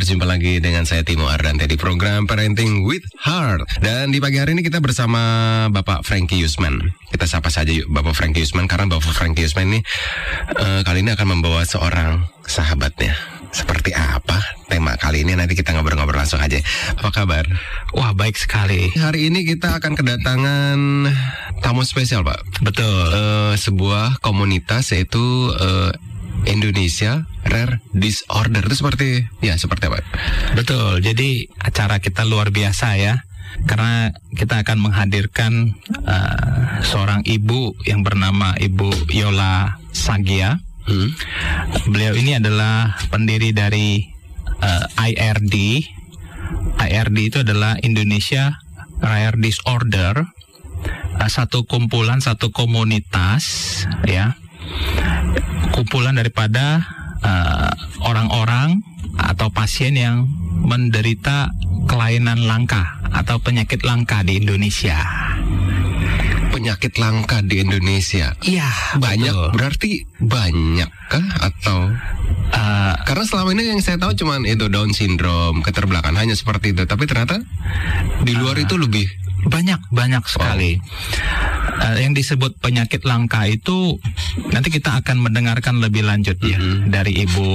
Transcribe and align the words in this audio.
Berjumpa 0.00 0.24
lagi 0.24 0.64
dengan 0.64 0.88
saya 0.88 1.04
Timo 1.04 1.28
Ardante 1.28 1.68
di 1.68 1.76
program 1.76 2.24
Parenting 2.24 2.88
with 2.88 3.04
Heart. 3.20 3.84
Dan 3.84 4.08
di 4.08 4.16
pagi 4.16 4.40
hari 4.40 4.56
ini 4.56 4.64
kita 4.64 4.80
bersama 4.80 5.20
Bapak 5.68 6.08
Frankie 6.08 6.40
Yusman. 6.40 6.96
Kita 7.12 7.28
sapa 7.28 7.52
saja 7.52 7.68
yuk 7.68 7.84
Bapak 7.92 8.16
Frankie 8.16 8.40
Yusman 8.40 8.64
karena 8.64 8.88
Bapak 8.88 9.12
Frankie 9.12 9.44
Yusman 9.44 9.76
ini 9.76 9.84
uh, 10.56 10.80
kali 10.88 11.04
ini 11.04 11.12
akan 11.12 11.36
membawa 11.36 11.68
seorang 11.68 12.24
sahabatnya. 12.48 13.12
Seperti 13.52 13.92
apa 13.92 14.40
tema 14.72 14.96
kali 14.96 15.20
ini 15.20 15.36
nanti 15.36 15.52
kita 15.52 15.76
ngobrol-ngobrol 15.76 16.16
langsung 16.16 16.40
aja. 16.40 16.56
Apa 16.96 17.12
kabar? 17.12 17.44
Wah 17.92 18.16
baik 18.16 18.40
sekali. 18.40 18.88
Hari 18.96 19.28
ini 19.28 19.44
kita 19.44 19.84
akan 19.84 20.00
kedatangan 20.00 20.78
tamu 21.60 21.84
spesial 21.84 22.24
Pak. 22.24 22.64
Betul. 22.64 22.88
Uh, 22.88 23.52
sebuah 23.52 24.24
komunitas 24.24 24.96
yaitu 24.96 25.52
uh, 25.52 25.92
Indonesia 26.48 27.28
Rare 27.44 27.84
Disorder 27.92 28.64
itu 28.64 28.76
seperti 28.78 29.08
ya 29.44 29.56
seperti 29.56 29.90
apa? 29.90 30.04
Betul. 30.56 31.04
Jadi 31.04 31.50
acara 31.60 31.98
kita 32.00 32.24
luar 32.24 32.54
biasa 32.54 32.96
ya. 32.96 33.24
Karena 33.66 34.14
kita 34.38 34.62
akan 34.62 34.78
menghadirkan 34.78 35.74
uh, 36.06 36.86
seorang 36.86 37.26
ibu 37.26 37.74
yang 37.82 38.06
bernama 38.06 38.54
Ibu 38.54 39.10
Yola 39.10 39.82
Sagia. 39.90 40.62
Hmm. 40.86 41.10
Beliau 41.90 42.14
ini 42.14 42.38
adalah 42.38 42.94
pendiri 43.10 43.50
dari 43.50 44.06
uh, 44.62 44.86
IRD. 45.02 45.82
IRD 46.78 47.18
itu 47.26 47.38
adalah 47.42 47.74
Indonesia 47.82 48.54
Rare 49.02 49.36
Disorder, 49.36 50.14
uh, 51.18 51.30
satu 51.30 51.66
kumpulan, 51.66 52.22
satu 52.22 52.54
komunitas, 52.54 53.84
ya, 54.06 54.38
kumpulan 55.70 56.18
daripada 56.18 56.84
orang-orang 58.00 58.80
uh, 59.16 59.32
atau 59.32 59.52
pasien 59.52 59.92
yang 59.92 60.24
menderita 60.64 61.52
kelainan 61.84 62.48
langka 62.48 63.00
atau 63.12 63.36
penyakit 63.42 63.84
langka 63.84 64.24
di 64.24 64.40
Indonesia 64.40 64.96
penyakit 66.50 66.98
langka 66.98 67.40
di 67.40 67.62
Indonesia. 67.62 68.34
Iya, 68.44 68.68
banyak. 68.98 69.32
Betul. 69.32 69.48
Berarti 69.54 69.90
banyak 70.18 70.90
kah 71.08 71.26
atau 71.40 71.88
uh, 72.52 72.94
karena 73.06 73.24
selama 73.24 73.48
ini 73.56 73.72
yang 73.72 73.80
saya 73.80 73.96
tahu 73.96 74.12
cuma 74.18 74.36
itu 74.44 74.66
Down 74.68 74.92
syndrome, 74.92 75.62
keterbelakangan 75.62 76.20
hanya 76.20 76.36
seperti 76.36 76.74
itu. 76.76 76.84
Tapi 76.84 77.06
ternyata 77.08 77.40
di 78.26 78.34
luar 78.36 78.58
uh, 78.58 78.64
itu 78.66 78.76
lebih 78.76 79.06
banyak 79.46 79.80
banyak 79.94 80.24
sekali. 80.26 80.76
Oh. 80.76 81.80
Uh, 81.80 81.96
yang 81.96 82.12
disebut 82.12 82.60
penyakit 82.60 83.08
langka 83.08 83.48
itu 83.48 83.96
nanti 84.52 84.68
kita 84.68 85.00
akan 85.00 85.24
mendengarkan 85.24 85.80
lebih 85.80 86.04
lanjut 86.04 86.36
mm 86.36 86.44
-hmm. 86.44 86.52
ya 86.52 86.58
mm-hmm. 86.60 86.88
dari 86.92 87.12
Ibu 87.24 87.48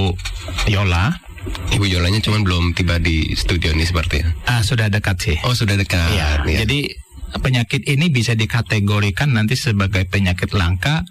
Yola. 0.72 1.14
Ibu 1.46 1.86
Yolanya 1.86 2.18
cuma 2.18 2.42
belum 2.42 2.74
tiba 2.74 2.98
di 2.98 3.30
studio 3.38 3.70
ini 3.70 3.86
seperti 3.86 4.18
ya? 4.18 4.26
Ah, 4.50 4.62
sudah 4.66 4.90
dekat 4.90 5.14
sih. 5.22 5.36
Oh, 5.46 5.54
sudah 5.54 5.78
dekat. 5.78 6.10
Ya, 6.10 6.42
ya. 6.42 6.66
Jadi 6.66 6.90
penyakit 7.38 7.86
ini 7.86 8.10
bisa 8.10 8.34
dikategorikan 8.34 9.34
nanti 9.34 9.58
sebagai 9.58 10.06
penyakit 10.06 10.54
langka 10.54 11.02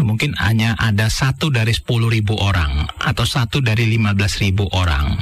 mungkin 0.00 0.32
hanya 0.40 0.78
ada 0.78 1.10
satu 1.12 1.52
dari 1.52 1.74
sepuluh 1.74 2.08
ribu 2.08 2.38
orang 2.38 2.88
atau 3.02 3.26
satu 3.26 3.60
dari 3.60 3.90
lima 3.90 4.16
belas 4.16 4.40
ribu 4.40 4.64
orang 4.72 5.18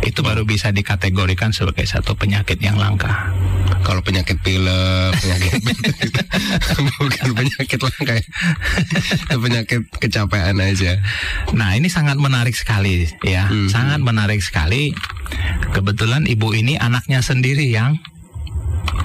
itu 0.00 0.20
baru 0.24 0.48
bisa 0.48 0.72
dikategorikan 0.72 1.52
sebagai 1.52 1.84
satu 1.84 2.16
penyakit 2.16 2.56
yang 2.60 2.80
langka. 2.80 3.32
Kalau 3.84 4.00
penyakit 4.04 4.40
pilek, 4.40 5.12
penyakit 5.20 5.52
bukan 7.00 7.28
penyakit 7.36 7.78
langka, 7.80 8.12
ya. 8.16 8.26
penyakit 9.36 9.80
kecapean 10.00 10.56
aja. 10.60 11.00
Nah 11.52 11.76
ini 11.76 11.88
sangat 11.92 12.16
menarik 12.16 12.56
sekali 12.56 13.08
ya, 13.24 13.48
hmm. 13.48 13.68
sangat 13.68 14.00
menarik 14.00 14.40
sekali. 14.40 14.92
Kebetulan 15.70 16.26
ibu 16.26 16.52
ini 16.56 16.76
anaknya 16.80 17.22
sendiri 17.22 17.68
yang 17.70 18.00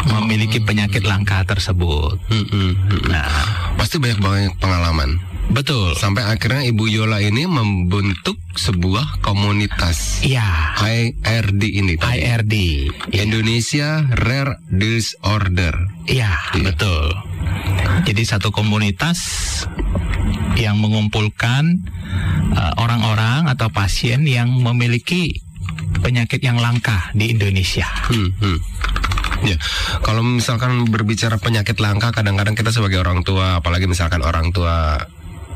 memiliki 0.09 0.61
penyakit 0.61 1.03
langka 1.05 1.43
tersebut. 1.45 2.17
Hmm, 2.29 2.45
hmm, 2.49 2.73
hmm. 2.73 3.01
Nah, 3.09 3.29
pasti 3.77 3.97
banyak 3.97 4.19
banget 4.21 4.53
pengalaman. 4.61 5.34
Betul. 5.51 5.93
Sampai 5.95 6.25
akhirnya 6.25 6.65
Ibu 6.65 6.85
Yola 6.89 7.21
ini 7.21 7.45
membentuk 7.45 8.39
sebuah 8.55 9.21
komunitas. 9.21 10.25
Iya. 10.25 10.75
IRD 10.81 11.61
ini. 11.63 11.93
Tadi. 11.99 12.11
IRD. 12.21 12.53
Indonesia 13.13 14.03
Rare 14.15 14.59
Disorder. 14.67 15.75
Iya, 16.09 16.33
ya. 16.33 16.61
betul. 16.61 17.13
Jadi 18.05 18.21
satu 18.25 18.49
komunitas 18.49 19.19
yang 20.55 20.79
mengumpulkan 20.79 21.83
uh, 22.55 22.73
orang-orang 22.79 23.49
uh, 23.49 23.53
atau 23.53 23.67
pasien 23.69 24.23
yang 24.23 24.49
memiliki 24.55 25.43
penyakit 25.99 26.39
yang 26.39 26.57
langka 26.61 27.11
di 27.11 27.35
Indonesia. 27.35 27.87
Hmm, 28.07 28.31
hmm. 28.39 28.59
Ya, 29.43 29.59
kalau 30.01 30.23
misalkan 30.23 30.87
berbicara 30.87 31.37
penyakit 31.37 31.77
langka, 31.77 32.15
kadang-kadang 32.15 32.55
kita 32.55 32.71
sebagai 32.71 33.03
orang 33.03 33.21
tua, 33.21 33.59
apalagi 33.59 33.85
misalkan 33.85 34.23
orang 34.23 34.49
tua 34.55 34.95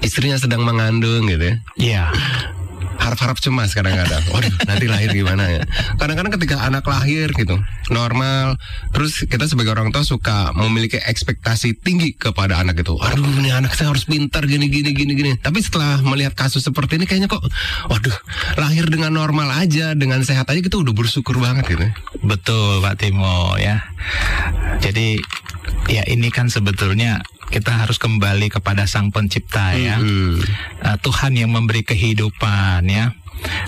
istrinya 0.02 0.38
sedang 0.40 0.64
mengandung 0.64 1.28
gitu 1.28 1.44
ya. 1.44 1.56
Iya 1.80 2.04
harap-harap 3.00 3.40
cemas 3.40 3.72
kadang-kadang. 3.72 4.22
Waduh, 4.30 4.54
nanti 4.68 4.86
lahir 4.86 5.10
gimana 5.16 5.48
ya? 5.50 5.64
Kadang-kadang 5.98 6.36
ketika 6.36 6.68
anak 6.68 6.84
lahir 6.86 7.32
gitu, 7.32 7.58
normal, 7.90 8.60
terus 8.92 9.24
kita 9.26 9.48
sebagai 9.48 9.74
orang 9.74 9.90
tua 9.90 10.04
suka 10.04 10.52
memiliki 10.54 11.00
ekspektasi 11.00 11.80
tinggi 11.80 12.14
kepada 12.14 12.60
anak 12.60 12.84
itu. 12.84 13.00
Aduh, 13.00 13.26
ini 13.40 13.50
anak 13.50 13.74
saya 13.74 13.96
harus 13.96 14.06
pintar 14.06 14.46
gini 14.46 14.68
gini 14.68 14.92
gini 14.92 15.16
gini. 15.16 15.32
Tapi 15.40 15.64
setelah 15.64 16.04
melihat 16.04 16.36
kasus 16.36 16.62
seperti 16.62 17.00
ini 17.00 17.08
kayaknya 17.08 17.32
kok 17.32 17.42
waduh, 17.88 18.16
lahir 18.60 18.86
dengan 18.92 19.16
normal 19.16 19.50
aja, 19.56 19.96
dengan 19.96 20.22
sehat 20.22 20.46
aja 20.52 20.60
kita 20.60 20.78
udah 20.78 20.94
bersyukur 20.94 21.40
banget 21.40 21.66
gitu. 21.72 21.88
Betul, 22.22 22.84
Pak 22.84 23.00
Timo 23.00 23.56
ya. 23.56 23.82
Jadi 24.84 25.18
ya 25.90 26.04
ini 26.06 26.30
kan 26.30 26.52
sebetulnya 26.52 27.24
kita 27.50 27.86
harus 27.86 27.98
kembali 27.98 28.54
kepada 28.54 28.86
Sang 28.86 29.10
Pencipta 29.10 29.74
ya. 29.74 29.98
Mm-hmm. 29.98 30.34
Uh, 30.86 30.98
Tuhan 31.02 31.34
yang 31.38 31.52
memberi 31.54 31.82
kehidupan 31.82 32.86
ya. 32.86 33.14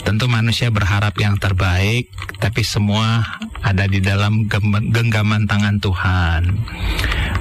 Tentu 0.03 0.27
manusia 0.27 0.67
berharap 0.67 1.15
yang 1.15 1.39
terbaik, 1.39 2.11
tapi 2.43 2.59
semua 2.59 3.23
ada 3.63 3.87
di 3.87 4.03
dalam 4.03 4.51
genggaman 4.91 5.47
tangan 5.47 5.79
Tuhan. 5.79 6.41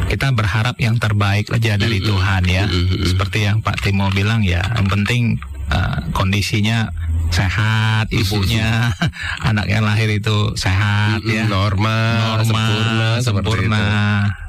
Kita 0.07 0.31
berharap 0.31 0.79
yang 0.79 0.95
terbaik 1.03 1.51
aja 1.51 1.75
dari. 1.75 1.99
Tuhan 1.99 2.47
ya. 2.47 2.71
Seperti 3.03 3.51
yang 3.51 3.67
Pak 3.67 3.83
Timo 3.83 4.15
bilang 4.15 4.47
ya, 4.47 4.63
yang 4.79 4.87
penting 4.87 5.43
uh, 5.71 5.97
kondisinya 6.13 6.91
sehat 7.31 8.11
ibunya 8.11 8.91
anak 9.49 9.71
yang 9.71 9.87
lahir 9.87 10.11
itu 10.11 10.53
sehat 10.59 11.23
ya 11.23 11.47
normal, 11.47 12.43
normal 12.43 12.43
sempurna 12.43 13.09
sempurna 13.23 13.87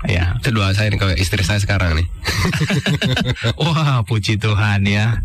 ya 0.09 0.33
itu 0.41 0.49
doa 0.49 0.73
saya 0.73 0.89
nih 0.89 0.97
kalau 0.97 1.13
istri 1.13 1.45
saya 1.45 1.61
sekarang 1.61 1.93
nih 1.93 2.07
wah 3.61 4.01
puji 4.01 4.41
Tuhan 4.41 4.89
ya 4.89 5.21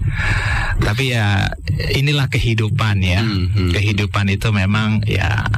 tapi 0.85 1.17
ya 1.17 1.49
inilah 1.97 2.29
kehidupan 2.29 3.01
ya 3.01 3.25
hmm, 3.25 3.47
hmm. 3.57 3.71
kehidupan 3.73 4.29
itu 4.29 4.53
memang 4.53 5.01
ya 5.09 5.49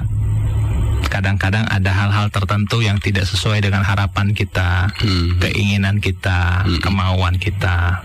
kadang-kadang 1.08 1.64
ada 1.66 1.90
hal-hal 1.90 2.28
tertentu 2.28 2.84
yang 2.84 3.00
tidak 3.00 3.24
sesuai 3.24 3.64
dengan 3.64 3.80
harapan 3.80 4.36
kita, 4.36 4.92
hmm. 5.00 5.40
keinginan 5.40 5.96
kita, 6.04 6.68
hmm. 6.68 6.84
kemauan 6.84 7.40
kita. 7.40 8.04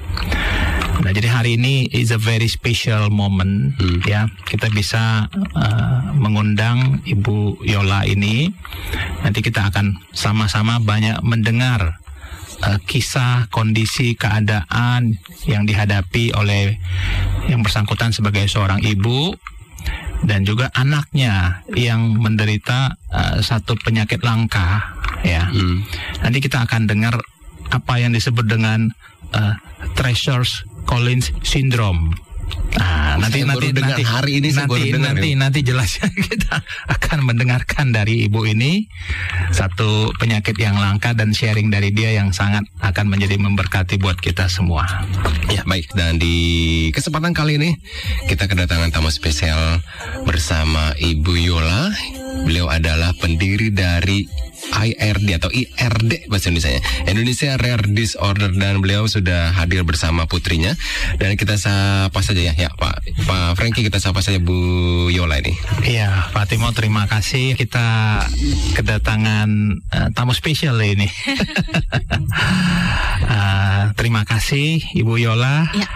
Nah, 1.03 1.11
jadi 1.11 1.27
hari 1.27 1.59
ini 1.59 1.91
is 1.91 2.15
a 2.15 2.19
very 2.19 2.47
special 2.47 3.11
moment 3.11 3.75
hmm. 3.75 3.99
ya. 4.07 4.31
Kita 4.47 4.71
bisa 4.71 5.27
uh, 5.35 5.99
mengundang 6.15 7.03
Ibu 7.03 7.59
Yola 7.67 8.07
ini. 8.07 8.47
Nanti 9.19 9.43
kita 9.43 9.67
akan 9.67 9.99
sama-sama 10.15 10.79
banyak 10.79 11.19
mendengar 11.19 11.99
uh, 12.63 12.79
kisah, 12.87 13.51
kondisi, 13.51 14.15
keadaan 14.15 15.19
yang 15.43 15.67
dihadapi 15.67 16.31
oleh 16.39 16.79
yang 17.51 17.59
bersangkutan 17.59 18.15
sebagai 18.15 18.47
seorang 18.47 18.79
ibu 18.79 19.35
dan 20.23 20.47
juga 20.47 20.71
anaknya 20.71 21.67
yang 21.75 22.15
menderita 22.15 22.95
uh, 23.11 23.43
satu 23.43 23.75
penyakit 23.75 24.23
langka 24.23 24.95
ya. 25.27 25.51
Hmm. 25.51 25.83
Nanti 26.23 26.39
kita 26.39 26.63
akan 26.63 26.87
dengar 26.87 27.19
apa 27.75 27.93
yang 27.99 28.15
disebut 28.15 28.47
dengan 28.47 28.87
uh, 29.35 29.59
treasures 29.99 30.63
Collins 30.85 31.31
syndrome. 31.41 32.13
Nah, 32.73 33.21
nanti 33.21 33.45
nanti 33.45 33.69
nanti 33.69 34.01
hari 34.01 34.41
ini 34.41 34.49
nanti 34.49 34.89
nanti 34.97 35.29
ya. 35.33 35.37
nanti 35.37 35.59
jelasnya 35.61 36.09
kita 36.27 36.57
akan 36.89 37.19
mendengarkan 37.21 37.93
dari 37.93 38.25
ibu 38.25 38.49
ini 38.49 38.89
satu 39.53 40.09
penyakit 40.17 40.57
yang 40.57 40.81
langka 40.81 41.13
dan 41.13 41.37
sharing 41.37 41.69
dari 41.69 41.93
dia 41.93 42.17
yang 42.17 42.33
sangat 42.33 42.65
akan 42.81 43.13
menjadi 43.13 43.37
memberkati 43.37 44.01
buat 44.01 44.17
kita 44.17 44.49
semua. 44.49 44.85
Ya, 45.53 45.61
baik. 45.69 45.93
Dan 45.93 46.17
di 46.17 46.89
kesempatan 46.89 47.37
kali 47.37 47.61
ini 47.61 47.77
kita 48.25 48.49
kedatangan 48.49 48.89
tamu 48.89 49.13
spesial 49.13 49.81
bersama 50.25 50.97
Ibu 50.97 51.33
Yola. 51.37 51.93
Beliau 52.43 52.67
adalah 52.73 53.13
pendiri 53.21 53.69
dari 53.69 54.25
IRD 54.71 55.27
atau 55.37 55.49
IRD 55.51 56.31
bahasa 56.31 56.49
Indonesia 56.49 56.79
Indonesia 57.05 57.51
Rare 57.59 57.85
Disorder 57.91 58.51
dan 58.55 58.79
beliau 58.79 59.05
sudah 59.05 59.53
hadir 59.53 59.83
bersama 59.83 60.25
putrinya 60.25 60.73
dan 61.19 61.35
kita 61.35 61.59
sapa 61.59 62.19
saja 62.23 62.39
ya 62.39 62.53
ya 62.55 62.69
Pak 62.75 63.25
Pak 63.27 63.59
Frankie 63.59 63.83
kita 63.83 63.99
sapa 63.99 64.23
saja 64.23 64.39
Bu 64.39 64.55
Yola 65.11 65.39
ini. 65.43 65.53
Iya 65.83 66.31
Pak 66.31 66.49
Timo 66.49 66.71
terima 66.71 67.05
kasih 67.05 67.59
kita 67.59 68.19
kedatangan 68.77 69.49
uh, 69.91 70.09
tamu 70.15 70.31
spesial 70.31 70.79
ini. 70.79 71.07
uh, 73.27 73.91
terima 73.99 74.23
kasih 74.23 74.81
Ibu 74.95 75.19
Yola. 75.19 75.67
Ya. 75.75 75.89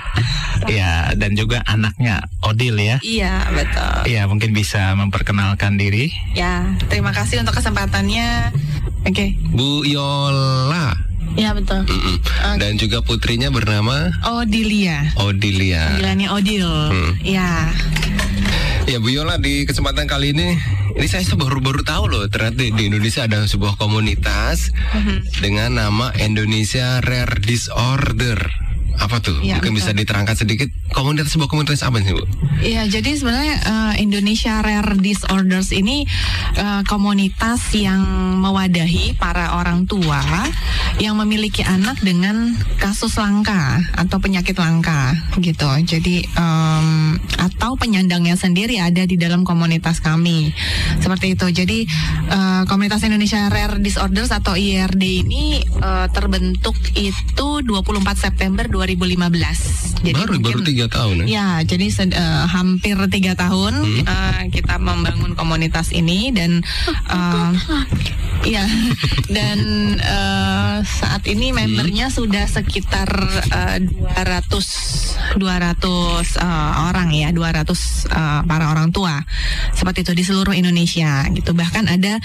Ya 0.67 0.93
dan 1.13 1.37
juga 1.37 1.61
anaknya 1.69 2.25
Odil 2.41 2.75
ya. 2.81 2.97
Iya 3.05 3.45
betul. 3.53 4.09
Iya 4.09 4.21
mungkin 4.25 4.51
bisa 4.51 4.97
memperkenalkan 4.97 5.77
diri. 5.77 6.09
Ya 6.33 6.75
terima 6.89 7.13
kasih 7.13 7.45
untuk 7.45 7.55
kesempatannya. 7.61 8.56
Oke. 9.05 9.13
Okay. 9.13 9.29
Bu 9.53 9.85
Yola. 9.85 10.95
Ya 11.37 11.53
betul. 11.53 11.85
Mm 11.85 11.93
-mm. 11.93 12.15
Okay. 12.17 12.57
Dan 12.57 12.71
juga 12.81 12.97
putrinya 13.05 13.53
bernama 13.53 14.09
Odilia. 14.25 15.13
Odilia. 15.21 15.93
Panggilannya 15.93 16.27
Odil. 16.33 16.65
Hmm. 16.65 17.13
Ya. 17.21 17.69
Ya 18.87 18.97
Bu 18.97 19.13
Yola 19.13 19.37
di 19.37 19.67
kesempatan 19.67 20.07
kali 20.09 20.33
ini 20.33 20.57
ini 20.97 21.05
saya 21.05 21.21
baru-baru 21.37 21.85
tahu 21.85 22.09
loh 22.09 22.25
ternyata 22.25 22.65
di 22.65 22.83
Indonesia 22.89 23.29
ada 23.29 23.45
sebuah 23.45 23.77
komunitas 23.77 24.73
mm 24.73 25.01
-hmm. 25.03 25.17
dengan 25.45 25.69
nama 25.77 26.09
Indonesia 26.17 27.03
Rare 27.05 27.37
Disorder 27.37 28.66
apa 28.97 29.21
tuh? 29.21 29.37
Ya, 29.45 29.61
Mungkin 29.61 29.77
betul. 29.77 29.79
bisa 29.85 29.91
diterangkan 29.93 30.35
sedikit 30.35 30.69
komunitas 30.91 31.29
sebuah 31.29 31.49
komunitas 31.49 31.85
apa 31.85 32.01
sih 32.01 32.17
Bu? 32.17 32.25
Iya, 32.57 32.89
jadi 32.89 33.13
sebenarnya 33.13 33.55
uh, 33.69 33.93
Indonesia 34.01 34.57
Rare 34.65 34.97
Disorders 34.97 35.69
ini 35.69 36.09
uh, 36.57 36.81
komunitas 36.89 37.61
yang 37.77 38.01
mewadahi 38.41 39.13
para 39.21 39.53
orang 39.61 39.85
tua 39.85 40.19
yang 40.97 41.13
memiliki 41.21 41.61
anak 41.61 42.01
dengan 42.01 42.57
kasus 42.81 43.21
langka 43.21 43.85
atau 43.93 44.17
penyakit 44.17 44.57
langka 44.57 45.13
gitu. 45.37 45.69
Jadi 45.85 46.25
um, 46.33 47.21
atau 47.37 47.77
penyandangnya 47.77 48.33
sendiri 48.33 48.81
ada 48.81 49.05
di 49.05 49.13
dalam 49.13 49.45
komunitas 49.45 50.01
kami 50.01 50.49
seperti 50.97 51.37
itu. 51.37 51.45
Jadi 51.53 51.79
uh, 52.33 52.65
komunitas 52.65 53.05
Indonesia 53.05 53.45
Rare 53.53 53.77
Disorders 53.77 54.33
atau 54.33 54.57
IRD 54.57 55.03
ini 55.21 55.61
uh, 55.85 56.09
terbentuk 56.09 56.73
itu 56.97 57.47
24 57.61 58.01
September 58.17 58.65
2000 58.65 58.86
2015. 58.87 60.07
Jadi 60.07 60.15
baru 60.15 60.31
mungkin, 60.39 60.45
baru 60.45 60.59
tiga 60.63 60.85
tahun 60.87 61.15
ya? 61.21 61.25
Ya, 61.27 61.47
jadi 61.67 61.87
uh, 62.15 62.45
hampir 62.47 62.95
tiga 63.11 63.33
tahun 63.35 63.73
hmm. 63.83 64.03
uh, 64.07 64.41
kita 64.53 64.79
membangun 64.79 65.35
komunitas 65.35 65.91
ini 65.91 66.31
dan 66.31 66.63
uh, 67.11 67.51
ya 68.45 68.65
dan 69.37 69.59
uh, 70.01 70.77
saat 70.83 71.25
ini 71.25 71.55
membernya 71.55 72.11
hmm. 72.11 72.15
sudah 72.15 72.45
sekitar 72.45 73.09
uh, 73.53 73.77
200 73.81 75.07
200 75.37 76.39
uh, 76.39 76.71
orang 76.89 77.09
ya, 77.11 77.29
200 77.35 77.67
uh, 77.67 78.41
para 78.47 78.71
orang 78.71 78.95
tua 78.95 79.21
seperti 79.75 80.07
itu 80.07 80.13
di 80.15 80.23
seluruh 80.23 80.55
Indonesia 80.55 81.25
gitu. 81.33 81.51
Bahkan 81.51 81.89
ada 81.89 82.17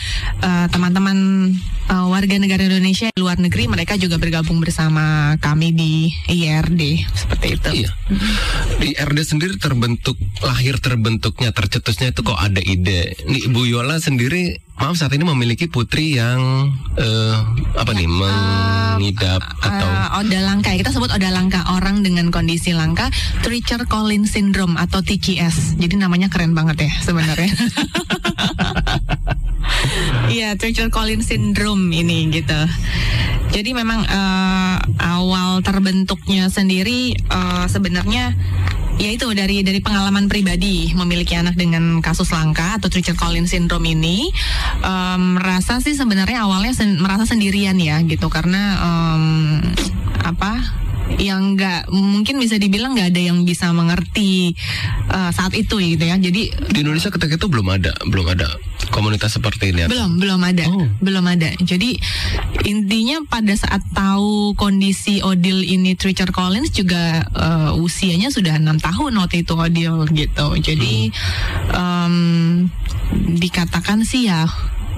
teman-teman 0.70 1.50
uh, 1.90 1.92
uh, 1.92 2.06
warga 2.08 2.36
negara 2.38 2.62
Indonesia 2.64 3.10
luar 3.18 3.36
negeri 3.42 3.66
mereka 3.66 3.98
juga 3.98 4.16
bergabung 4.16 4.62
bersama 4.62 5.34
kami 5.42 5.74
di 5.74 5.92
iya 6.30 6.62
IRD 6.62 6.82
seperti 7.16 7.46
itu. 7.56 7.70
Iya. 7.84 7.90
Di 8.78 8.86
IRD 8.96 9.18
sendiri 9.24 9.54
terbentuk 9.56 10.20
lahir 10.44 10.78
terbentuknya 10.78 11.50
tercetusnya 11.50 12.12
itu 12.12 12.20
kok 12.22 12.38
ada 12.38 12.60
ide. 12.60 13.16
Nih 13.24 13.48
Bu 13.48 13.64
Yola 13.64 13.98
sendiri 13.98 14.60
maaf 14.80 14.96
saat 14.98 15.12
ini 15.12 15.24
memiliki 15.26 15.68
putri 15.68 16.16
yang 16.16 16.72
uh, 16.96 17.36
apa 17.76 17.92
nih 17.92 18.08
mengidap 18.08 19.40
uh, 19.40 19.66
atau 19.68 19.88
uh, 19.88 20.18
oda 20.24 20.40
langka. 20.42 20.72
Kita 20.74 20.90
sebut 20.90 21.12
oda 21.12 21.28
langka 21.28 21.64
orang 21.76 22.00
dengan 22.00 22.32
kondisi 22.32 22.72
langka 22.72 23.12
Treacher 23.44 23.84
Collins 23.86 24.32
syndrome 24.32 24.80
atau 24.80 25.04
TCS 25.04 25.76
jadi 25.76 26.00
namanya 26.00 26.32
keren 26.32 26.56
banget 26.56 26.88
ya 26.88 26.92
sebenarnya. 27.04 27.52
Iya, 30.32 30.56
Treacher 30.56 30.88
Collins 30.88 31.28
syndrome 31.28 31.92
ini 31.92 32.32
gitu. 32.32 32.56
Jadi 33.52 33.70
memang 33.76 34.00
uh, 34.08 34.76
awal 34.96 35.60
terbentuknya 35.60 36.48
sendiri 36.48 37.12
uh, 37.28 37.68
sebenarnya 37.68 38.32
ya 39.00 39.10
itu 39.12 39.24
dari 39.32 39.64
dari 39.64 39.80
pengalaman 39.80 40.28
pribadi 40.28 40.92
memiliki 40.92 41.36
anak 41.36 41.56
dengan 41.56 42.00
kasus 42.04 42.28
langka 42.32 42.76
atau 42.76 42.92
Treacher 42.92 43.16
Collins 43.16 43.50
syndrome 43.50 43.88
ini 43.88 44.28
um, 44.84 45.40
merasa 45.40 45.80
sih 45.80 45.96
sebenarnya 45.96 46.44
awalnya 46.44 46.76
sen 46.76 47.00
merasa 47.00 47.24
sendirian 47.24 47.80
ya 47.80 48.04
gitu 48.04 48.28
karena 48.28 48.78
um, 48.78 49.58
apa 50.22 50.82
yang 51.18 51.58
nggak 51.58 51.90
mungkin 51.92 52.38
bisa 52.38 52.56
dibilang 52.56 52.94
nggak 52.94 53.12
ada 53.12 53.20
yang 53.32 53.42
bisa 53.42 53.74
mengerti 53.74 54.54
uh, 55.10 55.34
saat 55.34 55.52
itu 55.58 55.76
gitu 55.82 56.04
ya. 56.06 56.16
Jadi 56.16 56.54
di 56.72 56.78
Indonesia 56.80 57.10
ketika 57.10 57.36
itu 57.36 57.48
belum 57.50 57.68
ada, 57.68 57.92
belum 58.06 58.26
ada 58.32 58.48
komunitas 58.94 59.34
seperti 59.36 59.74
ini. 59.74 59.90
Belum, 59.90 60.16
belum 60.16 60.40
ada, 60.40 60.64
oh. 60.70 60.88
belum 61.02 61.24
ada. 61.26 61.52
Jadi 61.58 61.98
intinya 62.68 63.24
pada 63.26 63.41
saat 63.58 63.82
tahu 63.92 64.54
kondisi 64.54 65.20
Odil 65.20 65.66
ini 65.66 65.98
Treacher 65.98 66.30
Collins 66.30 66.70
juga 66.70 67.26
uh, 67.34 67.70
usianya 67.76 68.30
sudah 68.30 68.56
enam 68.56 68.78
tahun 68.78 69.18
waktu 69.18 69.42
itu 69.42 69.54
Odil 69.58 70.06
gitu. 70.14 70.46
Jadi 70.62 71.10
um, 71.74 72.14
dikatakan 73.12 74.06
sih 74.06 74.30
ya 74.30 74.46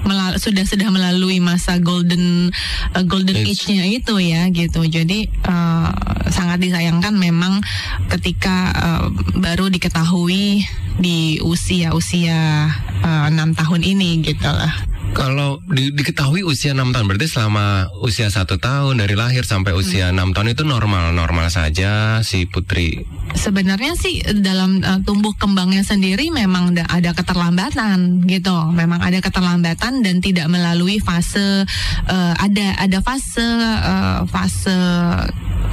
melal 0.05 0.37
sudah 0.37 0.69
sudah 0.69 0.93
melalui 0.93 1.41
masa 1.41 1.81
golden 1.81 2.53
uh, 2.93 3.05
golden 3.09 3.41
age-nya 3.41 3.89
itu 3.89 4.15
ya 4.21 4.47
gitu. 4.53 4.85
Jadi 4.85 5.33
uh, 5.49 5.91
sangat 6.29 6.61
disayangkan 6.61 7.17
memang 7.17 7.65
ketika 8.13 8.71
uh, 8.77 9.05
baru 9.41 9.73
diketahui 9.73 10.63
di 11.01 11.41
usia-usia 11.43 12.71
enam 13.03 13.51
uh, 13.51 13.57
tahun 13.57 13.83
ini 13.83 14.23
gitu 14.23 14.47
lah. 14.47 14.94
Kalau 15.15 15.63
di, 15.71 15.95
diketahui 15.95 16.43
usia 16.43 16.75
6 16.75 16.91
tahun 16.91 17.07
berarti 17.07 17.31
selama 17.31 17.87
usia 18.03 18.27
satu 18.29 18.59
tahun 18.59 18.99
dari 18.99 19.15
lahir 19.15 19.47
sampai 19.47 19.71
usia 19.71 20.11
hmm. 20.11 20.35
6 20.35 20.35
tahun 20.35 20.49
itu 20.59 20.63
normal 20.67 21.15
normal 21.15 21.47
saja 21.55 22.19
si 22.27 22.51
putri. 22.51 23.07
Sebenarnya 23.39 23.95
sih 23.95 24.21
dalam 24.43 24.83
uh, 24.83 24.99
tumbuh 25.07 25.31
kembangnya 25.39 25.87
sendiri 25.87 26.35
memang 26.35 26.75
ada 26.75 27.15
keterlambatan 27.15 28.27
gitu. 28.27 28.75
Memang 28.75 28.99
ada 28.99 29.23
keterlambatan 29.23 30.03
dan 30.03 30.19
tidak 30.19 30.51
melalui 30.51 30.99
fase 30.99 31.63
uh, 32.11 32.35
ada 32.35 32.75
ada 32.83 32.99
fase 32.99 33.47
uh, 33.81 34.27
fase 34.27 34.75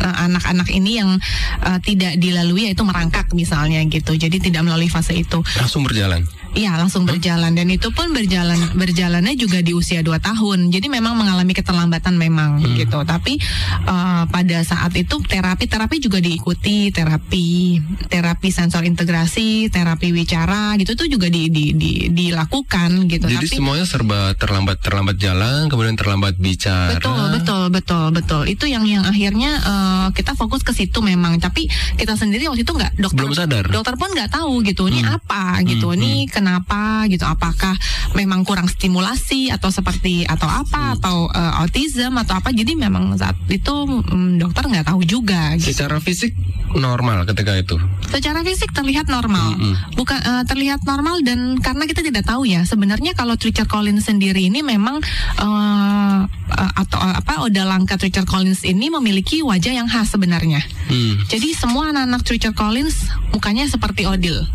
anak-anak 0.01 0.69
uh, 0.69 0.77
ini 0.77 1.01
yang 1.01 1.17
uh, 1.65 1.77
tidak 1.81 2.17
dilalui 2.21 2.69
yaitu 2.69 2.85
merangkak 2.85 3.25
misalnya 3.33 3.81
gitu. 3.89 4.13
Jadi 4.13 4.37
tidak 4.37 4.69
melalui 4.69 4.87
fase 4.87 5.17
itu. 5.17 5.41
Langsung 5.57 5.81
berjalan. 5.81 6.40
Iya, 6.51 6.75
langsung 6.75 7.07
berjalan 7.07 7.55
dan 7.55 7.71
itu 7.71 7.95
pun 7.95 8.11
berjalan 8.11 8.59
berjalannya 8.75 9.39
juga 9.39 9.63
di 9.63 9.71
usia 9.71 10.03
2 10.03 10.19
tahun. 10.19 10.67
Jadi 10.67 10.91
memang 10.91 11.15
mengalami 11.15 11.55
keterlambatan 11.55 12.19
memang 12.19 12.59
hmm. 12.59 12.75
gitu. 12.75 12.99
Tapi 13.07 13.39
uh, 13.87 14.27
pada 14.27 14.59
saat 14.67 14.91
itu 14.99 15.15
terapi-terapi 15.23 16.03
juga 16.03 16.19
diikuti, 16.19 16.91
terapi 16.91 17.79
terapi 18.11 18.49
sensor 18.51 18.83
integrasi, 18.83 19.71
terapi 19.71 20.11
wicara 20.11 20.75
gitu 20.75 20.99
itu 20.99 21.15
juga 21.15 21.31
di, 21.31 21.47
di, 21.47 21.71
di 21.71 22.11
dilakukan 22.11 23.07
gitu. 23.07 23.31
Jadi 23.31 23.47
Tapi, 23.47 23.55
semuanya 23.55 23.87
serba 23.87 24.35
terlambat 24.35 24.83
terlambat 24.83 25.15
jalan, 25.15 25.71
kemudian 25.71 25.95
terlambat 25.95 26.35
bicara. 26.35 26.99
Betul, 26.99 27.25
betul, 27.31 27.63
betul, 27.71 28.05
betul. 28.11 28.41
Itu 28.51 28.67
yang 28.67 28.83
yang 28.83 29.07
akhirnya 29.07 29.51
uh, 29.63 30.07
kita 30.11 30.35
fokus 30.35 30.67
ke 30.67 30.75
situ 30.75 30.99
memang. 30.99 31.39
Tapi 31.39 31.71
kita 31.95 32.19
sendiri 32.19 32.51
waktu 32.51 32.67
itu 32.67 32.75
nggak 32.75 32.99
dokter 32.99 33.23
belum 33.23 33.31
sadar. 33.31 33.65
Dokter 33.71 33.95
pun 33.95 34.11
nggak 34.11 34.35
tahu 34.35 34.59
gitu. 34.67 34.91
Ini 34.91 34.99
hmm. 35.07 35.15
apa 35.15 35.63
gitu. 35.63 35.95
Hmm. 35.95 35.95
Ini 35.95 36.11
hmm 36.27 36.40
kenapa 36.41 37.05
gitu 37.05 37.23
apakah 37.29 37.77
memang 38.17 38.41
kurang 38.41 38.65
stimulasi 38.65 39.53
atau 39.53 39.69
seperti 39.69 40.25
atau 40.25 40.49
apa 40.49 40.81
hmm. 40.81 40.95
atau 40.99 41.15
uh, 41.29 41.61
autism 41.61 42.17
atau 42.17 42.41
apa 42.41 42.49
jadi 42.49 42.73
memang 42.73 43.13
saat 43.15 43.37
itu 43.47 43.71
um, 43.87 44.41
dokter 44.41 44.65
nggak 44.65 44.89
tahu 44.89 45.05
juga 45.05 45.53
gitu. 45.55 45.71
secara 45.71 46.01
fisik 46.01 46.33
normal 46.73 47.23
ketika 47.29 47.53
itu 47.55 47.77
secara 48.09 48.41
fisik 48.41 48.73
terlihat 48.73 49.07
normal 49.07 49.55
hmm. 49.55 49.95
bukan 49.95 50.19
uh, 50.19 50.43
terlihat 50.49 50.81
normal 50.83 51.21
dan 51.21 51.61
karena 51.61 51.85
kita 51.85 52.01
tidak 52.01 52.25
tahu 52.25 52.49
ya 52.49 52.65
sebenarnya 52.65 53.13
kalau 53.13 53.37
Treacher 53.37 53.69
Collins 53.69 54.09
sendiri 54.09 54.49
ini 54.49 54.65
memang 54.65 54.99
uh, 55.39 56.21
uh, 56.27 56.71
atau 56.75 56.99
uh, 56.99 57.15
apa 57.21 57.45
Oda 57.45 57.63
Langka 57.67 57.95
Treacher 57.95 58.25
Collins 58.25 58.65
ini 58.65 58.89
memiliki 58.89 59.43
wajah 59.45 59.71
yang 59.75 59.87
khas 59.87 60.11
sebenarnya 60.11 60.63
hmm. 60.89 61.29
jadi 61.29 61.53
semua 61.55 61.91
anak-anak 61.93 62.21
Treacher 62.23 62.55
Collins 62.55 63.07
mukanya 63.35 63.67
seperti 63.67 64.07
Odil 64.07 64.47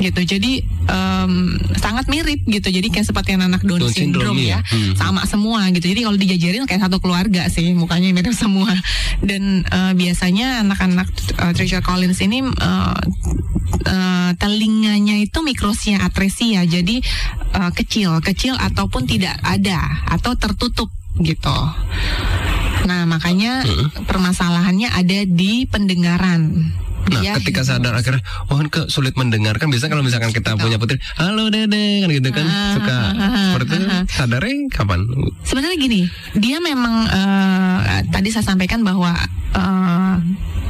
gitu. 0.00 0.20
Jadi 0.24 0.64
um, 0.88 1.58
sangat 1.76 2.08
mirip 2.08 2.40
gitu. 2.48 2.68
Jadi 2.72 2.88
kayak 2.88 3.06
seperti 3.08 3.36
anak 3.36 3.60
Down, 3.66 3.84
Down 3.84 3.92
syndrome, 3.92 4.38
syndrome, 4.38 4.40
ya, 4.40 4.60
ya. 4.60 4.60
Hmm. 4.64 4.94
sama 4.96 5.22
semua 5.28 5.68
gitu. 5.74 5.90
Jadi 5.90 6.00
kalau 6.06 6.16
dijajarin 6.16 6.64
kayak 6.64 6.82
satu 6.88 6.98
keluarga 7.02 7.48
sih, 7.52 7.74
mukanya 7.76 8.14
mirip 8.14 8.32
semua. 8.42 8.72
Dan 9.20 9.66
uh, 9.68 9.92
biasanya 9.92 10.64
anak-anak 10.64 11.08
uh, 11.42 11.52
Treasure 11.52 11.84
Collins 11.84 12.20
ini 12.24 12.40
uh, 12.44 12.96
uh, 13.86 14.30
telinganya 14.38 15.20
itu 15.20 15.42
mikrosia 15.44 16.00
atresia. 16.00 16.64
Jadi 16.64 17.02
uh, 17.58 17.70
kecil, 17.74 18.22
kecil 18.24 18.56
ataupun 18.56 19.04
tidak 19.04 19.36
ada 19.44 20.06
atau 20.08 20.32
tertutup 20.38 20.88
gitu. 21.20 21.58
Nah, 22.82 23.06
makanya 23.06 23.62
permasalahannya 24.08 24.90
ada 24.90 25.18
di 25.28 25.68
pendengaran. 25.70 26.72
Nah, 27.02 27.20
Dia 27.20 27.34
ketika 27.42 27.66
sadar 27.66 27.98
akhirnya, 27.98 28.22
oh 28.46 28.56
kan 28.56 28.68
ke 28.70 28.86
sulit 28.86 29.18
mendengarkan. 29.18 29.68
Biasanya 29.68 29.90
kalau 29.90 30.04
misalkan 30.06 30.30
kita 30.30 30.54
punya 30.54 30.78
putri, 30.78 31.02
halo 31.18 31.50
dede, 31.50 32.06
kan 32.06 32.08
gitu 32.14 32.30
kan, 32.30 32.46
Ah, 32.46 32.72
suka 32.78 32.94
ah, 32.94 33.10
ah, 33.10 33.46
seperti 33.52 33.72
itu. 33.74 33.86
ah, 33.86 33.92
ah. 33.92 34.02
Sadarnya 34.06 34.54
kapan? 34.70 35.00
Sebenarnya 35.42 35.76
gini, 35.76 36.00
dia 36.38 36.62
memang 36.62 36.94
eh, 37.10 38.00
tadi 38.08 38.28
saya 38.30 38.46
sampaikan 38.46 38.86
bahwa 38.86 39.12
eh, 39.52 40.16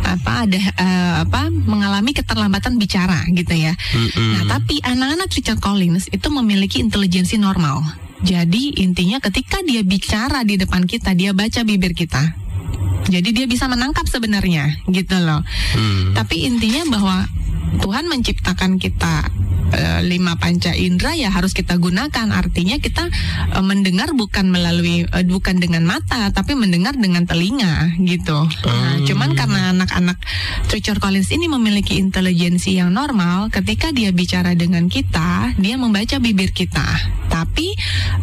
apa 0.02 0.32
ada 0.48 0.58
eh, 0.58 1.14
apa 1.22 1.46
mengalami 1.52 2.10
keterlambatan 2.10 2.80
bicara 2.80 3.22
gitu 3.30 3.52
ya. 3.54 3.76
Mm-mm. 3.92 4.30
Nah, 4.40 4.58
tapi 4.58 4.80
anak-anak 4.82 5.28
Richard 5.30 5.60
Collins 5.60 6.08
itu 6.10 6.28
memiliki 6.32 6.80
intelijensi 6.80 7.36
normal. 7.36 7.84
Jadi 8.22 8.78
intinya 8.78 9.18
ketika 9.18 9.60
dia 9.66 9.82
bicara 9.82 10.46
di 10.46 10.54
depan 10.54 10.86
kita, 10.86 11.10
dia 11.12 11.34
baca 11.34 11.60
bibir 11.62 11.90
kita. 11.90 12.38
Jadi 13.10 13.28
dia 13.34 13.46
bisa 13.50 13.66
menangkap 13.66 14.06
sebenarnya, 14.06 14.78
gitu 14.88 15.18
loh. 15.20 15.42
Hmm. 15.74 16.14
Tapi 16.16 16.46
intinya 16.46 16.86
bahwa 16.88 17.16
Tuhan 17.80 18.04
menciptakan 18.10 18.76
kita 18.76 19.30
eh, 19.72 20.00
lima 20.04 20.36
panca 20.36 20.76
indera 20.76 21.16
ya 21.16 21.32
harus 21.32 21.56
kita 21.56 21.80
gunakan. 21.80 22.28
Artinya 22.28 22.76
kita 22.76 23.08
eh, 23.56 23.64
mendengar 23.64 24.12
bukan 24.12 24.52
melalui 24.52 25.08
eh, 25.08 25.24
bukan 25.24 25.56
dengan 25.56 25.86
mata, 25.88 26.28
tapi 26.34 26.52
mendengar 26.52 26.92
dengan 26.98 27.24
telinga 27.24 27.96
gitu. 28.02 28.44
Nah, 28.68 28.80
Hmm. 28.92 29.08
cuman 29.08 29.30
karena 29.32 29.72
anak-anak 29.72 30.20
Treasure 30.68 31.00
Collins 31.00 31.32
ini 31.32 31.48
memiliki 31.48 31.96
intelijensi 31.96 32.76
yang 32.76 32.92
normal, 32.92 33.48
ketika 33.48 33.88
dia 33.88 34.12
bicara 34.12 34.52
dengan 34.52 34.86
kita, 34.92 35.56
dia 35.56 35.80
membaca 35.80 36.20
bibir 36.20 36.52
kita. 36.52 36.84
Tapi 37.32 37.72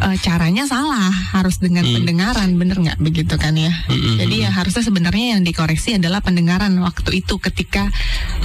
eh, 0.06 0.18
caranya 0.22 0.70
salah, 0.70 1.10
harus 1.34 1.58
dengan 1.58 1.82
Hmm. 1.89 1.96
pendengaran, 2.01 2.50
bener 2.56 2.77
nggak 2.77 3.00
begitu 3.01 3.34
kan 3.41 3.58
ya? 3.58 3.74
Mm-mm. 3.89 4.22
Jadi 4.22 4.36
ya 4.46 4.50
harusnya 4.53 4.84
sebenarnya 4.86 5.25
yang 5.38 5.41
dikoreksi 5.41 5.98
adalah 5.98 6.22
pendengaran 6.22 6.77
waktu 6.79 7.25
itu 7.25 7.41
ketika 7.41 7.89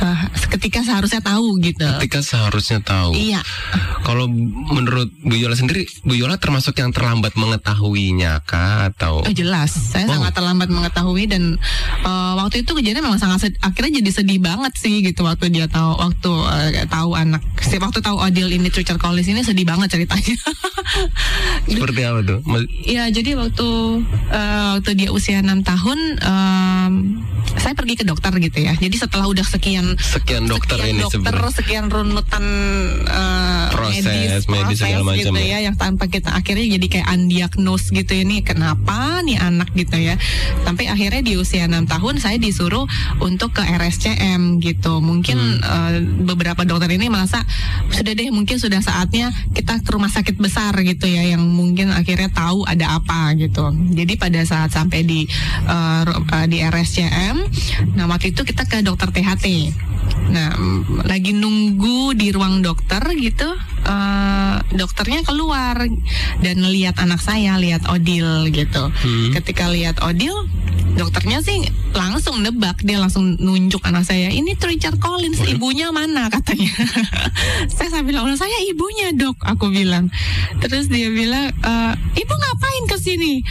eh, 0.01 0.19
ketika 0.49 0.81
seharusnya 0.95 1.21
tahu 1.21 1.49
gitu. 1.59 1.83
Ketika 1.99 2.21
seharusnya 2.21 2.79
tahu. 2.79 3.13
Iya. 3.13 3.43
Kalau 4.01 4.31
menurut 4.69 5.11
Bu 5.19 5.35
Yola 5.35 5.53
sendiri, 5.53 5.85
Bu 6.01 6.15
Yola 6.15 6.37
termasuk 6.37 6.77
yang 6.77 6.91
terlambat 6.91 7.35
mengetahuinya 7.35 8.39
kah 8.43 8.87
atau? 8.87 9.21
Oh 9.21 9.35
jelas, 9.35 9.73
saya 9.73 10.07
Oh. 10.07 10.15
sangat 10.15 10.33
terlambat 10.33 10.69
mengetahui 10.69 11.25
dan 11.27 11.57
eh, 12.01 12.33
waktu 12.35 12.63
itu 12.63 12.71
kejadian 12.73 13.03
memang 13.03 13.17
sangat 13.17 13.39
sed- 13.43 13.59
akhirnya 13.59 13.99
jadi 13.99 14.11
sedih 14.15 14.39
banget 14.39 14.73
sih 14.75 15.03
gitu 15.03 15.25
waktu 15.25 15.49
dia 15.49 15.67
tahu 15.67 15.97
waktu 15.97 16.31
eh, 16.77 16.87
tahu 16.87 17.11
anak 17.13 17.41
si 17.59 17.77
waktu 17.77 17.99
tahu 17.99 18.17
Odil 18.17 18.49
ini 18.49 18.69
Richard 18.69 18.97
Collins 18.97 19.27
ini 19.27 19.41
sedih 19.41 19.65
banget 19.65 19.89
ceritanya. 19.91 20.37
Seperti 21.65 22.01
apa 22.03 22.21
tuh? 22.23 22.39
Mas- 22.45 22.69
Ya 22.85 23.09
jadi 23.09 23.35
waktu 23.35 23.69
eh, 24.29 24.67
waktu 24.77 24.91
dia 24.95 25.09
usia 25.11 25.41
6 25.41 25.49
tahun 25.65 25.99
em, 26.21 26.93
saya 27.55 27.73
pergi 27.73 27.95
ke 27.95 28.05
dokter 28.05 28.29
gitu 28.37 28.59
ya. 28.61 28.75
Jadi 28.75 28.93
setelah 28.95 29.25
udah 29.25 29.43
sekian 29.43 29.97
Sekian 29.97 30.45
dokter 30.45 30.77
ini 30.87 31.01
dokter, 31.01 31.21
sebenarnya. 31.21 31.53
sekian 31.53 31.87
runutan 31.89 32.45
eh, 33.05 33.67
Proses, 33.75 34.05
medis, 34.47 34.79
segala 34.79 35.03
proses 35.03 35.05
macam 35.05 35.35
gitu 35.35 35.41
ya. 35.41 35.59
ya. 35.59 35.59
yang 35.71 35.77
tanpa 35.77 36.05
kita 36.07 36.31
akhirnya 36.31 36.67
jadi 36.79 36.87
kayak 36.89 37.09
undiagnosed 37.11 37.89
gitu 37.91 38.13
ini 38.15 38.41
kenapa 38.41 39.21
nih 39.23 39.37
anak 39.37 39.71
gitu 39.75 39.97
ya 39.99 40.15
sampai 40.63 40.89
akhirnya 40.89 41.21
di 41.21 41.35
usia 41.37 41.67
6 41.67 41.85
tahun 41.85 42.15
saya 42.17 42.37
disuruh 42.39 42.87
untuk 43.21 43.53
ke 43.53 43.63
RSCM 43.63 44.59
gitu 44.61 44.99
mungkin 45.01 45.37
Hmm. 45.37 45.59
eh, 45.61 45.99
beberapa 46.25 46.63
dokter 46.63 46.89
ini 46.91 47.11
merasa 47.11 47.43
sudah 47.91 48.15
deh 48.15 48.31
mungkin 48.31 48.57
sudah 48.57 48.79
saatnya 48.81 49.29
kita 49.53 49.83
ke 49.83 49.91
rumah 49.91 50.09
sakit 50.09 50.39
besar 50.39 50.73
gitu 50.81 51.05
ya 51.05 51.35
yang 51.35 51.43
mungkin 51.43 51.91
akhirnya 51.91 52.31
tahu 52.31 52.63
ada 52.65 52.97
apa 52.97 53.35
gitu 53.35 53.69
jadi 53.93 54.15
pada 54.15 54.41
saat 54.47 54.71
sampai 54.71 55.03
di 55.03 55.27
eh, 55.67 56.03
di 56.47 56.59
RSCM 56.61 57.37
nah 57.95 58.07
waktu 58.07 58.31
itu 58.31 58.43
kita 58.43 58.65
ke 58.65 58.81
dokter 58.81 59.11
THT 59.11 59.47
Nah, 60.25 60.53
lagi 61.07 61.37
nunggu 61.37 62.17
di 62.17 62.33
ruang 62.35 62.65
dokter 62.65 63.03
gitu, 63.15 63.49
eh, 63.85 64.57
dokternya 64.75 65.23
keluar 65.23 65.85
dan 66.43 66.57
lihat 66.65 66.99
anak 66.99 67.21
saya, 67.23 67.57
lihat 67.61 67.87
Odil 67.91 68.51
gitu. 68.51 68.91
Hmm. 68.91 69.31
Ketika 69.37 69.71
lihat 69.71 70.03
Odil, 70.03 70.35
dokternya 70.95 71.43
sih 71.43 71.67
langsung 71.95 72.43
nebak, 72.43 72.83
dia 72.83 72.99
langsung 73.03 73.39
nunjuk 73.39 73.83
anak 73.87 74.07
saya. 74.07 74.31
Ini 74.31 74.59
Richard 74.59 74.99
Collins, 75.03 75.43
ibunya 75.47 75.91
mana 75.91 76.31
katanya. 76.35 76.71
saya 77.71 77.89
sambil 77.91 78.15
bilang, 78.15 78.31
"Oh, 78.31 78.39
saya 78.39 78.55
ibunya 78.71 79.15
dok, 79.15 79.39
aku 79.43 79.71
bilang. 79.71 80.11
Terus 80.63 80.91
dia 80.91 81.11
bilang, 81.11 81.51
"Eh, 81.51 81.93
ibu 82.19 82.35
ngapain 82.35 82.85
ke 82.91 82.97
sini? 82.99 83.43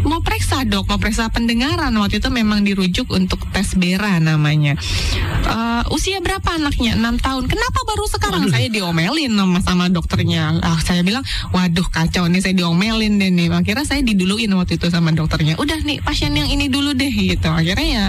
Mau 0.00 0.24
periksa 0.24 0.64
dok, 0.64 0.88
mau 0.88 0.96
periksa 0.96 1.28
pendengaran. 1.28 1.92
Waktu 1.92 2.24
itu 2.24 2.32
memang 2.32 2.64
dirujuk 2.64 3.12
untuk 3.12 3.44
tes 3.52 3.76
Bera 3.76 4.16
namanya. 4.16 4.80
Eh, 5.44 5.82
usia 5.92 6.24
berapa 6.24 6.56
anaknya? 6.60 6.92
6 7.00 7.24
tahun. 7.24 7.44
Kenapa 7.48 7.78
baru 7.88 8.04
sekarang? 8.12 8.42
Saya 8.52 8.68
diomelin 8.68 9.32
sama, 9.32 9.58
sama 9.64 9.84
dokternya. 9.88 10.60
Ah, 10.60 10.78
saya 10.84 11.00
bilang, 11.00 11.24
waduh 11.50 11.88
kacau 11.88 12.28
nih 12.28 12.44
saya 12.44 12.54
diomelin 12.54 13.16
deh 13.16 13.32
nih. 13.32 13.48
Akhirnya 13.50 13.88
saya 13.88 14.04
diduluin 14.04 14.52
waktu 14.52 14.76
itu 14.76 14.92
sama 14.92 15.10
dokternya. 15.16 15.56
Udah 15.56 15.80
nih 15.80 16.04
pasien 16.04 16.36
yang 16.36 16.52
ini 16.52 16.68
dulu 16.68 16.92
deh 16.92 17.10
gitu. 17.10 17.48
Akhirnya 17.48 17.88
ya 17.88 18.04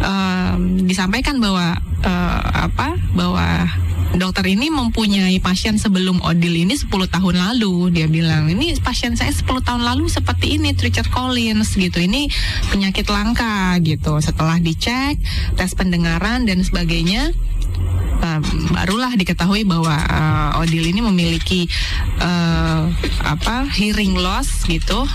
em, 0.00 0.86
disampaikan 0.86 1.42
bahwa 1.42 1.74
eh, 2.06 2.40
apa? 2.70 2.94
Bahwa 3.12 3.66
dokter 4.16 4.42
ini 4.50 4.72
mempunyai 4.74 5.38
pasien 5.38 5.78
sebelum 5.78 6.18
Odil 6.26 6.66
ini 6.66 6.74
10 6.74 6.90
tahun 6.90 7.36
lalu. 7.38 7.94
Dia 7.94 8.10
bilang 8.10 8.50
ini 8.50 8.74
pasien 8.82 9.14
saya 9.14 9.30
10 9.30 9.46
tahun 9.62 9.82
lalu 9.86 10.10
seperti 10.10 10.58
ini 10.58 10.74
Richard 10.74 11.12
Collins 11.14 11.78
gitu. 11.78 11.98
Ini 12.02 12.26
penyakit 12.74 13.06
langka 13.06 13.78
gitu. 13.84 14.18
Setelah 14.18 14.58
dicek 14.58 15.20
tes 15.54 15.70
pendengaran 15.78 16.42
dan 16.42 16.58
sebagainya 16.66 17.30
um, 18.24 18.42
barulah 18.74 19.14
diketahui 19.14 19.62
bahwa 19.62 19.94
uh, 19.94 20.60
Odil 20.62 20.90
ini 20.90 21.00
memiliki 21.04 21.70
uh, 22.18 22.90
apa 23.22 23.70
hearing 23.70 24.18
loss 24.18 24.66
gitu 24.66 25.06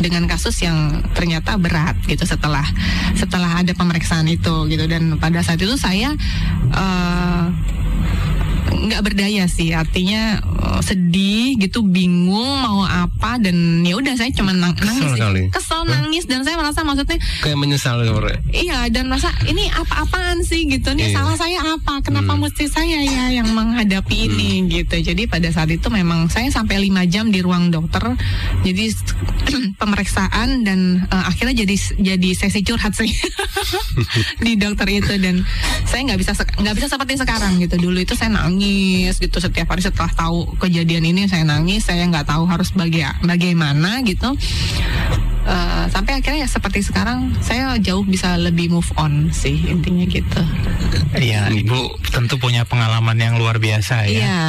dengan 0.00 0.24
kasus 0.24 0.56
yang 0.64 1.04
ternyata 1.12 1.60
berat 1.60 1.92
gitu 2.08 2.24
setelah 2.24 2.64
setelah 3.12 3.60
ada 3.60 3.76
pemeriksaan 3.76 4.24
itu 4.30 4.70
gitu. 4.70 4.86
Dan 4.86 5.18
pada 5.18 5.42
saat 5.42 5.60
itu 5.60 5.76
saya 5.76 6.14
uh, 6.72 7.52
nggak 8.72 9.02
berdaya 9.02 9.44
sih. 9.46 9.70
Artinya 9.70 10.38
eh, 10.38 10.80
sedih 10.80 11.30
gitu 11.56 11.82
bingung 11.82 12.30
mau 12.60 12.82
apa 12.82 13.36
dan 13.36 13.54
ya 13.80 13.94
udah 13.94 14.14
saya 14.14 14.30
cuma 14.30 14.50
nang- 14.50 14.72
Kesel 14.72 14.86
nangis 14.96 15.12
kali. 15.16 15.42
kesel 15.50 15.82
nangis 15.84 16.24
dan 16.24 16.40
saya 16.40 16.56
merasa 16.56 16.80
maksudnya 16.80 17.18
Kayak 17.40 17.58
menyesal 17.58 18.00
sebenarnya. 18.00 18.38
Iya 18.50 18.78
dan 18.88 19.06
masa 19.06 19.28
ini 19.44 19.66
apa-apaan 19.68 20.40
sih? 20.40 20.62
gitu. 20.62 20.92
Nih 20.92 21.08
Iya. 21.08 21.16
salah 21.16 21.36
saya 21.36 21.58
apa? 21.68 21.98
Kenapa 22.00 22.32
Hmm. 22.32 22.42
mesti 22.42 22.64
saya 22.66 22.98
ya 22.98 23.24
yang 23.32 23.48
menghadapi 23.48 24.16
ini? 24.24 24.50
gitu. 24.70 24.94
Jadi 24.94 25.24
pada 25.24 25.48
saat 25.48 25.68
itu 25.68 25.88
memang 25.88 26.26
saya 26.26 26.46
sampai 26.48 26.78
lima 26.78 27.02
jam 27.04 27.28
di 27.28 27.40
ruang 27.40 27.68
dokter. 27.68 28.02
Jadi 28.60 28.92
pemeriksaan 29.80 30.62
dan 30.62 30.80
eh, 31.04 31.24
akhirnya 31.24 31.54
jadi 31.58 31.74
jadi 31.98 32.28
sesi 32.32 32.60
curhat 32.60 32.92
sih 32.92 33.08
di 34.40 34.54
dokter 34.54 34.86
itu. 34.88 35.12
Dan 35.16 35.42
saya 35.84 36.06
nggak 36.06 36.18
bisa 36.18 36.32
nggak 36.36 36.74
bisa 36.74 36.86
seperti 36.86 37.14
sekarang 37.16 37.58
gitu. 37.58 37.76
Dulu 37.78 37.98
itu 37.98 38.14
saya 38.14 38.30
nangis 38.30 38.58
gitu 38.60 39.38
setiap 39.38 39.68
hari 39.68 39.80
setelah 39.80 40.10
tahu 40.10 40.56
kejadian 40.56 41.04
ini 41.04 41.24
saya 41.24 41.42
nangis 41.42 41.86
saya 41.86 42.04
nggak 42.04 42.28
tahu 42.28 42.44
harus 42.44 42.70
baga- 42.70 43.16
bagaimana 43.22 44.00
gitu 44.02 44.36
Eh, 45.40 45.84
sampai 45.88 46.20
akhirnya 46.20 46.44
ya 46.44 46.50
seperti 46.52 46.84
sekarang 46.84 47.32
saya 47.40 47.74
jauh 47.80 48.04
bisa 48.04 48.36
lebih 48.36 48.70
move 48.70 48.86
on 48.94 49.32
sih 49.32 49.56
intinya 49.66 50.04
gitu. 50.04 50.42
Iya, 51.16 51.48
Ibu 51.48 51.96
tentu 52.06 52.36
punya 52.36 52.62
pengalaman 52.62 53.16
yang 53.16 53.34
luar 53.34 53.56
biasa 53.56 54.04
ya. 54.04 54.20
Iya. 54.20 54.40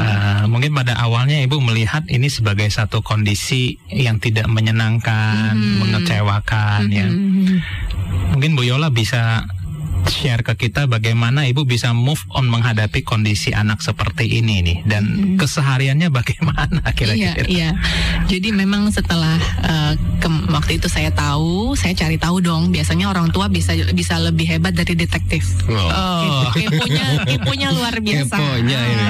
Eh, 0.00 0.42
mungkin 0.46 0.70
pada 0.72 0.96
awalnya 0.96 1.34
ibu 1.36 1.58
melihat 1.58 2.06
ini 2.06 2.30
sebagai 2.30 2.70
satu 2.70 3.02
kondisi 3.02 3.76
yang 3.90 4.16
tidak 4.16 4.46
menyenangkan, 4.46 5.50
Mhm. 5.52 5.76
mengecewakan 5.82 6.80
ya. 6.88 7.10
Mhm. 7.10 7.54
Mungkin 8.30 8.50
Bu 8.54 8.62
Yola 8.62 8.88
bisa 8.88 9.44
share 10.10 10.42
ke 10.42 10.68
kita 10.68 10.90
bagaimana 10.90 11.46
ibu 11.46 11.62
bisa 11.62 11.94
move 11.94 12.20
on 12.34 12.50
menghadapi 12.50 13.06
kondisi 13.06 13.54
anak 13.54 13.78
seperti 13.80 14.42
ini 14.42 14.60
nih 14.60 14.78
dan 14.84 15.04
hmm. 15.06 15.36
kesehariannya 15.38 16.10
bagaimana 16.18 16.82
kira-kira? 16.92 17.46
Iya, 17.46 17.46
iya. 17.46 17.70
Jadi 18.26 18.50
memang 18.50 18.90
setelah 18.90 19.38
uh, 19.64 19.94
ke, 20.18 20.28
waktu 20.50 20.82
itu 20.82 20.90
saya 20.90 21.14
tahu, 21.14 21.78
saya 21.78 21.94
cari 21.94 22.18
tahu 22.18 22.42
dong. 22.42 22.74
Biasanya 22.74 23.08
orang 23.10 23.30
tua 23.30 23.46
bisa 23.46 23.72
bisa 23.94 24.18
lebih 24.18 24.46
hebat 24.50 24.74
dari 24.74 24.98
detektif. 24.98 25.46
Oh, 25.70 25.78
oh. 25.78 26.42
keponya 26.52 27.24
keponya 27.26 27.68
luar 27.74 27.94
biasa. 28.02 28.34
Keponya 28.36 28.78
ini. 28.78 29.06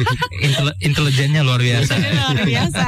Intel, 0.46 0.68
intelijennya 0.80 1.42
luar 1.42 1.60
biasa. 1.60 1.92
luar 2.14 2.38
biasa. 2.46 2.86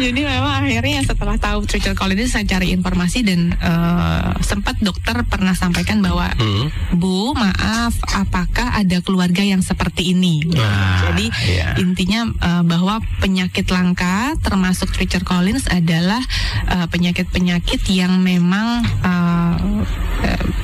Jadi 0.00 0.20
memang 0.26 0.66
akhirnya 0.66 1.00
setelah 1.06 1.36
tahu 1.38 1.64
Richard 1.68 1.96
Collins 1.98 2.32
saya 2.34 2.44
cari 2.46 2.74
informasi 2.74 3.22
dan 3.26 3.54
uh, 3.58 4.34
sempat 4.42 4.78
dokter 4.82 5.14
pernah 5.26 5.54
sampaikan 5.54 6.02
bahwa 6.02 6.30
hmm. 6.36 6.61
Bu, 6.94 7.32
maaf, 7.32 7.96
apakah 8.12 8.76
ada 8.76 8.98
keluarga 9.00 9.40
yang 9.40 9.64
seperti 9.64 10.12
ini? 10.12 10.44
Nah, 10.46 11.08
Jadi 11.10 11.26
iya. 11.48 11.74
intinya 11.80 12.28
uh, 12.42 12.62
bahwa 12.66 13.00
penyakit 13.22 13.68
langka 13.70 14.36
termasuk 14.42 14.92
Richard 14.98 15.24
Collins 15.24 15.66
adalah 15.70 16.20
uh, 16.68 16.86
penyakit-penyakit 16.90 17.86
yang 17.90 18.20
memang 18.20 18.84
uh, 19.02 19.56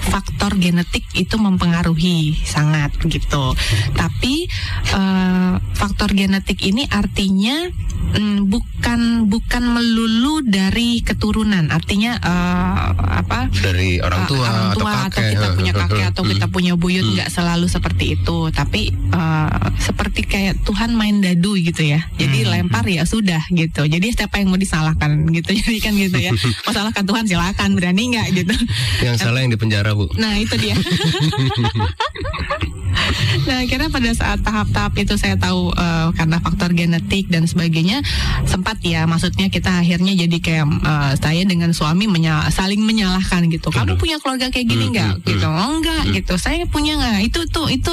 faktor 0.09 0.57
genetik 0.57 1.05
itu 1.15 1.37
mempengaruhi 1.37 2.41
sangat 2.43 2.95
gitu. 3.07 3.55
Tapi 3.95 4.49
uh, 4.97 5.61
faktor 5.77 6.17
genetik 6.17 6.65
ini 6.65 6.89
artinya 6.89 7.69
um, 8.17 8.49
bukan 8.49 9.29
bukan 9.29 9.63
melulu 9.69 10.41
dari 10.47 11.05
keturunan. 11.05 11.69
Artinya 11.69 12.17
uh, 12.19 12.95
apa? 13.25 13.53
Dari 13.53 14.01
orang 14.01 14.25
tua, 14.25 14.47
uh, 14.47 14.51
orang 14.51 14.71
tua 14.75 14.91
atau, 14.91 15.07
atau 15.13 15.23
kita 15.29 15.47
punya 15.55 15.73
kakek 15.77 15.88
atau 15.97 16.23
kita 16.27 16.47
hmm. 16.47 16.55
punya 16.55 16.73
buyut 16.77 17.05
hmm. 17.05 17.15
nggak 17.19 17.31
selalu 17.33 17.67
seperti 17.71 18.19
itu. 18.21 18.39
Tapi 18.53 18.93
uh, 19.13 19.73
seperti 19.81 20.27
kayak 20.29 20.61
Tuhan 20.69 20.93
main 20.95 21.21
dadu 21.25 21.57
gitu 21.57 21.83
ya. 21.85 22.05
Jadi 22.21 22.45
hmm. 22.45 22.51
lempar 22.51 22.85
ya 22.85 23.09
sudah 23.09 23.41
gitu. 23.53 23.89
Jadi 23.89 24.07
siapa 24.13 24.41
yang 24.41 24.53
mau 24.53 24.61
disalahkan 24.61 25.11
gitu. 25.33 25.51
Jadi 25.65 25.79
kan 25.81 25.93
gitu 25.97 26.19
ya. 26.19 26.33
Masalahkan 26.69 27.05
Tuhan 27.05 27.25
silakan 27.25 27.71
berani 27.79 28.03
nggak 28.15 28.29
gitu. 28.45 28.55
Yang 29.05 29.17
salah 29.25 29.41
yang 29.41 29.51
di 29.53 29.59
penjara 29.59 29.97
bu. 29.97 30.11
Nah 30.19 30.37
itu 30.37 30.55
dia. 30.61 30.77
nah 33.49 33.65
akhirnya 33.65 33.89
pada 33.89 34.11
saat 34.13 34.41
tahap-tahap 34.45 34.93
itu 35.01 35.15
saya 35.17 35.37
tahu 35.39 35.73
uh, 35.73 36.13
karena 36.13 36.37
faktor 36.43 36.71
genetik 36.77 37.31
dan 37.33 37.49
sebagainya 37.49 38.05
sempat 38.45 38.81
ya 38.85 39.09
maksudnya 39.09 39.49
kita 39.49 39.81
akhirnya 39.81 40.13
jadi 40.13 40.37
kayak 40.39 40.67
uh, 40.85 41.13
saya 41.17 41.43
dengan 41.49 41.73
suami 41.73 42.05
menya 42.11 42.45
saling 42.53 42.83
menyalahkan 42.85 43.49
gitu 43.49 43.73
kamu 43.73 43.97
punya 43.97 44.17
keluarga 44.21 44.53
kayak 44.53 44.67
gini 44.69 44.93
nggak 44.93 45.13
hmm, 45.21 45.25
gitu 45.25 45.49
enggak 45.69 46.03
gitu. 46.17 46.35
Saya 46.41 46.65
punya 46.67 46.97
nggak? 46.97 47.29
Itu 47.29 47.45
tuh 47.53 47.69
itu 47.69 47.93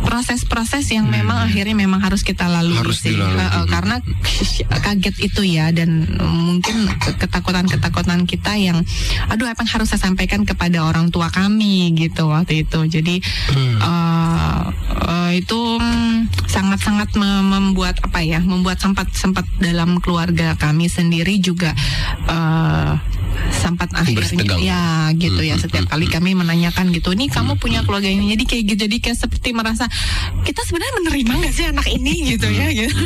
proses-proses 0.00 0.88
yang 0.90 1.06
hmm. 1.06 1.14
memang 1.22 1.38
akhirnya 1.44 1.76
memang 1.76 2.00
harus 2.00 2.24
kita 2.24 2.48
lalui 2.48 2.80
harus 2.80 3.04
sih. 3.04 3.14
uh, 3.16 3.68
karena 3.68 4.00
kaget 4.84 5.16
itu 5.20 5.42
ya 5.44 5.68
dan 5.76 6.08
mungkin 6.18 6.88
ketakutan-ketakutan 7.20 8.24
kita 8.24 8.56
yang 8.56 8.80
aduh 9.28 9.46
apa 9.46 9.60
yang 9.62 9.70
harus 9.76 9.92
saya 9.92 10.00
sampaikan 10.00 10.48
kepada 10.48 10.82
orang 10.82 11.12
tua 11.12 11.28
kami? 11.28 11.92
gitu 11.94 12.32
waktu 12.32 12.64
itu. 12.64 12.80
Jadi 12.88 13.20
hmm. 13.54 13.76
uh, 13.80 14.64
uh, 15.04 15.30
itu 15.36 15.60
sangat-sangat 16.48 17.14
membuat 17.20 18.00
apa 18.02 18.24
ya 18.24 18.40
membuat 18.40 18.80
sempat 18.80 19.12
sempat 19.14 19.44
dalam 19.60 20.00
keluarga 20.02 20.56
kami 20.56 20.90
sendiri 20.90 21.38
juga 21.38 21.76
uh, 22.26 22.98
sempat 23.50 23.90
akhirnya 23.94 24.56
ya 24.60 24.82
gitu 25.16 25.40
ya. 25.42 25.56
Hmm, 25.56 25.62
setiap 25.62 25.84
hmm, 25.88 25.92
kali 25.92 26.06
hmm. 26.08 26.14
kami 26.14 26.30
menanyakan 26.36 26.79
gitu. 26.88 27.12
Ini 27.12 27.28
kamu 27.28 27.60
punya 27.60 27.84
keluarga 27.84 28.08
ini. 28.08 28.32
Jadi 28.32 28.44
kayak 28.48 28.64
gitu. 28.74 28.80
Jadi 28.88 28.96
kayak 29.04 29.18
seperti 29.20 29.52
merasa 29.52 29.84
kita 30.42 30.64
sebenarnya 30.64 30.94
menerima 31.04 31.32
nggak 31.44 31.54
sih 31.54 31.66
anak 31.68 31.86
ini 31.92 32.14
gitu 32.36 32.48
ya 32.48 32.72
gitu. 32.72 33.04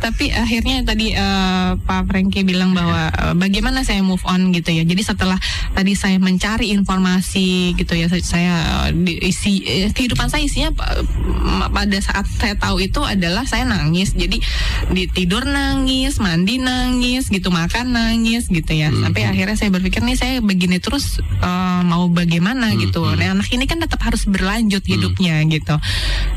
Tapi 0.00 0.32
akhirnya 0.32 0.80
tadi 0.86 1.12
uh, 1.12 1.76
Pak 1.76 2.08
Franky 2.08 2.46
bilang 2.46 2.72
bahwa 2.72 3.12
uh, 3.12 3.34
bagaimana 3.36 3.84
saya 3.84 4.00
move 4.00 4.22
on 4.24 4.54
gitu 4.54 4.72
ya. 4.72 4.82
Jadi 4.86 5.02
setelah 5.04 5.36
tadi 5.76 5.92
saya 5.92 6.16
mencari 6.16 6.72
informasi 6.72 7.76
gitu 7.76 7.92
ya 7.94 8.08
saya 8.08 8.88
uh, 8.88 8.90
isi 9.22 9.62
uh, 9.66 9.90
kehidupan 9.92 10.32
saya 10.32 10.46
isinya 10.46 10.72
pada 11.68 11.98
saat 12.00 12.26
saya 12.38 12.54
tahu 12.56 12.80
itu 12.80 13.02
adalah 13.04 13.44
saya 13.44 13.66
nangis. 13.68 14.14
Jadi 14.14 14.40
di 14.94 15.04
tidur 15.10 15.44
nangis 15.44 16.22
mandi 16.22 16.62
nangis 16.62 17.28
gitu 17.28 17.50
makan 17.52 17.92
nangis 17.92 18.48
gitu 18.48 18.72
ya. 18.72 18.88
Sampai 18.94 19.26
akhirnya 19.26 19.56
saya 19.58 19.70
berpikir 19.74 20.00
nih 20.06 20.16
saya 20.16 20.36
begini 20.40 20.78
terus 20.78 21.20
uh, 21.42 21.82
mau 21.82 22.06
bagaimana 22.08 22.77
hmm, 22.78 22.84
gitu. 22.88 23.02
Hmm. 23.02 23.18
Nah, 23.18 23.28
anak 23.34 23.50
ini 23.50 23.66
kan 23.66 23.82
tetap 23.82 23.98
harus 24.06 24.22
berlanjut 24.24 24.86
hmm. 24.86 24.92
hidupnya 24.94 25.34
gitu. 25.50 25.74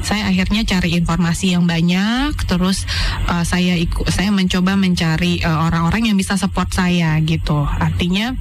Saya 0.01 0.33
akhirnya 0.33 0.65
cari 0.65 0.97
informasi 0.97 1.53
yang 1.53 1.69
banyak, 1.69 2.33
terus 2.49 2.89
uh, 3.29 3.45
saya 3.45 3.77
ikut, 3.77 4.09
saya 4.09 4.33
mencoba 4.33 4.73
mencari 4.73 5.45
eh, 5.45 5.47
orang-orang 5.47 6.03
uh, 6.03 6.07
yang 6.11 6.17
bisa 6.17 6.35
support 6.35 6.73
saya 6.73 7.15
gitu. 7.21 7.61
Artinya 7.63 8.33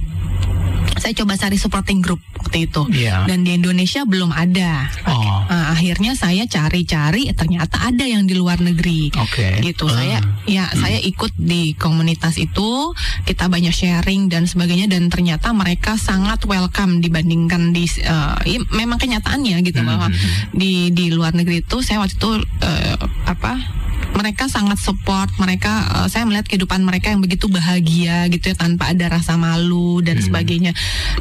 saya 1.01 1.17
coba 1.17 1.33
cari 1.33 1.57
supporting 1.57 1.97
group 1.97 2.21
waktu 2.37 2.69
itu 2.69 2.85
yeah. 2.93 3.25
dan 3.25 3.41
di 3.41 3.57
Indonesia 3.57 4.05
belum 4.05 4.29
ada 4.29 4.85
oh. 5.09 5.49
uh, 5.49 5.65
akhirnya 5.73 6.13
saya 6.13 6.45
cari-cari 6.45 7.33
ternyata 7.33 7.89
ada 7.89 8.05
yang 8.05 8.29
di 8.29 8.37
luar 8.37 8.61
negeri 8.61 9.09
okay. 9.17 9.65
gitu 9.65 9.89
uh. 9.89 9.97
saya 9.97 10.21
ya 10.45 10.69
hmm. 10.69 10.77
saya 10.77 11.01
ikut 11.01 11.33
di 11.41 11.73
komunitas 11.73 12.37
itu 12.37 12.93
kita 13.25 13.49
banyak 13.49 13.73
sharing 13.73 14.29
dan 14.29 14.45
sebagainya 14.45 14.93
dan 14.93 15.09
ternyata 15.09 15.49
mereka 15.57 15.97
sangat 15.97 16.45
welcome 16.45 17.01
dibandingkan 17.01 17.73
di 17.73 17.89
uh, 18.05 18.37
ya, 18.45 18.61
memang 18.69 19.01
kenyataannya 19.01 19.57
gitu 19.65 19.81
hmm. 19.81 19.87
bahwa 19.89 20.07
hmm, 20.11 20.17
hmm. 20.21 20.53
di 20.53 20.93
di 20.93 21.09
luar 21.09 21.33
negeri 21.33 21.65
itu 21.65 21.81
saya 21.81 21.97
waktu 21.97 22.13
itu 22.13 22.29
uh, 22.61 22.95
apa 23.25 23.80
mereka 24.11 24.51
sangat 24.51 24.77
support 24.79 25.31
mereka 25.39 25.87
uh, 25.91 26.07
saya 26.11 26.27
melihat 26.27 26.47
kehidupan 26.47 26.83
mereka 26.83 27.11
yang 27.11 27.23
begitu 27.23 27.47
bahagia 27.47 28.27
gitu 28.27 28.51
ya 28.51 28.55
tanpa 28.55 28.91
ada 28.91 29.07
rasa 29.07 29.39
malu 29.39 30.03
dan 30.03 30.19
hmm. 30.19 30.25
sebagainya 30.27 30.71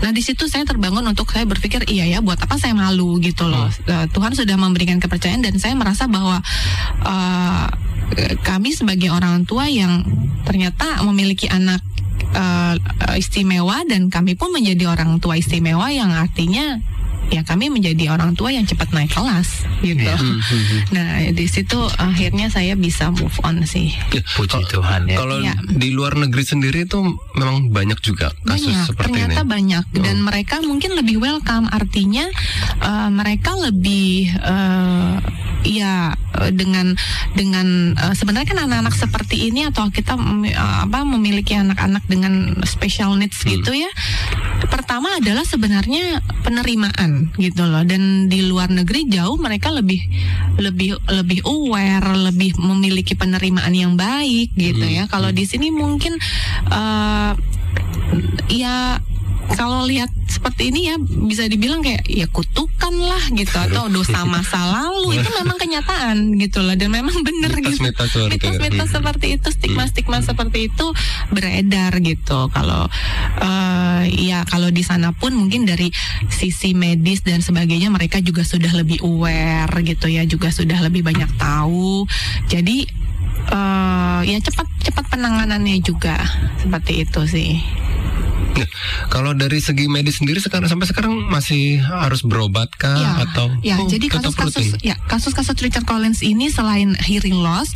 nah 0.02 0.10
di 0.10 0.22
situ 0.22 0.50
saya 0.50 0.66
terbangun 0.66 1.06
untuk 1.06 1.30
saya 1.30 1.46
berpikir 1.46 1.86
iya 1.86 2.06
ya 2.06 2.18
buat 2.20 2.38
apa 2.40 2.58
saya 2.58 2.74
malu 2.74 3.18
gitu 3.22 3.46
loh 3.46 3.70
hmm. 3.70 3.86
uh, 3.88 4.06
Tuhan 4.10 4.34
sudah 4.34 4.56
memberikan 4.58 4.98
kepercayaan 4.98 5.42
dan 5.42 5.56
saya 5.62 5.74
merasa 5.78 6.10
bahwa 6.10 6.42
uh, 7.06 7.66
kami 8.42 8.74
sebagai 8.74 9.14
orang 9.14 9.46
tua 9.46 9.70
yang 9.70 10.02
ternyata 10.42 10.98
memiliki 11.06 11.46
anak 11.46 11.78
uh, 12.34 12.74
istimewa 13.14 13.86
dan 13.86 14.10
kami 14.10 14.34
pun 14.34 14.50
menjadi 14.50 14.90
orang 14.90 15.22
tua 15.22 15.38
istimewa 15.38 15.90
yang 15.94 16.10
artinya 16.10 16.82
ya 17.30 17.46
kami 17.46 17.70
menjadi 17.70 18.10
orang 18.10 18.34
tua 18.34 18.50
yang 18.50 18.66
cepat 18.66 18.90
naik 18.90 19.14
kelas 19.14 19.64
gitu. 19.80 20.02
Ya. 20.02 20.18
Nah 20.90 21.30
di 21.30 21.46
situ 21.46 21.78
akhirnya 21.96 22.50
saya 22.50 22.74
bisa 22.74 23.14
move 23.14 23.34
on 23.46 23.62
sih. 23.64 23.94
Ya, 24.10 24.22
puji 24.34 24.60
Tuhan 24.66 25.06
ya. 25.06 25.16
Kalau 25.16 25.38
ya. 25.38 25.54
di 25.70 25.94
luar 25.94 26.18
negeri 26.18 26.42
sendiri 26.42 26.84
itu 26.84 26.98
memang 27.38 27.70
banyak 27.70 27.98
juga 28.02 28.34
kasus 28.42 28.74
banyak, 28.74 28.86
seperti 28.90 29.06
ternyata 29.06 29.22
ini. 29.22 29.34
Ternyata 29.38 29.42
banyak 29.46 29.84
dan 30.02 30.16
oh. 30.18 30.24
mereka 30.26 30.56
mungkin 30.66 30.90
lebih 30.98 31.16
welcome. 31.22 31.66
Artinya 31.70 32.26
uh, 32.82 33.08
mereka 33.14 33.54
lebih 33.54 34.34
uh, 34.42 35.22
ya 35.62 36.16
dengan 36.50 36.96
dengan 37.36 37.92
uh, 37.98 38.14
sebenarnya 38.16 38.48
kan 38.56 38.60
anak-anak 38.64 38.96
seperti 38.96 39.52
ini 39.52 39.68
atau 39.68 39.92
kita 39.92 40.16
uh, 40.16 40.78
apa 40.88 41.04
memiliki 41.04 41.52
anak-anak 41.52 42.04
dengan 42.08 42.56
special 42.64 43.14
needs 43.20 43.44
hmm. 43.44 43.60
gitu 43.60 43.76
ya. 43.76 43.90
Pertama 44.70 45.20
adalah 45.20 45.44
sebenarnya 45.44 46.24
penerimaan 46.46 47.19
gitu 47.36 47.62
loh. 47.66 47.82
Dan 47.84 48.26
di 48.30 48.44
luar 48.46 48.70
negeri 48.72 49.08
jauh 49.10 49.36
mereka 49.40 49.72
lebih 49.72 50.00
lebih 50.60 50.96
lebih 51.10 51.40
aware 51.44 52.08
lebih 52.30 52.56
memiliki 52.60 53.16
penerimaan 53.16 53.72
yang 53.72 53.94
baik 53.94 54.54
gitu 54.54 54.84
hmm. 54.84 54.96
ya. 55.00 55.04
Kalau 55.08 55.30
di 55.34 55.44
sini 55.44 55.72
mungkin 55.72 56.16
uh, 56.70 57.32
ya 58.50 58.98
kalau 59.54 59.82
lihat 59.86 60.10
seperti 60.30 60.70
ini 60.70 60.80
ya 60.88 60.96
bisa 61.00 61.44
dibilang 61.50 61.82
kayak 61.82 62.06
ya 62.06 62.26
kutukan 62.30 62.94
lah 62.94 63.24
gitu 63.34 63.56
atau 63.58 63.90
dosa 63.90 64.22
masa 64.24 64.56
lalu. 64.62 65.18
Itu 65.18 65.28
memang 65.42 65.58
kenyataan 65.58 66.38
gitu 66.38 66.62
loh 66.62 66.74
dan 66.78 66.90
memang 66.94 67.16
benar 67.26 67.52
gitu. 67.58 67.82
mitos-mitos 68.30 68.88
seperti 68.90 69.26
itu 69.36 69.48
stigma-stigma 69.50 70.22
hmm. 70.22 70.26
seperti 70.30 70.58
itu 70.70 70.86
beredar 71.34 71.92
gitu. 71.98 72.46
Kalau 72.54 72.86
uh, 73.42 74.02
ya 74.06 74.46
kalau 74.46 74.70
di 74.70 74.86
sana 74.86 75.10
pun 75.10 75.34
mungkin 75.34 75.66
dari 75.66 75.90
sisi 76.30 76.72
medis 76.72 77.26
dan 77.26 77.42
sebagainya 77.42 77.90
mereka 77.90 78.22
juga 78.22 78.46
sudah 78.46 78.70
lebih 78.72 79.02
aware 79.02 79.70
gitu 79.82 80.06
ya 80.06 80.22
juga 80.24 80.54
sudah 80.54 80.78
lebih 80.78 81.02
banyak 81.02 81.28
tahu. 81.36 82.06
Jadi 82.46 82.86
uh, 83.50 84.20
ya 84.24 84.38
cepat 84.40 84.66
cepat 84.80 85.04
penanganannya 85.10 85.80
juga 85.82 86.16
seperti 86.60 87.04
itu 87.04 87.20
sih 87.28 87.79
kalau 89.14 89.32
dari 89.36 89.58
segi 89.58 89.86
medis 89.86 90.20
sendiri 90.22 90.38
sekarang 90.42 90.68
sampai 90.70 90.86
sekarang 90.88 91.14
masih 91.28 91.80
harus 91.80 92.22
berobat 92.22 92.70
kah 92.76 92.96
ya, 92.96 93.10
atau 93.28 93.46
ya 93.60 93.76
oh, 93.80 93.88
jadi 93.88 94.06
kasus-kasus 94.10 94.78
ya 94.80 94.96
kasus-kasus 95.06 95.56
Richard 95.60 95.86
Collins 95.86 96.20
ini 96.20 96.48
selain 96.52 96.94
hearing 97.00 97.38
loss 97.40 97.72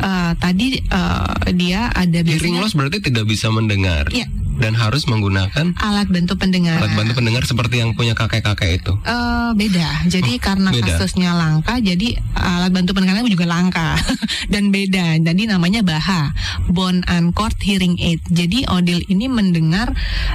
uh, 0.00 0.36
tadi 0.38 0.82
uh, 0.90 1.34
dia 1.54 1.90
ada 1.94 2.20
hearing 2.24 2.58
loss 2.58 2.76
berarti 2.76 3.00
tidak 3.00 3.28
bisa 3.28 3.48
mendengar? 3.50 4.08
Ya 4.10 4.26
dan 4.54 4.72
harus 4.74 5.04
menggunakan 5.04 5.74
alat 5.76 6.06
bantu 6.06 6.38
pendengaran. 6.38 6.80
alat 6.80 6.94
bantu 6.94 7.12
pendengar 7.18 7.42
seperti 7.42 7.82
yang 7.82 7.92
punya 7.92 8.14
kakek-kakek 8.14 8.82
itu. 8.82 8.92
Eh, 9.02 9.50
beda. 9.54 10.06
Jadi 10.06 10.38
karena 10.38 10.70
beda. 10.70 10.96
kasusnya 10.96 11.34
langka, 11.34 11.78
jadi 11.78 12.18
alat 12.34 12.70
bantu 12.70 12.94
pendengaran 12.94 13.26
juga 13.26 13.46
langka 13.46 13.98
dan 14.52 14.70
beda. 14.70 15.18
Jadi 15.18 15.42
namanya 15.46 15.82
BAHA, 15.82 16.34
Bone 16.70 17.02
and 17.06 17.34
Cord 17.34 17.56
Hearing 17.58 17.98
Aid. 17.98 18.22
Jadi 18.28 18.66
Odil 18.66 19.02
ini 19.06 19.26
mendengar 19.26 19.90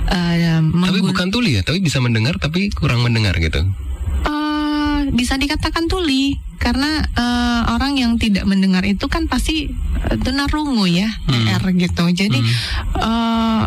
eh, 0.07 0.59
Tapi 0.59 0.99
bukan 0.99 1.27
tuli 1.29 1.55
ya, 1.55 1.61
tapi 1.63 1.79
bisa 1.79 1.99
mendengar 1.99 2.35
tapi 2.37 2.67
kurang 2.71 3.01
mendengar 3.01 3.35
gitu. 3.39 3.63
Eh, 4.19 4.99
bisa 5.15 5.35
dikatakan 5.35 5.87
tuli 5.87 6.35
karena 6.59 7.01
eh, 7.15 7.61
orang 7.71 7.95
yang 7.95 8.11
tidak 8.19 8.43
mendengar 8.43 8.83
itu 8.83 9.07
kan 9.07 9.25
pasti 9.25 9.71
tunarungu 10.21 10.85
ya, 10.85 11.07
Hmm. 11.29 11.47
R 11.55 11.63
gitu. 11.73 12.03
Jadi 12.11 12.39
eh, 12.99 13.63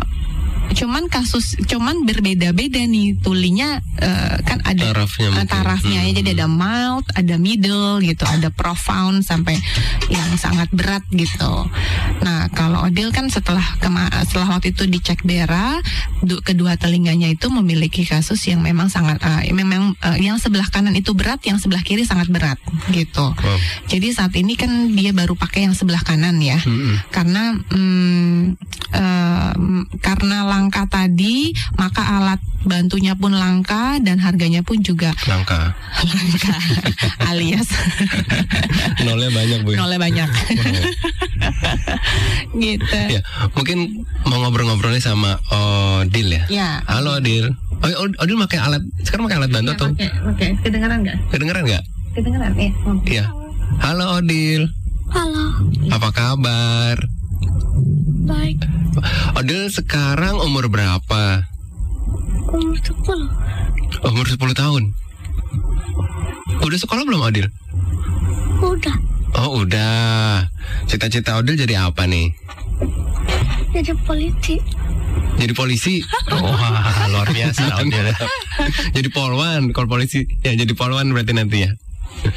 cuman 0.71 1.05
kasus 1.05 1.59
cuman 1.61 2.01
berbeda-beda 2.01 2.79
nih 2.81 3.19
tulinya 3.19 3.77
eh, 3.95 4.35
kan 4.41 4.63
ada 4.63 4.95
Tarafnya 4.95 5.27
mungkin. 5.29 5.47
tarafnya 5.47 5.99
ya 5.99 6.03
Hmm. 6.05 6.15
jadi 6.15 6.29
ada 6.33 6.47
mild, 6.47 7.05
ada 7.11 7.35
middle 7.37 7.73
gitu, 7.99 8.23
ada 8.23 8.49
profound 8.49 9.21
sampai 9.21 9.59
yang 10.07 10.29
sangat 10.35 10.69
berat 10.69 11.03
gitu. 11.09 11.67
Nah, 12.19 12.47
kalau 12.49 12.81
Odil 12.81 13.09
kan 13.09 13.27
setelah 13.27 13.63
kema- 13.77 14.09
setelah 14.23 14.53
waktu 14.53 14.71
itu 14.71 14.85
dicek 14.85 15.21
Dera, 15.21 15.77
du- 16.19 16.39
kedua 16.39 16.73
telinganya 16.75 17.27
itu 17.27 17.49
memiliki 17.49 18.03
kasus 18.03 18.39
yang 18.43 18.59
memang 18.59 18.87
sangat 18.87 19.19
eh, 19.21 19.51
memang 19.51 19.93
eh, 19.99 20.21
yang 20.21 20.37
sebelah 20.37 20.67
kanan 20.67 20.93
itu 20.93 21.11
berat, 21.11 21.41
yang 21.43 21.57
sebelah 21.57 21.81
kiri 21.81 22.03
sangat 22.03 22.29
berat 22.29 22.57
gitu. 22.89 23.29
Wow. 23.29 23.57
Jadi 23.87 24.07
saat 24.09 24.33
ini 24.33 24.53
kan 24.53 24.69
dia 24.91 25.11
baru 25.11 25.33
pakai 25.33 25.65
yang 25.65 25.73
sebelah 25.73 26.01
kanan 26.01 26.37
ya 26.37 26.57
Mm-mm. 26.59 27.01
karena 27.09 27.57
eh, 28.93 29.51
mm, 29.53 29.99
karena 29.99 30.37
langka 30.53 30.85
tadi 30.85 31.49
maka 31.73 32.05
alat 32.13 32.37
bantunya 32.61 33.11
pun 33.11 33.33
langka 33.33 33.97
dan 33.99 34.15
harganya 34.17 34.61
pun 34.61 34.77
juga 34.79 35.09
Langka. 35.25 35.73
langka 35.99 36.53
alias 37.29 37.67
Nolnya 39.01 39.29
banyak 39.29 39.59
bu. 39.63 39.73
nolnya 39.73 39.97
banyak 39.97 40.29
gitu 42.55 42.99
Ya, 43.09 43.21
mungkin 43.51 44.05
mau 44.23 44.37
ngobrol-ngobrol 44.39 44.93
nih 44.93 45.01
sama 45.01 45.41
Odil 45.49 46.29
ya. 46.31 46.43
ya 46.47 46.69
Halo 46.85 47.17
Odil. 47.17 47.49
Oh, 47.81 47.89
Od- 47.99 48.17
Odil 48.17 48.37
pakai 48.39 48.59
alat 48.61 48.81
sekarang 49.01 49.27
pakai 49.27 49.37
alat 49.41 49.51
bantu 49.51 49.69
atau 49.73 49.87
oke 49.89 50.07
oke 50.29 50.45
kedengaran 50.61 50.97
nggak 51.01 51.17
kedengeran 51.29 51.63
nggak? 51.65 51.83
kedengaran 52.13 52.53
ya 52.53 52.69
Iya. 53.03 53.25
Halo 53.81 54.05
Odil. 54.15 54.69
Halo, 55.09 55.45
Apa 55.89 56.09
kabar? 56.09 56.95
Baik. 58.23 58.57
Odil 59.35 59.67
sekarang 59.67 60.39
umur 60.39 60.67
berapa? 60.67 61.43
Umur 62.49 62.77
10. 62.77 64.07
Umur 64.07 64.25
10 64.25 64.39
tahun. 64.53 64.83
Udah 66.59 66.79
sekolah 66.79 67.03
belum 67.03 67.21
Odil? 67.21 67.47
Udah. 68.61 68.95
Oh 69.35 69.65
udah. 69.65 70.45
Cita-cita 70.85 71.35
Odil 71.35 71.57
jadi 71.57 71.83
apa 71.83 72.05
nih? 72.05 72.31
Jadi 73.73 73.91
polisi. 74.05 74.55
Jadi 75.33 75.53
polisi. 75.53 75.99
Wah, 76.31 77.09
luar 77.09 77.27
biasa 77.27 77.73
Odil. 77.81 78.07
jadi 78.93 79.09
polwan. 79.09 79.73
Kalau 79.73 79.89
polisi 79.89 80.23
ya 80.45 80.53
jadi 80.53 80.71
polwan 80.71 81.09
berarti 81.11 81.33
nanti 81.33 81.65
ya. 81.65 81.71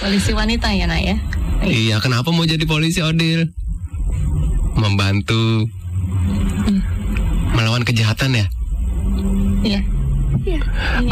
polisi 0.00 0.34
wanita 0.34 0.66
ya 0.74 0.88
nak 0.88 0.98
ya 0.98 1.14
Iya, 1.62 2.02
kenapa 2.02 2.34
mau 2.34 2.42
jadi 2.42 2.64
polisi 2.66 2.98
Odil? 3.00 3.52
Membantu 4.86 5.66
melawan 7.52 7.82
kejahatan 7.82 8.38
ya. 8.38 8.46
iya 9.66 9.80
Iya. 10.46 10.62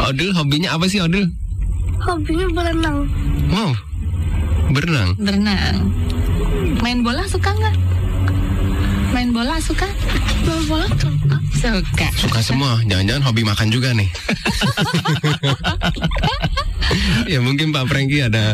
Odil 0.07 0.31
hobinya 0.31 0.71
apa 0.71 0.87
sih 0.87 1.03
Odil? 1.03 1.27
Hobinya 1.99 2.47
berenang. 2.55 3.03
Wow, 3.51 3.71
berenang. 4.71 5.11
berenang 5.19 5.91
main 6.79 7.01
bola 7.01 7.23
suka 7.25 7.49
nggak 7.49 7.75
main 9.09 9.31
bola 9.31 9.55
suka 9.57 9.87
Main 10.45 10.63
bola 10.69 10.85
suka. 11.01 11.37
suka 11.57 12.07
Suka 12.13 12.39
semua. 12.45 12.77
Jangan-jangan 12.85 13.23
hobi 13.25 13.41
makan 13.41 13.73
juga 13.73 13.89
nih. 13.97 14.05
ya 17.33 17.41
mungkin 17.41 17.73
Pak 17.73 17.89
Franky 17.89 18.21
ada 18.21 18.53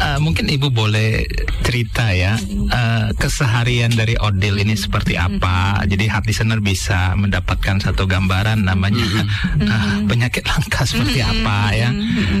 Eh, 0.00 0.16
mungkin 0.16 0.48
ibu 0.48 0.72
boleh 0.72 1.28
cerita 1.60 2.08
ya 2.16 2.40
eh, 2.72 3.06
keseharian 3.20 3.92
dari 3.92 4.16
Odil 4.16 4.56
ini 4.56 4.72
seperti 4.72 5.20
apa. 5.20 5.84
Jadi 5.84 6.08
hard 6.08 6.24
listener 6.24 6.64
bisa 6.64 7.12
mendapatkan 7.20 7.76
satu 7.84 8.08
gambaran 8.08 8.64
namanya 8.64 9.04
eh, 9.60 9.96
penyakit 10.08 10.48
langka 10.48 10.88
seperti 10.88 11.20
apa 11.20 11.76
ya. 11.76 11.92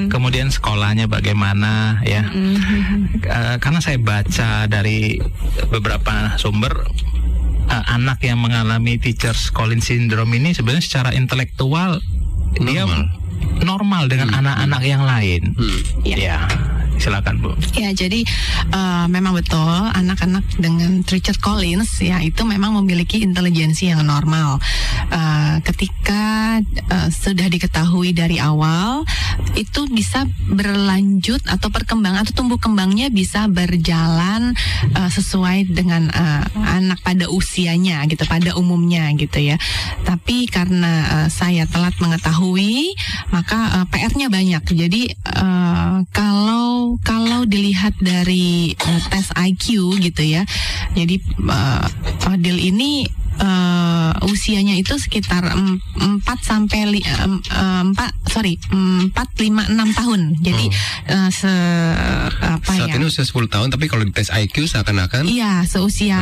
Kemudian 0.08 0.48
sekolahnya 0.48 1.04
bagaimana 1.04 2.00
ya. 2.00 2.24
Eh, 3.28 3.56
karena 3.60 3.80
saya 3.84 4.00
baca 4.00 4.64
dari 4.64 5.20
beberapa 5.68 6.40
sumber 6.40 6.88
eh, 7.68 7.84
anak 7.92 8.24
yang 8.24 8.40
mengalami 8.40 8.96
teachers 8.96 9.52
Collins 9.52 9.84
syndrome 9.84 10.32
ini 10.32 10.56
sebenarnya 10.56 10.84
secara 10.84 11.10
intelektual 11.12 12.00
dia 12.56 12.82
Normal. 12.82 13.06
normal 13.62 14.02
dengan 14.10 14.32
anak-anak 14.34 14.82
yang 14.82 15.02
lain. 15.06 15.54
Hmm. 15.54 15.80
Iya. 16.02 16.16
Ya, 16.18 16.36
silakan 17.10 17.34
Bu. 17.42 17.50
Ya, 17.74 17.90
jadi 17.90 18.22
eh, 18.70 19.06
memang 19.10 19.34
betul 19.34 19.66
anak-anak 19.90 20.46
dengan 20.62 21.02
Richard 21.10 21.42
Collins 21.42 21.98
ya 21.98 22.22
itu 22.22 22.46
memang 22.46 22.78
memiliki 22.78 23.26
intelijensi 23.26 23.90
yang 23.90 24.06
normal. 24.06 24.62
Eh, 25.10 25.56
ketika 25.66 26.22
eh, 26.62 27.08
sudah 27.10 27.50
diketahui 27.50 28.14
dari 28.14 28.38
awal 28.38 29.02
itu 29.58 29.90
bisa 29.90 30.22
berlanjut 30.46 31.42
atau 31.50 31.66
perkembangan 31.66 32.22
atau 32.22 32.38
tumbuh 32.38 32.62
kembangnya 32.62 33.10
bisa 33.10 33.50
berjalan 33.50 34.54
eh, 34.94 35.10
sesuai 35.10 35.74
dengan 35.74 36.06
eh, 36.14 36.44
anak 36.54 37.02
pada 37.02 37.26
usianya 37.26 38.06
gitu, 38.06 38.22
pada 38.30 38.54
umumnya 38.54 39.10
gitu 39.18 39.42
ya. 39.42 39.58
Tapi 40.06 40.46
karena 40.46 41.26
eh, 41.26 41.28
saya 41.28 41.66
telat 41.66 41.98
mengetahui, 41.98 42.94
maka 43.34 43.82
eh, 43.82 43.86
PR-nya 43.90 44.30
banyak. 44.30 44.62
Jadi 44.62 45.10
eh, 45.10 45.96
kalau 46.14 46.94
kalau 47.02 47.42
dilihat 47.50 47.98
dari 47.98 48.78
eh, 48.78 49.02
tes 49.10 49.34
IQ 49.34 49.98
gitu 49.98 50.22
ya, 50.22 50.46
jadi 50.94 51.18
eh, 51.18 52.30
Odil 52.30 52.62
ini 52.62 53.10
eh, 53.40 54.12
usianya 54.22 54.76
itu 54.76 54.94
sekitar 54.94 55.48
4 55.48 56.20
sampai 56.40 56.80
li- 56.86 57.04
em, 57.04 57.40
em, 57.40 57.84
empat 57.90 58.12
sorry 58.28 58.60
4 58.70 59.10
5 59.10 59.72
6 59.72 59.90
tahun. 59.96 60.20
Jadi 60.38 60.66
eh, 61.08 61.28
se 61.32 61.52
apa 62.40 62.70
Saat 62.70 62.92
ya? 62.92 62.96
ini 62.96 63.08
usia 63.08 63.24
10 63.24 63.48
tahun 63.48 63.68
tapi 63.68 63.88
kalau 63.88 64.04
di 64.04 64.12
tes 64.12 64.28
IQ 64.28 64.68
seakan-akan 64.68 65.24
Iya, 65.26 65.64
seusia 65.64 66.20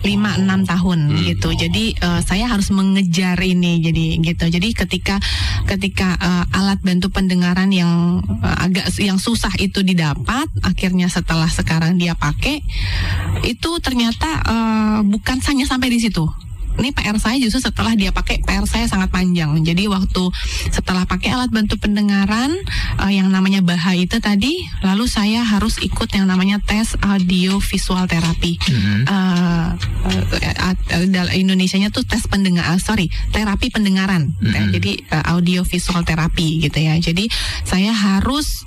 5-6 0.00 0.46
tahun 0.64 0.98
gitu. 1.26 1.48
Jadi 1.52 1.84
eh, 1.94 2.20
saya 2.22 2.46
harus 2.46 2.70
mengejar 2.70 3.36
ini 3.40 3.82
jadi 3.82 4.04
gitu. 4.22 4.46
Jadi 4.46 4.68
ketika 4.72 5.18
ketika 5.66 6.14
eh, 6.16 6.44
alat 6.56 6.78
bantu 6.80 7.10
pendengaran 7.10 7.68
yang 7.70 8.22
eh, 8.40 8.56
agak 8.64 8.86
yang 8.96 9.18
susah 9.18 9.52
itu 9.58 9.82
didapat, 9.82 10.46
akhirnya 10.62 11.10
setelah 11.10 11.50
sekarang 11.50 11.98
dia 11.98 12.14
pakai 12.14 12.62
itu 13.42 13.70
ternyata 13.80 14.28
eh, 14.42 14.98
bukan 15.04 15.38
hanya 15.42 15.66
sampai 15.66 15.90
di 15.90 15.98
situ. 15.98 16.24
Ini 16.78 16.94
PR 16.94 17.16
saya 17.18 17.36
justru 17.42 17.60
setelah 17.60 17.98
dia 17.98 18.14
pakai 18.14 18.40
PR 18.44 18.64
saya 18.68 18.86
sangat 18.86 19.10
panjang. 19.10 19.50
Jadi 19.64 19.90
waktu 19.90 20.22
setelah 20.70 21.04
pakai 21.08 21.34
alat 21.34 21.50
bantu 21.50 21.76
pendengaran 21.80 22.54
eh, 23.02 23.12
yang 23.12 23.28
namanya 23.32 23.60
BAHA 23.64 24.06
itu 24.06 24.16
tadi, 24.22 24.54
lalu 24.84 25.10
saya 25.10 25.42
harus 25.42 25.82
ikut 25.82 26.08
yang 26.14 26.30
namanya 26.30 26.62
tes 26.62 26.94
audio 27.02 27.58
visual 27.58 28.04
terapi. 28.06 28.56
Eh, 28.60 29.68
eh, 30.06 31.06
dalam 31.10 31.32
Indonesianya 31.32 31.90
tuh 31.92 32.06
tes 32.06 32.24
pendengar, 32.26 32.66
sorry, 32.80 33.10
terapi 33.34 33.68
pendengaran. 33.72 34.32
Mhm. 34.40 34.54
Eh, 34.54 34.66
jadi 34.78 34.92
eh, 35.10 35.24
audio 35.30 35.66
visual 35.66 36.02
terapi 36.06 36.62
gitu 36.64 36.78
ya. 36.80 36.96
Jadi 36.98 37.28
saya 37.66 37.92
harus 37.92 38.66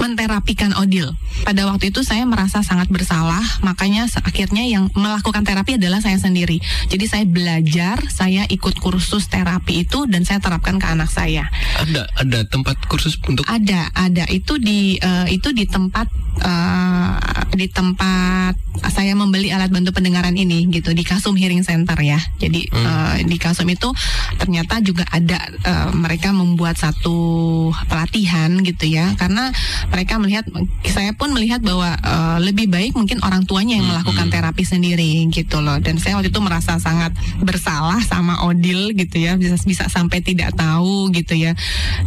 menterapikan 0.00 0.72
Odil. 0.80 1.12
Pada 1.44 1.68
waktu 1.68 1.92
itu 1.92 2.00
saya 2.00 2.24
merasa 2.24 2.64
sangat 2.64 2.88
bersalah, 2.88 3.40
makanya 3.60 4.08
akhirnya 4.24 4.64
yang 4.64 4.88
melakukan 4.96 5.44
terapi 5.44 5.76
adalah 5.76 6.00
saya 6.00 6.16
sendiri. 6.16 6.60
Jadi 6.88 7.04
saya 7.04 7.24
belajar, 7.28 8.00
saya 8.08 8.48
ikut 8.48 8.80
kursus 8.80 9.28
terapi 9.28 9.84
itu 9.84 10.08
dan 10.08 10.24
saya 10.24 10.40
terapkan 10.40 10.80
ke 10.80 10.86
anak 10.88 11.12
saya. 11.12 11.48
ada 11.80 12.08
ada 12.16 12.38
tempat 12.48 12.76
kursus 12.88 13.16
untuk 13.28 13.44
Ada, 13.48 13.92
ada 13.92 14.24
itu 14.32 14.56
di 14.56 14.96
eh, 15.00 15.26
itu 15.32 15.52
di 15.52 15.68
tempat 15.68 16.08
eh, 16.40 17.14
di 17.56 17.66
tempat 17.68 18.54
saya 18.88 19.12
membeli 19.12 19.50
alat 19.50 19.68
bantu 19.68 19.92
pendengaran 19.92 20.32
ini 20.38 20.70
gitu 20.70 20.94
di 20.94 21.02
Kasum 21.04 21.36
Hearing 21.36 21.66
Center 21.66 21.96
ya. 22.00 22.20
Jadi 22.40 22.68
eh, 22.70 23.16
di 23.26 23.36
Kasum 23.36 23.68
itu 23.68 23.92
ternyata 24.40 24.80
juga 24.80 25.04
ada 25.10 25.38
eh, 25.50 25.90
mereka 25.92 26.32
membuat 26.32 26.80
satu 26.80 27.68
pelatihan 27.90 28.60
gitu 28.64 28.88
ya 28.88 29.12
karena 29.18 29.52
mereka 29.90 30.16
melihat 30.20 30.44
saya 30.86 31.12
pun 31.14 31.32
melihat 31.32 31.60
bahwa 31.62 31.94
eh, 31.96 32.38
lebih 32.44 32.70
baik 32.70 32.96
mungkin 32.96 33.20
orang 33.24 33.44
tuanya 33.44 33.78
yang 33.80 33.88
melakukan 33.88 34.28
terapi 34.28 34.64
sendiri 34.66 35.26
gitu 35.30 35.60
loh. 35.62 35.78
Dan 35.78 35.98
saya 35.98 36.18
waktu 36.18 36.32
itu 36.32 36.40
merasa 36.42 36.76
sangat 36.80 37.14
bersalah 37.40 38.00
sama 38.04 38.44
Odil 38.46 38.92
gitu 38.96 39.20
ya. 39.20 39.36
Bisa 39.36 39.56
bisa 39.64 39.84
sampai 39.88 40.20
tidak 40.24 40.56
tahu 40.56 41.10
gitu 41.14 41.36
ya. 41.36 41.52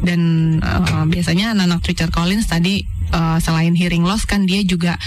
Dan 0.02 0.22
eh, 0.60 1.06
biasanya 1.10 1.54
anak-anak 1.58 1.82
Richard 1.86 2.12
Collins 2.13 2.48
tadi 2.48 2.84
eh, 3.12 3.38
selain 3.39 3.76
hearing 3.78 4.04
loss 4.04 4.26
kan 4.26 4.46
dia 4.46 4.62
juga 4.63 4.98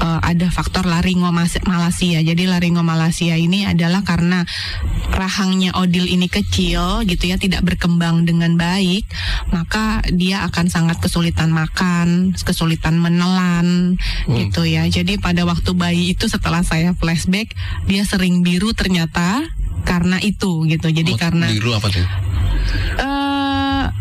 eh, 0.00 0.20
ada 0.22 0.48
faktor 0.48 0.84
laringomalacia. 0.88 2.20
Jadi 2.20 2.44
laringomalacia 2.48 3.36
ini 3.38 3.64
adalah 3.68 4.02
karena 4.04 4.44
rahangnya 5.14 5.74
odil 5.78 6.06
ini 6.10 6.26
kecil 6.26 7.06
gitu 7.06 7.24
ya, 7.30 7.36
tidak 7.38 7.62
berkembang 7.62 8.26
dengan 8.26 8.58
baik, 8.58 9.06
maka 9.54 10.02
dia 10.10 10.42
akan 10.46 10.66
sangat 10.66 10.98
kesulitan 10.98 11.54
makan, 11.54 11.93
kesulitan 12.44 12.98
menelan 12.98 14.00
gitu 14.28 14.66
ya. 14.66 14.84
Jadi 14.88 15.20
pada 15.20 15.44
waktu 15.44 15.70
bayi 15.76 16.04
itu 16.16 16.26
setelah 16.26 16.64
saya 16.64 16.92
flashback, 16.96 17.54
dia 17.86 18.02
sering 18.04 18.42
biru 18.42 18.72
ternyata 18.72 19.44
karena 19.84 20.18
itu 20.18 20.64
gitu. 20.66 20.88
Jadi 20.90 21.12
Oh, 21.14 21.18
karena 21.20 21.46
biru 21.48 21.70
apa 21.76 21.88
tuh? 21.92 22.06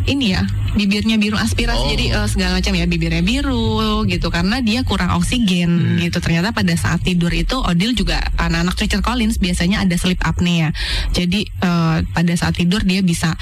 Ini 0.06 0.36
ya 0.38 0.44
bibirnya 0.74 1.22
biru 1.22 1.38
aspirasi. 1.38 1.80
Oh. 1.80 1.90
jadi 1.90 2.06
eh, 2.18 2.28
segala 2.30 2.58
macam 2.58 2.74
ya 2.74 2.86
bibirnya 2.90 3.22
biru 3.22 4.04
gitu 4.10 4.28
karena 4.34 4.60
dia 4.60 4.82
kurang 4.86 5.14
oksigen 5.18 6.00
gitu. 6.02 6.18
Ternyata 6.20 6.52
pada 6.52 6.74
saat 6.76 7.02
tidur 7.06 7.30
itu 7.34 7.58
Odil 7.62 7.94
juga 7.94 8.20
anak-anak 8.38 8.76
Richard 8.78 9.04
Collins 9.06 9.38
biasanya 9.38 9.86
ada 9.86 9.96
sleep 9.98 10.20
apnea. 10.22 10.74
Jadi 11.14 11.46
eh, 11.48 11.98
pada 12.04 12.34
saat 12.36 12.58
tidur 12.58 12.82
dia 12.84 13.06
bisa 13.06 13.34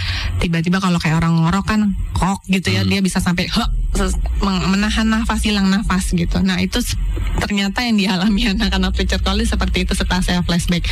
tiba-tiba 0.43 0.83
kalau 0.83 0.99
kayak 0.99 1.23
orang 1.23 1.39
ngorok 1.39 1.65
kan 1.67 1.81
kok 2.11 2.43
gitu 2.51 2.73
ya 2.73 2.83
dia 2.83 2.99
bisa 3.01 3.17
sampai 3.23 3.47
meng- 4.43 4.67
menahan 4.71 5.07
nafas 5.07 5.41
hilang 5.43 5.67
nafas 5.71 6.11
gitu. 6.11 6.39
Nah 6.43 6.59
itu 6.59 6.83
ternyata 7.39 7.83
yang 7.83 7.95
dialami 7.97 8.47
anak-anak 8.53 8.93
Richard 8.97 9.23
Collins 9.23 9.51
seperti 9.51 9.87
itu 9.87 9.93
setelah 9.95 10.21
saya 10.21 10.39
flashback. 10.43 10.83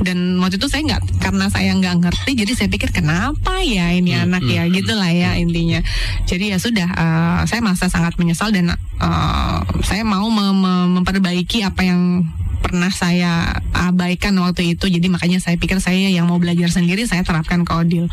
Dan 0.00 0.40
waktu 0.42 0.56
itu 0.58 0.66
saya 0.66 0.82
nggak 0.86 1.22
karena 1.22 1.46
saya 1.52 1.70
nggak 1.76 1.96
ngerti 2.02 2.30
jadi 2.34 2.52
saya 2.56 2.68
pikir 2.72 2.90
kenapa 2.90 3.60
ya 3.62 3.92
ini 3.92 4.16
anak 4.16 4.42
ya 4.48 4.64
gitulah 4.80 5.10
ya 5.12 5.36
intinya. 5.36 5.80
Jadi 6.24 6.52
ya 6.52 6.58
sudah 6.58 6.88
eh, 6.88 7.40
saya 7.46 7.60
merasa 7.60 7.86
sangat 7.86 8.16
menyesal 8.16 8.50
dan 8.50 8.72
eh, 8.74 9.58
saya 9.84 10.02
mau 10.02 10.26
me- 10.32 10.56
me- 10.56 10.88
memperbaiki 11.00 11.62
apa 11.62 11.84
yang 11.84 12.24
pernah 12.60 12.92
saya 12.92 13.60
abaikan 13.72 14.36
waktu 14.38 14.76
itu. 14.76 14.86
Jadi 14.86 15.08
makanya 15.08 15.40
saya 15.40 15.56
pikir 15.56 15.80
saya 15.80 16.12
yang 16.12 16.28
mau 16.28 16.38
belajar 16.38 16.68
sendiri 16.70 17.08
saya 17.08 17.24
terapkan 17.24 17.64
ke 17.64 17.72
Odil. 17.72 18.06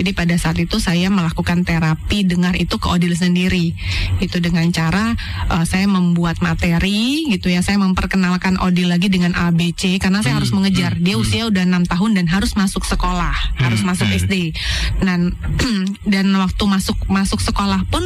Jadi 0.00 0.10
pada 0.16 0.34
saat 0.40 0.58
itu 0.58 0.80
saya 0.80 1.12
melakukan 1.12 1.62
terapi 1.62 2.24
dengar 2.26 2.56
itu 2.58 2.80
ke 2.80 2.88
Odil 2.88 3.14
sendiri. 3.14 3.76
Itu 4.18 4.40
dengan 4.40 4.66
cara 4.74 5.14
eh, 5.52 5.64
saya 5.68 5.86
membuat 5.86 6.40
materi 6.40 7.28
gitu 7.30 7.52
ya. 7.52 7.60
Saya 7.60 7.78
memperkenalkan 7.78 8.58
Odil 8.58 8.88
lagi 8.88 9.12
dengan 9.12 9.36
ABC 9.36 10.00
karena 10.00 10.24
saya 10.24 10.40
harus 10.40 10.50
mengejar. 10.50 10.94
dia 11.02 11.18
usia 11.18 11.46
udah 11.48 11.62
enam 11.66 11.84
tahun 11.84 12.16
dan 12.18 12.26
harus 12.30 12.54
masuk 12.54 12.86
sekolah 12.86 13.34
harus 13.58 13.82
masuk 13.82 14.06
SD 14.06 14.54
dan 15.02 15.34
dan 16.12 16.26
waktu 16.36 16.64
masuk 16.64 16.96
masuk 17.06 17.42
sekolah 17.42 17.84
pun 17.90 18.02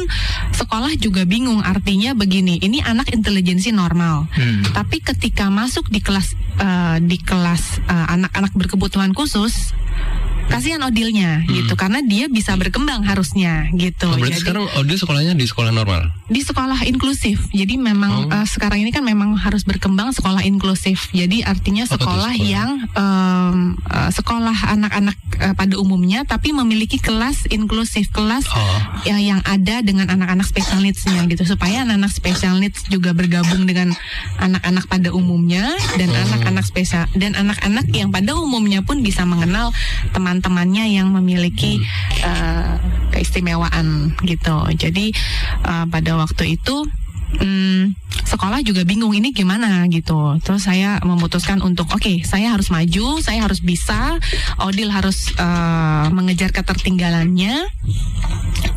sekolah 0.53 0.93
juga 0.99 1.23
bingung. 1.23 1.61
Artinya 1.63 2.13
begini 2.17 2.59
ini 2.61 2.81
anak 2.83 3.13
intelijensi 3.13 3.71
normal. 3.71 4.29
Hmm. 4.37 4.61
tapi 4.73 5.01
ketika 5.01 5.49
masuk 5.49 5.76
di 5.85 6.01
kelas 6.01 6.33
eh, 6.57 6.97
di 7.05 7.17
kelas 7.21 7.85
eh, 7.85 8.05
anak-anak 8.17 8.53
berkebutuhan 8.57 9.13
khusus 9.13 9.77
kasihan 10.47 10.81
odilnya 10.81 11.43
gitu 11.45 11.75
karena 11.75 11.99
dia 12.01 12.25
bisa 12.27 12.55
berkembang 12.55 13.03
harusnya 13.03 13.67
gitu 13.73 14.07
Oh, 14.07 14.15
Jadi- 14.17 14.39
sekarang 14.39 14.65
Odil 14.75 14.97
sekolahnya 14.97 15.33
di 15.33 15.45
sekolah 15.45 15.69
normal. 15.69 16.09
di 16.27 16.41
sekolah 16.41 16.83
inklusif. 16.83 17.39
Jadi 17.51 17.75
memang 17.77 18.27
Oh. 18.27 18.33
eh, 18.33 18.43
sekarang 18.43 18.81
ini 18.81 18.91
kan 18.91 18.99
memang 19.01 19.35
harus 19.35 19.63
berkembang 19.63 20.11
sekolah 20.11 20.43
inklusif. 20.43 21.07
Jadi 21.11 21.39
artinya 21.41 21.83
sekolah 21.83 22.31
sekolah? 22.31 22.33
yang 22.37 22.83
em, 22.91 23.57
eh, 23.85 24.09
sekolah 24.09 24.57
anak-anak 24.69 25.15
eh, 25.37 25.53
pada 25.53 25.75
umumnya 25.77 26.23
tapi 26.23 26.51
memiliki 26.51 26.97
kelas 26.97 27.47
inklusif, 27.47 28.09
kelas 28.09 28.43
Oh. 28.49 28.79
ya, 29.03 29.15
yang 29.17 29.39
ada 29.43 29.79
dengan 29.79 30.09
anak-anak 30.09 30.43
special 30.43 30.81
needs-nya 30.81 31.23
gitu 31.27 31.45
supaya 31.45 31.85
anak-anak 31.85 32.09
special 32.09 32.57
needs 32.57 32.83
juga 32.87 33.13
bergabung 33.13 33.63
dengan 33.63 33.93
anak-anak 34.37 34.83
pada 34.85 35.09
umumnya 35.11 35.69
dan 35.95 36.09
Oh. 36.09 36.23
anak-anak 36.27 36.65
spesial 36.65 37.05
dan 37.13 37.35
anak-anak 37.35 37.85
yang 37.89 38.09
pada 38.09 38.33
umumnya 38.33 38.81
pun 38.81 38.99
bisa 38.99 39.23
mengenal 39.23 39.71
teman-temannya 40.37 40.85
yang 40.93 41.09
memiliki 41.09 41.81
eh, 42.21 42.73
keistimewaan 43.09 44.13
gitu. 44.21 44.57
Jadi 44.77 45.09
eh, 45.65 45.85
pada 45.89 46.11
waktu 46.17 46.61
itu 46.61 46.85
hmm, 47.35 47.95
sekolah 48.27 48.59
juga 48.63 48.83
bingung 48.83 49.15
ini 49.15 49.31
gimana 49.31 49.83
gitu. 49.87 50.35
Terus 50.43 50.67
saya 50.67 50.99
memutuskan 51.03 51.63
untuk 51.63 51.87
oke, 51.91 52.23
saya 52.27 52.51
harus 52.51 52.67
maju, 52.71 53.19
saya 53.23 53.43
harus 53.43 53.63
bisa, 53.63 54.19
Odil 54.59 54.91
harus 54.91 55.31
eh, 55.35 56.05
mengejar 56.11 56.51
ketertinggalannya. 56.51 57.67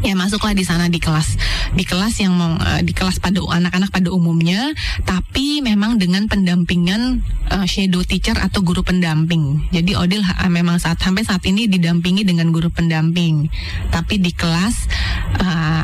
Ya 0.01 0.17
masuklah 0.17 0.57
di 0.57 0.65
sana 0.65 0.89
di 0.89 0.97
kelas 0.97 1.37
di 1.77 1.85
kelas 1.85 2.21
yang 2.21 2.35
eh, 2.61 2.83
di 2.87 2.93
kelas 2.97 3.21
pada 3.21 3.41
anak-anak 3.43 3.93
pada 3.93 4.09
umumnya, 4.13 4.73
tapi 5.05 5.61
memang 5.61 6.01
dengan 6.01 6.25
pendampingan 6.31 7.21
eh, 7.53 7.67
shadow 7.69 8.01
teacher 8.07 8.37
atau 8.39 8.65
guru 8.65 8.81
pendamping. 8.81 9.69
Jadi 9.73 9.97
Odil 9.99 10.25
ha- 10.25 10.49
memang 10.49 10.81
saat 10.81 11.01
sampai 11.01 11.27
saat 11.27 11.45
ini 11.45 11.69
didampingi 11.69 12.25
dengan 12.25 12.49
guru 12.55 12.73
pendamping, 12.73 13.49
tapi 13.93 14.21
di 14.21 14.33
kelas 14.33 14.89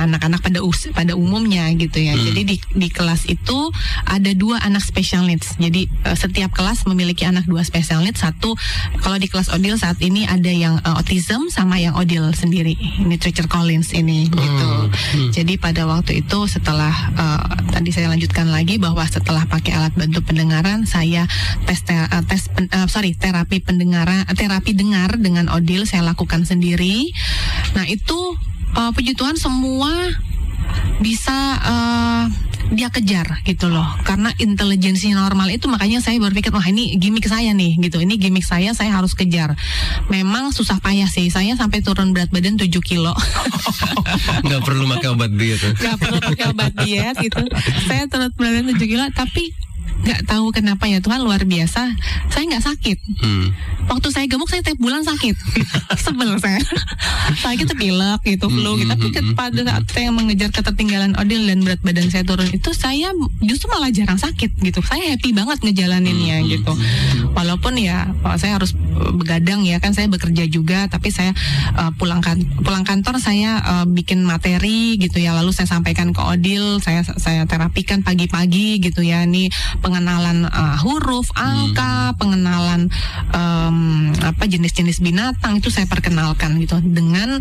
anak-anak 0.06 0.40
pada 0.44 0.60
us- 0.60 0.92
pada 0.92 1.16
umumnya 1.16 1.68
gitu 1.76 1.98
ya. 2.00 2.14
Jadi 2.16 2.42
di 2.44 2.55
di 2.74 2.88
kelas 2.88 3.28
itu 3.28 3.58
ada 4.06 4.30
dua 4.36 4.60
anak 4.62 4.82
special 4.82 5.26
needs. 5.26 5.56
Jadi 5.56 5.88
eh, 6.06 6.16
setiap 6.16 6.52
kelas 6.52 6.84
memiliki 6.88 7.24
anak 7.24 7.46
dua 7.48 7.62
special 7.62 8.02
needs. 8.02 8.20
Satu 8.20 8.56
kalau 9.00 9.16
di 9.20 9.28
kelas 9.30 9.52
Odil 9.52 9.76
saat 9.78 10.00
ini 10.02 10.24
ada 10.26 10.50
yang 10.50 10.80
eh, 10.80 10.94
autism 10.96 11.48
sama 11.52 11.78
yang 11.80 11.94
Odil 11.96 12.32
sendiri. 12.32 12.76
Ini 12.76 13.16
Richard 13.20 13.50
Collins 13.50 13.92
ini 13.92 14.28
gitu. 14.30 14.70
Jadi 15.32 15.58
pada 15.60 15.84
waktu 15.86 16.24
itu 16.24 16.38
setelah 16.48 16.92
eh, 17.16 17.44
tadi 17.72 17.90
saya 17.92 18.10
lanjutkan 18.12 18.48
lagi 18.50 18.80
bahwa 18.80 19.04
setelah 19.06 19.44
pakai 19.46 19.76
alat 19.76 19.92
bantu 19.94 20.22
pendengaran 20.24 20.88
saya 20.88 21.28
tes 21.68 21.82
te- 21.84 22.08
tes 22.28 22.48
pen- 22.52 22.70
eh, 22.72 22.88
sorry 22.88 23.14
terapi 23.16 23.60
pendengaran 23.62 24.24
terapi 24.32 24.72
dengar 24.76 25.16
dengan 25.20 25.48
Odil 25.52 25.84
saya 25.88 26.02
lakukan 26.04 26.44
sendiri. 26.44 27.10
Nah 27.74 27.84
itu 27.88 28.18
eh, 28.76 28.90
puji 28.92 29.14
Tuhan 29.18 29.36
semua 29.40 29.92
bisa 31.00 31.36
eh, 31.60 32.24
dia 32.74 32.90
kejar 32.90 33.42
gitu 33.46 33.70
loh. 33.70 33.86
Karena 34.02 34.34
intelijensi 34.42 35.14
normal 35.14 35.52
itu 35.54 35.70
makanya 35.70 36.02
saya 36.02 36.18
berpikir 36.18 36.50
wah 36.50 36.64
ini 36.66 36.98
gimmick 36.98 37.26
saya 37.28 37.54
nih 37.54 37.78
gitu. 37.78 38.02
Ini 38.02 38.18
gimmick 38.18 38.42
saya 38.42 38.74
saya 38.74 38.90
harus 38.90 39.14
kejar. 39.14 39.54
Memang 40.10 40.50
susah 40.50 40.82
payah 40.82 41.06
sih. 41.06 41.30
Saya 41.30 41.54
sampai 41.54 41.84
turun 41.84 42.10
berat 42.10 42.32
badan 42.34 42.58
7 42.58 42.70
kilo. 42.82 43.14
Nggak 44.46 44.62
perlu 44.66 44.84
pakai 44.90 45.08
obat 45.14 45.30
diet. 45.34 45.60
ya? 45.62 45.70
nggak 45.76 45.96
perlu 45.98 46.18
pakai 46.22 46.44
obat 46.50 46.72
diet 46.82 47.16
gitu. 47.22 47.42
Saya 47.86 48.02
turun 48.10 48.30
berat 48.34 48.52
badan 48.64 48.74
7 48.74 48.90
kilo 48.90 49.04
tapi 49.14 49.54
nggak 49.96 50.26
tahu 50.26 50.52
kenapa 50.52 50.84
ya 50.84 51.00
Tuhan 51.00 51.22
luar 51.22 51.42
biasa. 51.42 51.82
Saya 52.28 52.44
nggak 52.46 52.64
sakit. 52.64 52.98
Hmm. 53.22 53.48
waktu 53.86 54.10
saya 54.10 54.26
gemuk 54.26 54.50
saya 54.50 54.66
tiap 54.66 54.76
bulan 54.76 55.06
sakit. 55.06 55.34
Sebel 56.04 56.36
saya. 56.36 56.58
Sakit 57.38 57.70
tuh 57.70 57.78
pilek 57.78 58.18
gitu 58.26 58.50
flu 58.50 58.74
gitu. 58.76 58.90
tapi 58.90 59.14
ke- 59.14 59.30
pada 59.32 59.62
saat 59.62 59.86
saya 59.86 60.10
mengejar 60.10 60.50
ketertinggalan 60.50 61.14
odil 61.14 61.46
dan 61.46 61.62
berat 61.62 61.78
badan 61.86 62.10
saya 62.10 62.26
turun 62.26 62.50
itu 62.50 62.74
saya 62.74 63.14
justru 63.40 63.70
malah 63.70 63.88
jarang 63.88 64.18
sakit 64.18 64.58
gitu. 64.58 64.82
Saya 64.82 65.14
happy 65.14 65.30
banget 65.30 65.62
ngejalaninnya 65.62 66.42
gitu. 66.46 66.74
walaupun 67.32 67.78
ya 67.78 68.10
saya 68.36 68.58
harus 68.58 68.74
eh, 68.74 69.12
begadang 69.14 69.62
ya 69.62 69.78
kan 69.78 69.94
saya 69.94 70.10
bekerja 70.10 70.44
juga 70.46 70.90
tapi 70.90 71.14
saya 71.14 71.30
eh, 71.78 71.90
pulang 71.94 72.18
kan 72.18 72.42
pulang 72.66 72.82
kantor 72.82 73.22
saya 73.22 73.62
eh, 73.62 73.86
bikin 73.86 74.26
materi 74.26 74.98
gitu 74.98 75.22
ya. 75.22 75.30
Lalu 75.30 75.54
saya 75.54 75.70
sampaikan 75.70 76.10
ke 76.10 76.20
odil 76.20 76.82
saya 76.82 77.06
saya 77.06 77.46
terapikan 77.46 78.02
pagi-pagi 78.02 78.82
gitu 78.82 79.06
ya. 79.06 79.22
Ini 79.22 79.46
pengenalan 79.86 80.50
eh, 80.50 80.76
huruf 80.82 81.30
angka 81.38 82.18
pengenalan 82.18 82.90
em, 83.30 83.78
apa 84.18 84.44
jenis-jenis 84.50 84.98
binatang 84.98 85.62
itu 85.62 85.70
saya 85.70 85.86
perkenalkan 85.86 86.58
gitu. 86.58 86.82
Dengan 86.82 87.38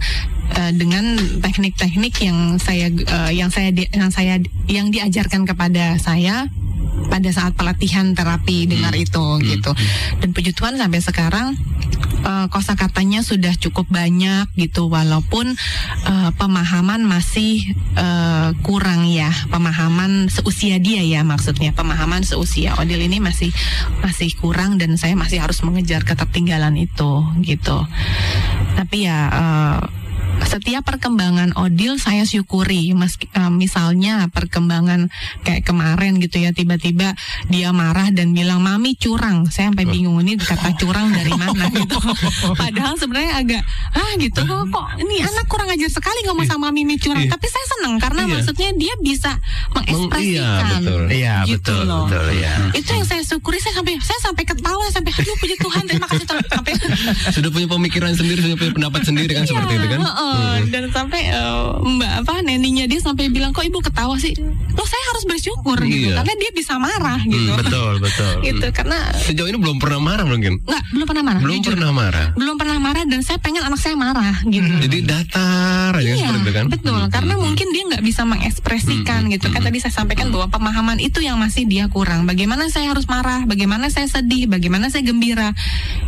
eh, 0.54 0.72
dengan 0.78 1.18
teknik-teknik 1.42 2.14
yang 2.22 2.62
saya 2.62 2.94
eh, 2.94 3.32
yang 3.34 3.50
saya 3.50 3.74
di- 3.74 3.90
yang 3.90 4.14
saya 4.14 4.38
yang 4.70 4.94
diajarkan 4.94 5.50
kepada 5.50 5.98
saya 5.98 6.46
pada 7.10 7.30
saat 7.34 7.58
pelatihan 7.58 8.14
terapi 8.14 8.70
dengar 8.70 8.94
itu 8.94 9.26
gitu. 9.42 9.74
Dan 10.22 10.30
puji 10.32 10.54
Tuhan 10.54 10.78
sampai 10.78 11.02
sekarang 11.02 11.58
uh, 12.26 12.46
kosakatanya 12.50 13.22
sudah 13.22 13.54
cukup 13.56 13.86
banyak 13.88 14.50
gitu 14.58 14.90
walaupun 14.90 15.54
uh, 16.10 16.30
pemahaman 16.36 17.06
masih 17.06 17.62
uh, 17.96 18.52
kurang 18.66 19.06
ya. 19.06 19.30
Pemahaman 19.54 20.28
seusia 20.28 20.82
dia 20.82 21.06
ya 21.06 21.22
maksudnya. 21.22 21.72
Pemahaman 21.72 22.26
seusia 22.26 22.74
Odil 22.82 23.00
ini 23.06 23.22
masih 23.22 23.54
masih 24.02 24.34
kurang 24.42 24.82
dan 24.82 24.98
saya 24.98 25.14
masih 25.14 25.40
harus 25.40 25.62
mengejar 25.62 26.02
ketertinggalan 26.02 26.76
itu 26.76 27.24
gitu. 27.46 27.78
Tapi 28.76 29.06
ya 29.06 29.30
uh, 29.30 29.80
setiap 30.44 30.84
perkembangan 30.84 31.56
Odil 31.56 31.96
saya 31.96 32.24
syukuri 32.24 32.92
Mas, 32.92 33.16
uh, 33.34 33.48
misalnya 33.48 34.28
perkembangan 34.30 35.08
kayak 35.42 35.64
kemarin 35.64 36.20
gitu 36.20 36.40
ya 36.40 36.52
tiba-tiba 36.52 37.16
dia 37.48 37.70
marah 37.72 38.12
dan 38.12 38.32
bilang 38.32 38.60
mami 38.60 38.96
curang 38.96 39.48
saya 39.48 39.72
sampai 39.72 39.86
bingung 39.86 40.20
ini 40.20 40.36
kata 40.36 40.76
curang 40.76 41.12
dari 41.12 41.32
mana 41.32 41.68
gitu 41.76 41.98
padahal 42.54 42.96
sebenarnya 42.96 43.34
agak 43.36 43.62
ah 43.92 44.12
gitu 44.16 44.42
kok 44.42 44.64
kok 44.70 44.86
ini 44.98 45.22
anak 45.22 45.46
kurang 45.46 45.68
ajar 45.68 45.90
sekali 45.90 46.20
ngomong 46.26 46.46
sama 46.46 46.70
mimi 46.70 46.96
curang 46.96 47.24
Iya. 47.26 47.32
tapi 47.32 47.48
saya 47.48 47.66
senang 47.78 47.96
karena 47.98 48.22
Iya. 48.24 48.32
maksudnya 48.36 48.70
dia 48.76 48.94
bisa 49.00 49.32
iya, 49.34 49.70
mengekspresikan 49.72 50.74
betul. 50.80 51.02
Iya 51.08 51.36
Gitu 51.46 51.58
betul 51.74 51.82
loh. 51.86 52.06
betul 52.06 52.28
ya. 52.34 52.54
itu 52.72 52.90
yang 52.92 53.06
saya 53.06 53.22
syukuri 53.22 53.58
saya 53.58 53.74
sampai 53.76 53.94
saya 54.00 54.20
sampai 54.22 54.44
ketawa 54.44 54.86
sampai 54.90 55.12
aduh 55.12 55.36
puji 55.38 55.56
Tuhan 55.58 55.84
terima 55.86 56.08
kasih 56.08 56.28
sampai 56.28 56.74
Sudah 57.36 57.50
punya 57.50 57.68
pemikiran 57.68 58.12
sendiri, 58.14 58.40
sudah 58.42 58.58
punya 58.58 58.72
pendapat 58.74 59.02
sendiri 59.04 59.32
kan 59.32 59.44
seperti 59.44 59.74
itu 59.76 59.88
kan? 59.88 60.00
Heeh, 60.28 60.58
Dan 60.68 60.84
sampai 60.90 61.22
eh, 61.28 61.62
Mbak 61.78 62.12
apa 62.22 62.34
neninya 62.42 62.86
dia 62.86 62.98
sampai 62.98 63.28
bilang 63.28 63.52
kok 63.52 63.62
ibu 63.62 63.78
ketawa 63.80 64.16
sih? 64.16 64.34
Loh 64.72 64.84
saya 64.84 65.04
harus 65.08 65.24
bersyukur 65.26 65.78
gitu 65.82 66.10
Iya. 66.10 66.20
karena 66.20 66.34
dia 66.36 66.52
bisa 66.52 66.74
marah 66.76 67.20
gitu. 67.22 67.52
Betul 67.56 67.94
betul. 67.98 68.34
Gitu 68.46 68.68
karena 68.72 68.98
Sejauh 69.18 69.48
ini 69.48 69.58
belum 69.58 69.78
pernah 69.78 70.00
marah 70.00 70.24
mungkin. 70.24 70.60
nggak 70.60 70.84
belum 70.92 71.06
pernah 71.06 71.24
marah. 71.24 71.42
Belum 71.42 71.58
jujur. 71.58 71.72
pernah 71.72 71.92
marah. 71.92 72.28
Belum 72.34 72.56
pernah 72.56 72.78
marah 72.78 73.04
dan 73.04 73.20
saya 73.20 73.38
pengen 73.38 73.64
anak 73.64 73.78
saya 73.78 73.96
marah 73.96 74.36
gitu. 74.44 74.68
Jadi 74.82 74.98
datar 75.02 75.92
aja 75.94 76.04
Iya, 76.06 76.16
seperti 76.22 76.40
itu 76.40 76.52
kan? 76.52 76.66
betul. 76.68 77.02
Karena 77.08 77.34
mungkin 77.36 77.68
dia 77.70 77.84
nggak 77.86 78.04
bisa 78.04 78.22
mengekspresikan 78.26 79.30
gitu. 79.30 79.48
Kan 79.48 79.62
tadi 79.62 79.78
saya 79.80 79.94
sampaikan 79.96 80.30
bahwa 80.30 80.48
pemahaman 80.50 80.98
itu 80.98 81.20
yang 81.20 81.36
masih 81.36 81.64
dia 81.64 81.88
kurang. 81.88 82.26
Bagaimana 82.26 82.68
saya 82.68 82.90
harus 82.90 83.06
marah? 83.06 83.46
Bagaimana 83.46 83.88
saya 83.88 84.06
sedih? 84.06 84.46
Bagaimana 84.46 84.88
saya 84.88 85.04
gembira? 85.04 85.56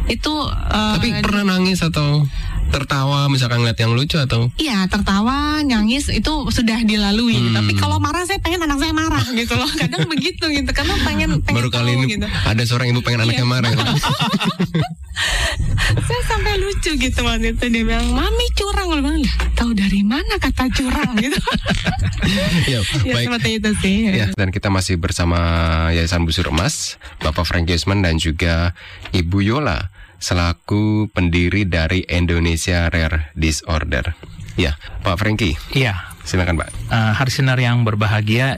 Itu. 0.06 0.34
eh, 0.47 0.93
Tapi 0.97 1.10
pernah 1.21 1.43
nangis 1.47 1.80
atau 1.80 2.27
tertawa 2.67 3.27
misalkan 3.27 3.60
ngeliat 3.60 3.77
yang 3.77 3.91
lucu 3.91 4.15
atau? 4.15 4.51
Iya 4.56 4.86
tertawa 4.86 5.60
nangis 5.62 6.08
itu 6.08 6.32
sudah 6.47 6.84
dilalui. 6.84 7.38
Hmm. 7.39 7.56
tapi 7.56 7.71
kalau 7.73 7.97
marah 7.97 8.23
saya 8.23 8.38
pengen 8.38 8.63
anak 8.63 8.80
saya 8.80 8.93
marah 8.93 9.23
gitu 9.39 9.53
loh. 9.53 9.69
Kadang 9.69 10.06
begitu 10.06 10.45
gitu. 10.47 10.69
Karena 10.69 10.95
pengen 11.01 11.39
pengen 11.41 11.58
baru 11.58 11.69
kali 11.69 11.91
tahu 11.91 11.97
ini 11.97 12.06
gitu. 12.13 12.27
ada 12.27 12.63
seorang 12.63 12.88
ibu 12.91 13.01
pengen 13.01 13.23
anaknya 13.23 13.36
Iya. 13.38 13.49
marah 13.49 13.69
ya? 13.69 13.77
saya 15.97 16.21
sampai 16.27 16.53
lucu 16.58 16.91
gitu 16.93 17.19
waktu 17.21 17.53
itu. 17.53 17.65
Dia 17.67 17.84
bilang 17.84 18.08
mami 18.12 18.47
curang. 18.53 18.88
Loh 18.88 19.03
bang 19.03 19.19
tahu 19.53 19.71
dari 19.73 20.01
mana 20.01 20.36
kata 20.38 20.69
curang 20.71 21.12
gitu. 21.23 21.39
Ya, 22.67 22.80
ya 23.03 23.13
baik. 23.13 23.25
seperti 23.27 23.49
itu 23.58 23.69
sih. 23.80 23.97
Ya, 24.10 24.27
dan 24.34 24.49
kita 24.49 24.67
masih 24.67 24.95
bersama 24.95 25.38
Yayasan 25.91 26.23
Busur 26.23 26.49
Emas, 26.49 26.95
Bapak 27.19 27.43
Frank 27.43 27.67
Yusman 27.67 27.99
dan 27.99 28.17
juga 28.17 28.71
Ibu 29.12 29.41
Yola 29.41 29.89
selaku 30.17 31.10
pendiri 31.13 31.65
dari 31.65 32.03
Indonesia 32.06 32.89
Rare 32.89 33.32
Disorder. 33.34 34.17
Ya, 34.58 34.73
Pak 35.06 35.21
Franky, 35.21 35.53
Iya. 35.71 36.13
silakan 36.25 36.58
Pak. 36.58 36.69
Eh, 36.89 37.12
hari 37.13 37.32
sinar 37.32 37.62
yang 37.62 37.86
berbahagia 37.86 38.58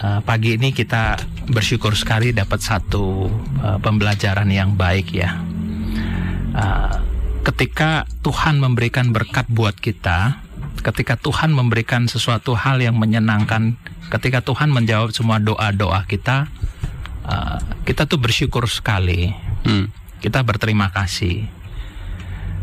eh, 0.00 0.20
pagi 0.24 0.56
ini 0.56 0.70
kita 0.70 1.18
bersyukur 1.50 1.98
sekali 1.98 2.30
dapat 2.30 2.62
satu 2.62 3.26
eh, 3.58 3.78
pembelajaran 3.82 4.48
yang 4.48 4.78
baik 4.78 5.10
ya. 5.10 5.42
Eh, 6.54 6.94
ketika 7.44 8.06
Tuhan 8.22 8.62
memberikan 8.62 9.10
berkat 9.10 9.50
buat 9.50 9.74
kita, 9.74 10.38
ketika 10.80 11.18
Tuhan 11.18 11.50
memberikan 11.52 12.06
sesuatu 12.06 12.54
hal 12.54 12.80
yang 12.80 12.96
menyenangkan, 12.96 13.74
ketika 14.08 14.40
Tuhan 14.40 14.70
menjawab 14.70 15.10
semua 15.10 15.42
doa-doa 15.42 16.06
kita, 16.06 16.46
eh, 17.26 17.58
kita 17.84 18.06
tuh 18.06 18.22
bersyukur 18.22 18.70
sekali. 18.70 19.34
Hmm. 19.66 19.92
Kita 20.20 20.44
berterima 20.44 20.92
kasih. 20.92 21.48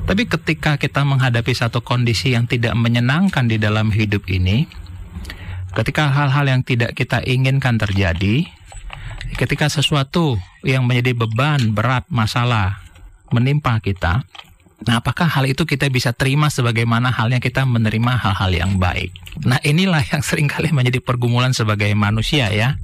Tapi 0.08 0.24
ketika 0.24 0.80
kita 0.80 1.04
menghadapi 1.04 1.52
satu 1.52 1.84
kondisi 1.84 2.32
yang 2.32 2.48
tidak 2.48 2.72
menyenangkan 2.80 3.52
di 3.52 3.60
dalam 3.60 3.92
hidup 3.92 4.24
ini, 4.32 4.64
ketika 5.76 6.08
hal-hal 6.08 6.48
yang 6.48 6.62
tidak 6.64 6.96
kita 6.96 7.20
inginkan 7.28 7.76
terjadi, 7.76 8.48
ketika 9.36 9.68
sesuatu 9.68 10.40
yang 10.64 10.88
menjadi 10.88 11.12
beban, 11.12 11.76
berat, 11.76 12.08
masalah 12.08 12.80
menimpa 13.36 13.84
kita, 13.84 14.24
nah 14.88 15.04
apakah 15.04 15.28
hal 15.28 15.44
itu 15.44 15.68
kita 15.68 15.92
bisa 15.92 16.16
terima 16.16 16.48
sebagaimana 16.48 17.12
halnya 17.12 17.44
kita 17.44 17.68
menerima 17.68 18.16
hal-hal 18.16 18.52
yang 18.56 18.72
baik? 18.80 19.12
Nah 19.44 19.60
inilah 19.60 20.08
yang 20.08 20.24
sering 20.28 20.48
kali 20.48 20.72
menjadi 20.72 21.04
pergumulan 21.04 21.52
sebagai 21.52 21.92
manusia 22.00 22.48
ya. 22.56 22.80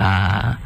Ah, 0.00 0.56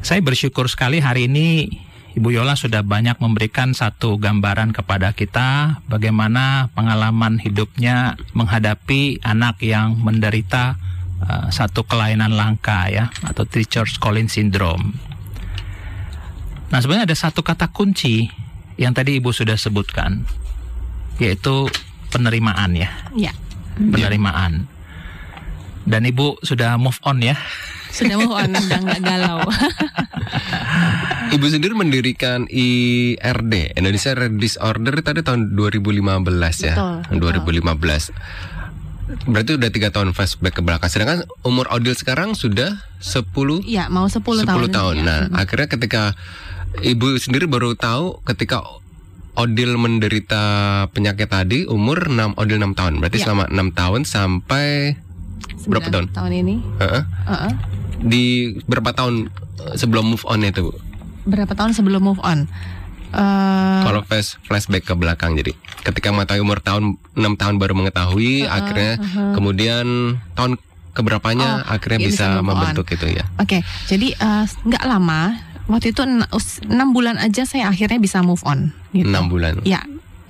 saya 0.00 0.24
bersyukur 0.24 0.64
sekali 0.72 1.04
hari 1.04 1.28
ini 1.28 1.68
Ibu 2.12 2.28
Yola 2.28 2.52
sudah 2.60 2.84
banyak 2.84 3.16
memberikan 3.24 3.72
satu 3.72 4.20
gambaran 4.20 4.76
kepada 4.76 5.16
kita 5.16 5.80
bagaimana 5.88 6.68
pengalaman 6.76 7.40
hidupnya 7.40 8.20
menghadapi 8.36 9.24
anak 9.24 9.64
yang 9.64 9.96
menderita 9.96 10.76
ah, 11.24 11.48
satu 11.48 11.88
kelainan 11.88 12.36
langka 12.36 12.92
ya 12.92 13.08
atau 13.24 13.48
Treacher's 13.48 13.96
Collins 13.96 14.36
syndrome. 14.36 14.92
Nah, 16.68 16.80
sebenarnya 16.80 17.08
ada 17.08 17.16
satu 17.16 17.40
kata 17.40 17.72
kunci 17.72 18.28
yang 18.76 18.92
tadi 18.92 19.16
Ibu 19.20 19.32
sudah 19.32 19.56
sebutkan 19.56 20.24
yaitu 21.16 21.68
penerimaan 22.12 22.76
ya, 22.76 22.92
ya 23.16 23.32
penerimaan. 23.76 24.71
Dan 25.82 26.04
Ibu 26.04 26.40
sudah 26.40 26.76
move 26.76 26.98
on 27.02 27.18
ya. 27.18 27.34
sudah 27.90 28.16
move 28.16 28.32
on 28.32 28.48
udah 28.48 28.78
nggak 28.80 29.02
galau 29.02 29.44
Ibu 31.34 31.44
sendiri 31.46 31.72
mendirikan 31.72 32.44
IRD 32.46 33.52
Indonesia 33.74 34.12
Rare 34.12 34.32
Disorder 34.32 35.00
tadi 35.00 35.20
tahun 35.20 35.52
2015 35.52 36.00
ya. 36.62 36.74
Betul, 37.08 37.20
2015. 37.20 38.12
Berarti 39.28 39.50
udah 39.54 39.68
tiga 39.68 39.88
tahun 39.88 40.12
flashback 40.12 40.56
ke 40.56 40.62
belakang. 40.62 40.88
Sedangkan 40.88 41.24
umur 41.42 41.68
Odil 41.68 41.92
sekarang 41.92 42.32
sudah 42.32 42.80
10 42.98 43.28
ya 43.62 43.88
mau 43.88 44.08
10, 44.08 44.20
10 44.20 44.44
tahun 44.44 44.68
tahun. 44.70 44.94
ya. 44.98 45.04
Nah, 45.04 45.20
akhirnya 45.34 45.68
ketika 45.68 46.16
ibu 46.80 47.16
sendiri 47.16 47.44
baru 47.44 47.74
tahu 47.74 48.24
ketika 48.24 48.64
Odil 49.32 49.76
menderita 49.76 50.44
penyakit 50.92 51.28
tadi 51.28 51.64
umur 51.64 52.08
6 52.08 52.36
Odil 52.36 52.56
6 52.56 52.72
tahun. 52.72 53.00
Berarti 53.00 53.18
Ya. 53.20 53.24
selama 53.24 53.48
6 53.48 53.72
tahun 53.72 54.00
sampai 54.04 54.96
berapa 55.64 55.88
tahun? 55.88 56.06
tahun 56.10 56.32
ini 56.36 56.56
Heeh. 56.78 57.02
Heeh. 57.26 57.52
di 58.00 58.24
berapa 58.64 58.90
tahun 58.90 59.30
eh, 59.62 59.74
sebelum 59.74 60.04
move 60.08 60.24
on 60.24 60.42
itu, 60.42 60.62
Bu? 60.62 60.72
berapa 61.24 61.52
tahun 61.52 61.72
sebelum 61.72 62.02
move 62.04 62.22
on 62.22 62.46
Eh, 63.12 63.80
Kalau 63.84 64.00
flash 64.02 64.40
flashback 64.40 64.82
ke 64.82 64.94
belakang 64.94 65.36
jadi 65.36 65.52
ketika 65.82 66.08
mengetahui 66.08 66.40
umur 66.40 66.58
tahun 66.58 66.96
6 67.12 67.20
tahun 67.36 67.60
baru 67.60 67.76
mengetahui 67.76 68.48
akhirnya 68.48 68.96
kemudian 69.36 69.84
tahun 70.32 70.56
keberapanya 70.92 71.60
Oh, 71.60 71.72
akhirnya 71.72 71.98
ya 71.98 72.06
bisa, 72.06 72.24
bisa 72.24 72.24
move 72.30 72.40
on. 72.40 72.44
membentuk 72.48 72.86
itu 72.88 73.06
ya. 73.12 73.24
Oke, 73.36 73.60
jadi 73.84 74.08
eh, 74.12 74.44
nggak 74.48 74.84
lama. 74.86 75.36
Waktu 75.62 75.92
itu 75.92 76.02
enam 76.64 76.88
bulan 76.90 77.16
aja 77.16 77.44
saya 77.44 77.68
akhirnya 77.68 77.96
bisa 77.96 78.20
move 78.20 78.40
on. 78.42 78.72
Gitu. 78.90 79.04
6 79.04 79.28
bulan. 79.28 79.60
Ya. 79.62 79.84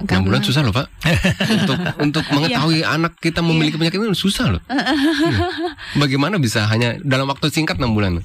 6 0.05 0.27
bulan 0.27 0.41
susah 0.43 0.61
loh, 0.67 0.75
Pak. 0.75 0.87
untuk 1.55 1.79
untuk 1.99 2.25
mengetahui 2.33 2.83
anak 2.83 3.17
kita 3.23 3.41
memiliki 3.41 3.79
penyakit 3.79 3.99
itu 3.99 4.19
susah 4.19 4.59
loh. 4.59 4.63
Hmm. 4.67 6.01
Bagaimana 6.03 6.37
bisa 6.43 6.67
hanya 6.67 6.99
dalam 7.03 7.29
waktu 7.31 7.49
singkat 7.49 7.79
6 7.79 7.93
bulan? 7.93 8.23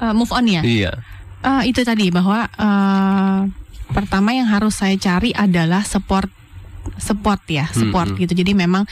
Eh, 0.00 0.12
move 0.12 0.32
on 0.32 0.46
ya. 0.46 0.62
Iya. 0.62 0.92
Eh, 1.42 1.62
itu 1.70 1.82
tadi 1.82 2.08
bahwa 2.12 2.46
eh, 2.46 3.40
pertama 3.90 4.30
yang 4.34 4.48
harus 4.50 4.78
saya 4.78 4.94
cari 4.98 5.32
adalah 5.32 5.82
support 5.86 6.28
support 6.96 7.42
ya 7.50 7.66
support 7.74 8.14
Mm-mm. 8.14 8.22
gitu. 8.22 8.32
Jadi 8.38 8.52
memang 8.54 8.86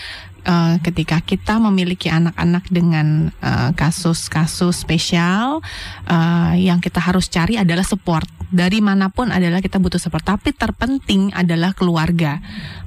eh, 0.45 0.77
ketika 0.85 1.19
kita 1.25 1.59
memiliki 1.59 2.13
anak-anak 2.13 2.69
dengan 2.69 3.33
eh, 3.41 3.71
kasus-kasus 3.75 4.85
spesial 4.85 5.65
eh, 6.07 6.55
yang 6.61 6.79
kita 6.79 7.01
harus 7.01 7.27
cari 7.33 7.59
adalah 7.59 7.83
support. 7.83 8.29
Dari 8.55 8.79
mana 8.79 9.11
pun 9.11 9.35
adalah 9.35 9.59
kita 9.59 9.83
butuh 9.83 9.99
support. 9.99 10.23
Tapi 10.23 10.55
terpenting 10.55 11.35
adalah 11.35 11.75
keluarga. 11.75 12.39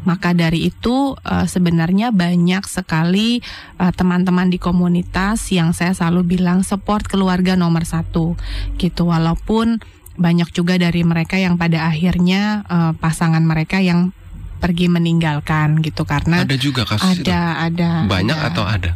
Maka 0.07 0.31
dari 0.31 0.69
itu 0.71 1.17
eh, 1.27 1.43
sebenarnya 1.49 2.15
banyak 2.15 2.63
sekali 2.63 3.43
eh, 3.81 3.91
teman-teman 3.91 4.47
di 4.47 4.61
komunitas 4.61 5.51
yang 5.51 5.75
saya 5.75 5.91
selalu 5.91 6.37
bilang 6.37 6.63
support 6.63 7.03
keluarga 7.09 7.59
nomor 7.59 7.83
satu. 7.83 8.39
Gitu 8.79 9.03
walaupun 9.03 9.81
banyak 10.17 10.49
juga 10.49 10.81
dari 10.81 11.05
mereka 11.05 11.37
yang 11.37 11.59
pada 11.59 11.89
akhirnya 11.89 12.63
eh, 12.69 12.93
pasangan 12.95 13.43
mereka 13.43 13.83
yang 13.83 14.15
pergi 14.57 14.89
meninggalkan 14.89 15.79
gitu 15.85 16.03
karena 16.03 16.41
Ada 16.41 16.57
juga 16.57 16.83
kasus 16.83 17.21
itu. 17.21 17.29
ada 17.29 17.69
ada 17.69 17.89
Banyak 18.09 18.37
ada. 18.37 18.47
atau 18.49 18.63
ada? 18.65 18.91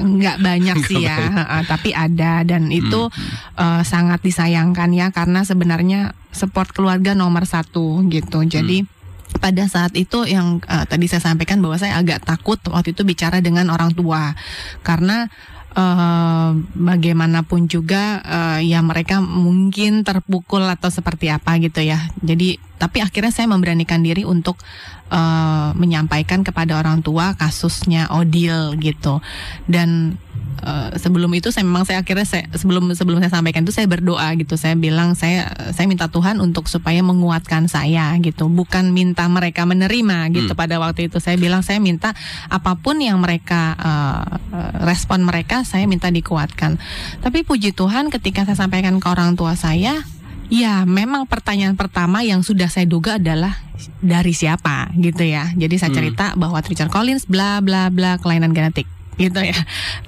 Nggak 0.00 0.36
banyak 0.40 0.76
sih 0.88 1.04
ya, 1.04 1.16
heeh, 1.16 1.62
tapi 1.72 1.92
ada 1.92 2.42
dan 2.42 2.72
itu 2.72 3.12
eh, 3.54 3.82
sangat 3.84 4.24
disayangkan 4.24 4.90
ya 4.96 5.12
karena 5.12 5.44
sebenarnya 5.44 6.16
support 6.32 6.72
keluarga 6.72 7.12
nomor 7.12 7.44
satu 7.44 8.00
gitu. 8.08 8.44
Jadi 8.48 8.88
pada 9.38 9.68
saat 9.68 9.92
itu 9.92 10.24
yang 10.24 10.64
eh, 10.64 10.84
tadi 10.88 11.04
saya 11.04 11.20
sampaikan 11.20 11.60
bahwa 11.60 11.76
saya 11.76 12.00
agak 12.00 12.24
takut 12.24 12.56
waktu 12.72 12.96
itu 12.96 13.04
bicara 13.04 13.44
dengan 13.44 13.68
orang 13.68 13.92
tua 13.92 14.32
karena 14.80 15.28
eh, 15.76 16.50
bagaimanapun 16.74 17.68
juga 17.68 18.24
eh, 18.24 18.72
ya 18.72 18.80
mereka 18.80 19.20
mungkin 19.20 20.00
terpukul 20.02 20.64
atau 20.64 20.88
seperti 20.88 21.28
apa 21.28 21.60
gitu 21.60 21.84
ya. 21.84 22.08
Jadi 22.24 22.56
tapi 22.78 23.02
akhirnya 23.02 23.34
saya 23.34 23.50
memberanikan 23.50 24.00
diri 24.00 24.22
untuk 24.22 24.56
eh, 25.10 25.70
menyampaikan 25.74 26.46
kepada 26.46 26.78
orang 26.78 27.02
tua 27.02 27.34
kasusnya 27.34 28.08
Odil 28.14 28.78
gitu. 28.78 29.18
Dan 29.66 30.16
eh, 30.62 30.94
sebelum 30.94 31.34
itu 31.34 31.50
saya 31.50 31.66
memang 31.66 31.82
saya 31.82 32.06
akhirnya 32.06 32.24
saya 32.24 32.46
sebelum 32.54 32.94
sebelum 32.94 33.18
saya 33.18 33.34
sampaikan 33.34 33.66
itu 33.66 33.74
saya 33.74 33.90
berdoa 33.90 34.30
gitu. 34.38 34.54
Saya 34.54 34.78
bilang 34.78 35.18
saya 35.18 35.50
saya 35.74 35.90
minta 35.90 36.06
Tuhan 36.06 36.38
untuk 36.38 36.70
supaya 36.70 37.02
menguatkan 37.02 37.66
saya 37.66 38.14
gitu. 38.22 38.46
Bukan 38.46 38.94
minta 38.94 39.26
mereka 39.26 39.66
menerima 39.66 40.30
gitu 40.30 40.54
Hmm. 40.54 40.60
pada 40.60 40.78
waktu 40.78 41.10
itu. 41.10 41.18
Saya 41.18 41.34
bilang 41.34 41.66
saya 41.66 41.82
minta 41.82 42.14
apa 42.46 42.78
pun 42.78 43.02
yang 43.02 43.18
mereka 43.18 43.74
eh, 43.74 44.22
respon 44.86 45.26
mereka 45.26 45.66
saya 45.66 45.84
minta 45.90 46.08
dikuatkan. 46.14 46.78
Tapi 47.20 47.42
puji 47.42 47.74
Tuhan 47.74 48.10
ketika 48.14 48.46
saya 48.46 48.54
sampaikan 48.54 49.02
ke 49.02 49.06
orang 49.10 49.34
tua 49.34 49.58
saya 49.58 49.98
Ya, 50.48 50.88
memang 50.88 51.28
pertanyaan 51.28 51.76
pertama 51.76 52.24
yang 52.24 52.40
sudah 52.40 52.72
saya 52.72 52.88
duga 52.88 53.20
adalah 53.20 53.60
dari 54.00 54.32
siapa 54.32 54.88
gitu 54.96 55.20
ya. 55.22 55.52
Jadi 55.52 55.76
saya 55.76 55.92
Hmm. 55.92 55.98
cerita 56.00 56.26
bahwa 56.34 56.58
Richard 56.64 56.88
Collins 56.88 57.28
bla 57.28 57.60
bla 57.60 57.92
bla 57.92 58.16
kelainan 58.16 58.56
genetik 58.56 58.88
gitu 59.20 59.38
ya. 59.44 59.54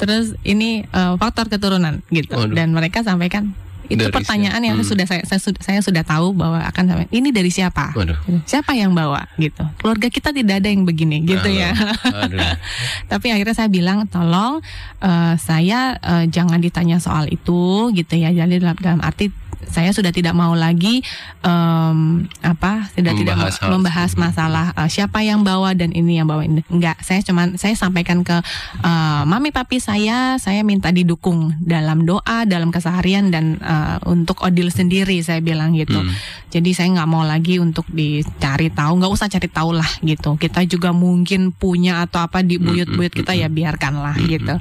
Terus 0.01 0.33
ini 0.43 0.89
eh, 0.89 1.15
faktor 1.21 1.53
keturunan 1.53 2.01
gitu. 2.09 2.41
Waduh. 2.41 2.57
Dan 2.57 2.73
mereka 2.73 3.05
sampaikan 3.05 3.53
itu 3.91 4.07
Dari 4.07 4.15
pertanyaan 4.15 4.63
yang 4.63 4.79
siapa? 4.79 4.87
Hmm. 4.87 4.93
sudah 4.95 5.07
saya, 5.11 5.23
saya 5.27 5.41
sudah 5.43 5.61
saya 5.67 5.81
sudah 5.83 6.03
tahu 6.07 6.31
bahwa 6.31 6.63
akan 6.63 6.85
sampai 6.87 7.11
ini 7.11 7.35
dari 7.35 7.51
siapa? 7.51 7.91
Waduh. 7.93 8.15
Siapa 8.47 8.71
yang 8.79 8.95
bawa 8.95 9.27
gitu. 9.35 9.67
Keluarga 9.83 10.07
kita 10.07 10.31
tidak 10.31 10.63
ada 10.63 10.71
yang 10.71 10.87
begini 10.87 11.27
gitu 11.27 11.51
ya. 11.51 11.75
Aduh. 12.07 12.39
Tapi 13.13 13.35
akhirnya 13.35 13.53
saya 13.59 13.67
bilang 13.67 14.07
tolong 14.07 14.63
eh, 15.03 15.35
saya 15.43 15.99
eh, 16.01 16.25
jangan 16.31 16.63
ditanya 16.63 17.03
soal 17.03 17.27
itu 17.29 17.91
gitu 17.93 18.15
ya. 18.15 18.31
Jadi 18.31 18.63
dalam, 18.63 18.79
dalam 18.79 19.03
arti 19.03 19.35
saya 19.69 19.93
sudah 19.93 20.09
tidak 20.15 20.33
mau 20.33 20.57
lagi 20.57 21.05
em, 21.45 22.27
apa 22.41 22.89
tidak 22.97 23.19
tidak 23.21 23.37
Membahas 23.37 23.55
mau- 23.57 23.61
hal 23.61 23.71
membahas 23.77 24.11
masalah 24.17 24.67
eh, 24.75 24.89
siapa 24.89 25.21
yang 25.21 25.45
bawa 25.45 25.77
dan 25.77 25.93
ini 25.93 26.17
yang 26.23 26.29
bawa 26.29 26.47
ini. 26.47 26.65
Enggak, 26.73 27.03
saya 27.05 27.21
cuman 27.21 27.61
saya 27.61 27.77
sampaikan 27.77 28.25
ke 28.25 28.41
eh, 28.81 29.23
mami 29.29 29.53
papi 29.53 29.83
saya 29.83 30.41
saya 30.41 30.65
minta 30.65 30.89
didukung 30.95 31.57
dalam 31.61 32.09
doa, 32.09 32.49
dalam 32.49 32.73
keseharian 32.73 33.29
dan 33.29 33.61
eh, 33.61 33.99
untuk 34.09 34.41
Odil 34.41 34.73
sendiri 34.73 35.21
saya 35.21 35.45
bilang 35.45 35.77
gitu. 35.77 36.01
Hmm. 36.01 36.13
Jadi 36.51 36.75
saya 36.75 36.91
nggak 36.91 37.11
mau 37.11 37.23
lagi 37.23 37.63
untuk 37.63 37.87
dicari 37.91 38.75
tahu, 38.75 38.99
nggak 38.99 39.13
usah 39.13 39.31
cari 39.31 39.47
tahu 39.47 39.71
lah 39.77 39.91
gitu. 40.03 40.35
Kita 40.35 40.67
juga 40.67 40.91
mungkin 40.91 41.55
punya 41.55 42.03
atau 42.03 42.27
apa 42.27 42.43
di 42.43 42.59
buyut-buyut 42.59 43.15
kita 43.15 43.39
ya 43.39 43.47
biarkanlah 43.47 44.19
gitu. 44.27 44.59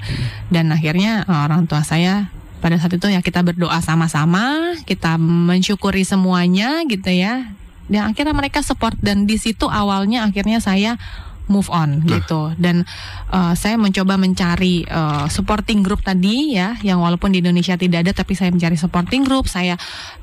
Dan 0.53 0.69
akhirnya 0.69 1.25
orang 1.25 1.65
tua 1.65 1.81
saya 1.81 2.29
pada 2.59 2.75
saat 2.77 2.93
itu 2.95 3.07
ya 3.07 3.23
kita 3.23 3.41
berdoa 3.43 3.79
sama-sama, 3.79 4.75
kita 4.83 5.15
mensyukuri 5.19 6.03
semuanya 6.03 6.83
gitu 6.87 7.09
ya. 7.11 7.51
Dan 7.89 8.13
akhirnya 8.13 8.37
mereka 8.37 8.61
support 8.61 8.93
dan 9.01 9.25
di 9.25 9.41
situ 9.41 9.65
awalnya 9.65 10.21
akhirnya 10.27 10.61
saya 10.61 11.01
move 11.49 11.67
on 11.73 12.05
Nah. 12.05 12.21
gitu 12.21 12.53
dan 12.61 12.85
eh, 13.33 13.53
saya 13.57 13.75
mencoba 13.75 14.15
mencari 14.15 14.85
eh, 14.85 15.25
supporting 15.33 15.81
group 15.81 16.05
tadi 16.05 16.53
ya 16.53 16.77
yang 16.85 17.01
walaupun 17.01 17.33
di 17.33 17.41
Indonesia 17.41 17.73
tidak 17.75 18.05
ada 18.05 18.11
tapi 18.13 18.37
saya 18.37 18.53
mencari 18.53 18.77
supporting 18.77 19.25
group 19.25 19.49
saya 19.49 19.75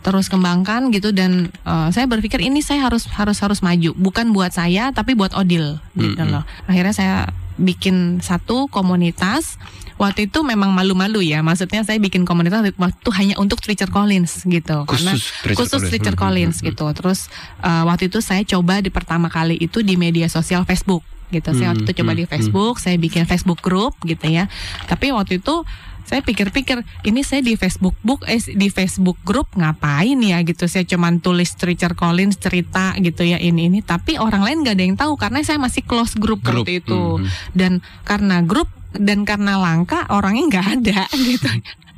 terus 0.07 0.31
kembangkan 0.31 0.95
gitu 0.95 1.11
dan 1.11 1.51
eh, 1.51 1.89
saya 1.91 2.07
berpikir 2.07 2.39
ini 2.41 2.63
saya 2.63 2.87
harus 2.87 3.11
harus 3.11 3.43
harus 3.43 3.61
maju 3.61 3.93
bukan 3.99 4.31
buat 4.31 4.55
saya 4.55 4.95
tapi 4.95 5.19
buat 5.19 5.35
Odil 5.35 5.83
gitu 5.99 6.23
Mm-mm. 6.23 6.33
loh 6.33 6.47
akhirnya 6.71 6.95
saya 6.95 7.17
bikin 7.59 8.23
satu 8.23 8.71
komunitas 8.71 9.59
waktu 9.97 10.29
itu 10.29 10.45
memang 10.45 10.73
malu-malu 10.73 11.25
ya 11.25 11.41
maksudnya 11.41 11.81
saya 11.81 11.97
bikin 11.97 12.29
komunitas 12.29 12.61
waktu 12.77 13.09
hanya 13.17 13.35
untuk 13.41 13.61
Richard 13.65 13.89
Collins 13.89 14.45
gitu 14.45 14.85
karena 14.85 15.13
Khusus 15.17 15.33
Richard 15.45 15.57
khusus 15.57 15.81
Collins. 15.81 15.93
Richard 15.97 16.17
Hmm, 16.17 16.23
Collins 16.25 16.57
hmm, 16.61 16.67
gitu. 16.73 16.87
Terus 16.93 17.19
uh, 17.65 17.83
waktu 17.89 18.13
itu 18.13 18.19
saya 18.21 18.45
coba 18.45 18.85
di 18.85 18.93
pertama 18.93 19.33
kali 19.33 19.57
itu 19.57 19.81
di 19.81 19.97
media 19.97 20.29
sosial 20.29 20.69
Facebook 20.69 21.01
gitu. 21.33 21.51
Saya 21.57 21.75
waktu 21.75 21.83
itu 21.89 21.93
Hmm, 21.93 22.01
coba 22.05 22.13
hmm, 22.15 22.21
di 22.21 22.25
Facebook, 22.29 22.75
saya 22.79 22.97
bikin 23.01 23.25
Facebook 23.27 23.59
group 23.65 23.97
gitu 24.05 24.29
ya. 24.29 24.47
Tapi 24.87 25.11
waktu 25.11 25.41
itu 25.43 25.65
saya 26.07 26.23
pikir-pikir 26.23 26.87
ini 27.03 27.27
saya 27.27 27.43
di 27.43 27.59
Facebook 27.59 27.99
book 28.07 28.23
eh 28.31 28.39
di 28.39 28.71
Facebook 28.71 29.19
group 29.27 29.51
ngapain 29.59 30.15
ya 30.23 30.39
gitu. 30.47 30.71
Saya 30.71 30.87
cuman 30.87 31.19
tulis 31.19 31.51
Richard 31.59 31.99
Collins 31.99 32.39
cerita 32.39 32.95
gitu 33.03 33.27
ya 33.27 33.43
ini 33.43 33.67
ini 33.67 33.83
tapi 33.83 34.15
orang 34.15 34.47
lain 34.47 34.63
gak 34.63 34.79
ada 34.79 34.85
yang 34.87 34.95
tahu 34.95 35.19
karena 35.19 35.43
saya 35.43 35.59
masih 35.59 35.83
close 35.83 36.15
group, 36.15 36.47
Grup. 36.47 36.63
waktu 36.63 36.79
itu. 36.79 37.19
Hmm. 37.19 37.27
Dan 37.57 37.73
karena 38.07 38.39
grup 38.47 38.71
dan 38.99 39.23
karena 39.23 39.57
langka 39.57 40.05
orangnya 40.09 40.45
nggak 40.51 40.67
ada 40.75 41.01
gitu 41.29 41.49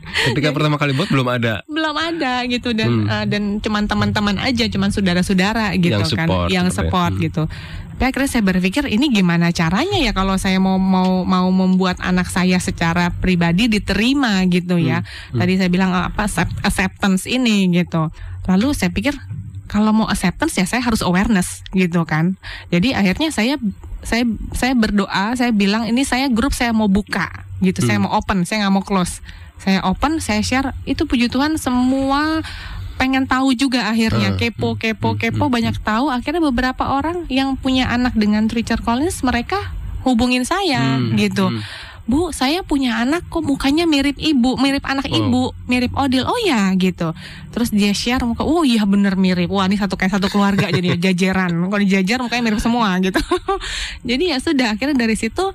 Ketika 0.09 0.51
pertama 0.51 0.81
kali 0.81 0.97
buat 0.97 1.05
belum 1.07 1.29
ada. 1.29 1.61
belum 1.69 1.93
ada 1.95 2.41
gitu 2.47 2.73
dan 2.73 2.89
Hmm. 2.89 3.13
eh, 3.13 3.25
dan 3.29 3.43
cuman 3.59 3.85
teman-teman 3.85 4.37
aja 4.39 4.65
cuman 4.65 4.89
saudara-saudara 4.89 5.77
gitu 5.77 5.93
Yang 5.95 6.17
kan 6.17 6.25
support, 6.25 6.49
yang 6.49 6.65
gitu 6.65 6.73
ya. 6.73 6.77
support 6.79 7.13
Hmm. 7.13 7.23
gitu 7.23 7.43
tapi 7.91 8.05
akhirnya 8.07 8.31
saya 8.31 8.45
berpikir 8.47 8.85
ini 8.87 9.11
gimana 9.11 9.51
caranya 9.51 9.99
ya 9.99 10.13
kalau 10.13 10.39
saya 10.39 10.57
mau 10.57 10.79
mau 10.79 11.27
mau 11.27 11.51
membuat 11.51 11.99
anak 11.99 12.27
saya 12.27 12.57
secara 12.59 13.11
pribadi 13.13 13.67
diterima 13.69 14.39
gitu 14.47 14.79
ya 14.79 15.03
Hmm. 15.29 15.39
tadi 15.39 15.53
saya 15.55 15.69
bilang 15.69 15.91
eh, 15.91 16.05
apa 16.07 16.25
accept- 16.25 16.63
acceptance 16.63 17.27
ini 17.27 17.69
gitu 17.71 18.09
lalu 18.47 18.73
saya 18.73 18.89
pikir 18.89 19.13
kalau 19.69 19.93
mau 19.93 20.09
acceptance 20.09 20.57
ya 20.57 20.65
saya 20.65 20.81
harus 20.81 21.05
awareness 21.05 21.63
gitu 21.71 22.03
kan. 22.03 22.35
Jadi 22.69 22.97
akhirnya 22.97 23.29
saya 23.31 23.61
saya 24.01 24.25
saya 24.57 24.73
berdoa 24.73 25.37
saya 25.37 25.53
bilang 25.53 25.85
ini 25.85 26.03
saya 26.03 26.27
grup 26.27 26.57
saya 26.57 26.73
mau 26.73 26.89
buka 26.89 27.29
gitu. 27.61 27.85
Saya 27.85 28.01
Hmm. 28.01 28.09
mau 28.09 28.17
open 28.17 28.43
saya 28.43 28.65
nggak 28.65 28.75
mau 28.75 28.83
close. 28.83 29.21
Saya 29.59 29.85
open 29.85 30.19
saya 30.19 30.41
share 30.41 30.73
itu 30.83 31.05
puji 31.05 31.29
Tuhan 31.29 31.59
semua 31.59 32.41
pengen 32.97 33.27
tahu 33.27 33.55
juga 33.55 33.87
akhirnya. 33.87 34.35
Hmm, 34.35 34.39
kepo 34.39 34.75
hmm, 34.75 34.81
kepo 34.81 35.09
hmm, 35.15 35.19
kepo 35.21 35.45
hmm, 35.47 35.55
banyak 35.55 35.77
tahu. 35.83 36.11
Akhirnya 36.11 36.43
beberapa 36.43 36.89
orang 36.89 37.29
yang 37.31 37.55
punya 37.55 37.87
anak 37.87 38.15
dengan 38.19 38.51
Richard 38.51 38.83
Collins 38.83 39.23
mereka 39.23 39.59
hubungin 40.03 40.43
saya 40.43 40.97
Hmm, 40.97 41.15
gitu. 41.15 41.51
hmm. 41.51 41.61
Bu, 42.09 42.33
saya 42.33 42.65
punya 42.65 43.05
anak 43.05 43.29
kok 43.29 43.45
mukanya 43.45 43.85
mirip 43.85 44.17
ibu, 44.17 44.57
mirip 44.57 44.81
anak 44.89 45.05
Oh. 45.13 45.19
ibu, 45.21 45.45
mirip 45.69 45.93
Odil. 45.93 46.25
Oh 46.25 46.41
ya, 46.41 46.73
gitu. 46.81 47.13
Terus 47.53 47.69
dia 47.69 47.93
share 47.93 48.25
muka, 48.25 48.49
oh 48.49 48.65
iya 48.65 48.89
bener 48.89 49.13
mirip. 49.21 49.53
Wah, 49.53 49.69
ini 49.69 49.77
satu 49.77 50.01
kayak 50.01 50.17
satu 50.17 50.33
keluarga 50.33 50.73
jadi 50.73 50.97
jajaran. 51.05 51.53
Kalau 51.53 51.83
dijajar 51.85 52.25
mukanya 52.25 52.49
mirip 52.49 52.65
semua 52.65 52.97
gitu. 53.05 53.21
jadi 54.09 54.25
ya 54.33 54.37
sudah, 54.41 54.73
akhirnya 54.73 54.97
dari 54.97 55.21
situ 55.21 55.53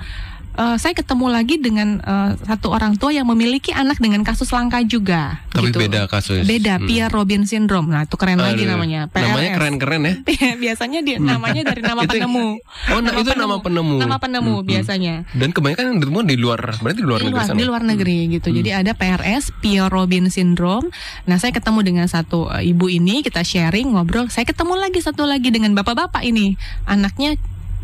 eh, 0.54 0.76
saya 0.78 0.94
ketemu 0.94 1.26
lagi 1.28 1.56
dengan 1.58 1.98
eh, 1.98 2.32
satu 2.40 2.70
orang 2.70 2.96
tua 2.96 3.10
yang 3.10 3.26
memiliki 3.26 3.70
anak 3.70 3.98
dengan 3.98 4.22
kasus 4.22 4.50
langka 4.50 4.82
juga. 4.82 5.42
Tapi 5.50 5.70
gitu. 5.70 5.80
beda 5.80 6.06
kasus. 6.06 6.44
Beda, 6.44 6.76
Hmm. 6.76 6.86
Pierre 6.86 7.10
Robin 7.10 7.44
syndrome. 7.44 7.88
Nah, 7.88 8.04
itu 8.04 8.16
keren 8.16 8.38
lagi 8.38 8.64
Aduh. 8.64 8.74
namanya. 8.74 9.06
Namanya 9.08 9.38
PRS. 9.44 9.56
keren-keren 9.56 10.02
ya. 10.02 10.14
Biasanya 10.64 11.00
dia 11.02 11.18
namanya 11.18 11.62
dari 11.64 11.82
nama 11.82 12.02
Itu- 12.06 12.12
penemu. 12.14 12.48
Oh, 12.90 13.00
nah, 13.00 13.12
Nama 13.12 13.20
itu 13.20 13.32
nama 13.34 13.56
penemu. 13.58 13.96
Nama 13.98 14.18
penemu 14.18 14.42
Hmm, 14.50 14.60
hmm. 14.60 14.68
biasanya. 14.68 15.16
Dan 15.32 15.50
kebanyakan 15.50 15.84
yang 15.86 15.98
ditemukan 16.00 16.28
di 16.28 16.38
luar, 16.38 16.60
berarti 16.76 17.00
di 17.00 17.06
luar 17.06 17.20
di 17.20 17.24
negeri 17.24 17.36
luar, 17.36 17.46
sana. 17.46 17.58
di 17.58 17.66
luar 17.66 17.82
negeri 17.82 18.18
gitu. 18.32 18.48
Hmm. 18.48 18.58
Jadi 18.58 18.70
ada 18.72 18.92
PRS, 18.94 19.44
Pierre 19.60 19.88
Robin 19.88 20.28
syndrome. 20.28 20.90
Nah, 21.24 21.38
saya 21.38 21.52
ketemu 21.52 21.80
dengan 21.82 22.06
satu 22.06 22.48
uh, 22.48 22.60
ibu 22.60 22.88
ini, 22.88 23.22
kita 23.22 23.42
sharing, 23.42 23.92
ngobrol. 23.92 24.28
Saya 24.28 24.44
ketemu 24.44 24.74
lagi 24.76 25.00
satu 25.00 25.24
lagi 25.24 25.50
dengan 25.50 25.74
bapak-bapak 25.74 26.24
ini. 26.24 26.58
Anaknya 26.84 27.38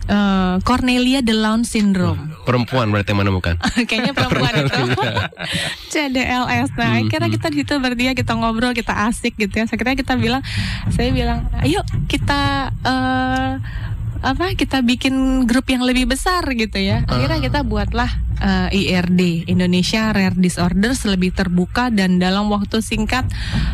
uh, 0.10 0.58
Cornelia 0.66 1.22
de 1.22 1.38
Down 1.38 1.64
syndrome. 1.64 2.34
Perempuan 2.50 2.90
berarti 2.90 3.14
yang 3.14 3.22
menemukan. 3.22 3.56
Kayaknya 3.88 4.14
perempuan 4.18 4.54
itu. 4.58 4.74
CDLS. 5.94 6.74
Nah, 6.74 6.88
Hmm, 6.90 7.06
akhirnya 7.06 7.30
hmm. 7.30 7.36
kita 7.38 7.48
di 7.54 7.58
situ 7.62 7.74
berdua 7.78 8.14
kita 8.18 8.34
ngobrol, 8.34 8.74
kita 8.74 9.06
asik 9.08 9.38
gitu 9.38 9.62
ya. 9.62 9.70
Akhirnya 9.70 9.94
kita 9.94 10.18
bilang, 10.18 10.42
saya 10.90 11.14
bilang, 11.14 11.46
ayo 11.62 11.86
kita 12.10 12.74
eh 12.82 13.52
apa 14.20 14.52
kita 14.52 14.84
bikin 14.84 15.48
grup 15.48 15.64
yang 15.72 15.80
lebih 15.86 16.10
besar 16.10 16.44
gitu 16.52 16.76
ya. 16.76 17.08
Akhirnya 17.08 17.40
Ah. 17.40 17.46
kita 17.46 17.60
buatlah 17.64 18.12
eh, 18.40 18.68
IRD 18.72 19.22
Indonesia 19.46 20.10
Rare 20.10 20.34
Disorders 20.34 21.04
lebih 21.04 21.32
terbuka 21.32 21.88
dan 21.88 22.18
dalam 22.18 22.48
waktu 22.48 22.80
singkat 22.80 23.28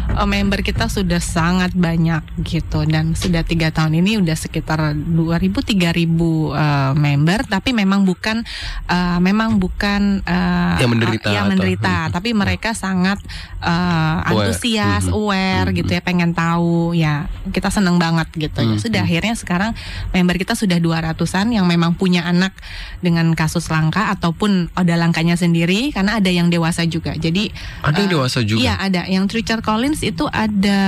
eh, 0.10 0.26
member 0.26 0.60
kita 0.60 0.86
sudah 0.88 1.18
sangat 1.18 1.72
banyak 1.72 2.22
gitu. 2.42 2.84
Dan 2.84 3.14
sudah 3.14 3.42
tiga 3.42 3.70
tahun 3.70 3.98
ini 3.98 4.18
udah 4.20 4.34
sekitar 4.34 4.94
2000 4.94 5.62
3000 5.62 6.06
eh, 6.52 6.92
member. 6.94 7.40
Tapi 7.46 7.70
memang 7.72 8.04
bukan 8.04 8.42
eh, 8.86 9.20
memang 9.20 9.58
bukan 9.58 10.22
eh, 10.22 10.76
Yang 10.78 10.92
menderita 10.92 11.28
yang 11.30 11.46
atau- 11.46 11.52
menderita. 11.52 11.96
Hmm. 11.98 12.12
tapi 12.12 12.30
mereka 12.32 12.72
sangat 12.72 13.20
eh, 13.60 14.18
antusias 14.26 15.06
Mhm. 15.06 15.14
aware 15.14 15.70
gitu 15.74 15.90
ya 15.90 16.02
pengen 16.02 16.32
tahu. 16.32 16.94
Ya 16.94 17.26
kita 17.50 17.70
seneng 17.70 17.98
banget 17.98 18.28
gitu. 18.34 18.62
Ya 18.62 18.78
sudah 18.78 19.02
akhirnya 19.02 19.36
sekarang 19.36 19.72
member 20.10 20.36
kita 20.36 20.54
sudah 20.54 20.78
200-an 20.78 21.52
yang 21.52 21.66
memang 21.66 21.94
punya 21.94 22.24
anak 22.24 22.54
dengan 23.00 23.30
kasus 23.34 23.68
langka 23.68 24.10
ataupun 24.10 24.55
ada 24.72 24.94
langkanya 24.96 25.36
sendiri 25.36 25.90
karena 25.90 26.18
ada 26.18 26.28
yang 26.28 26.48
dewasa 26.48 26.84
juga 26.86 27.14
jadi 27.16 27.50
Ada 27.82 27.98
yang 28.00 28.10
eh, 28.10 28.14
dewasa 28.14 28.40
juga. 28.42 28.60
iya 28.60 28.74
ada 28.78 29.02
yang 29.06 29.28
Richard 29.28 29.62
Collins 29.62 30.02
itu 30.02 30.26
ada 30.28 30.80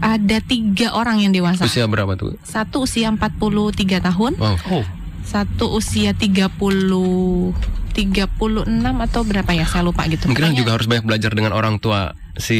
ada 0.00 0.36
tiga 0.42 0.92
orang 0.92 1.20
yang 1.20 1.30
dewasa 1.30 1.64
Usia 1.64 1.84
berapa 1.84 2.14
tuh? 2.14 2.36
satu 2.40 2.84
usia 2.84 3.08
43 3.08 3.36
tahun 4.00 4.32
Wow. 4.36 4.56
Oh, 4.72 4.84
satu 5.22 5.70
usia 5.72 6.12
30 6.12 6.48
36 7.90 8.64
atau 9.02 9.20
berapa 9.22 9.50
ya 9.50 9.66
saya 9.66 9.82
lupa 9.82 10.06
gitu 10.06 10.24
Mungkin 10.24 10.40
Pokoknya- 10.46 10.56
juga 10.56 10.70
harus 10.72 10.86
banyak 10.86 11.04
belajar 11.04 11.30
dengan 11.32 11.52
orang 11.52 11.76
tua 11.76 12.14
si 12.32 12.56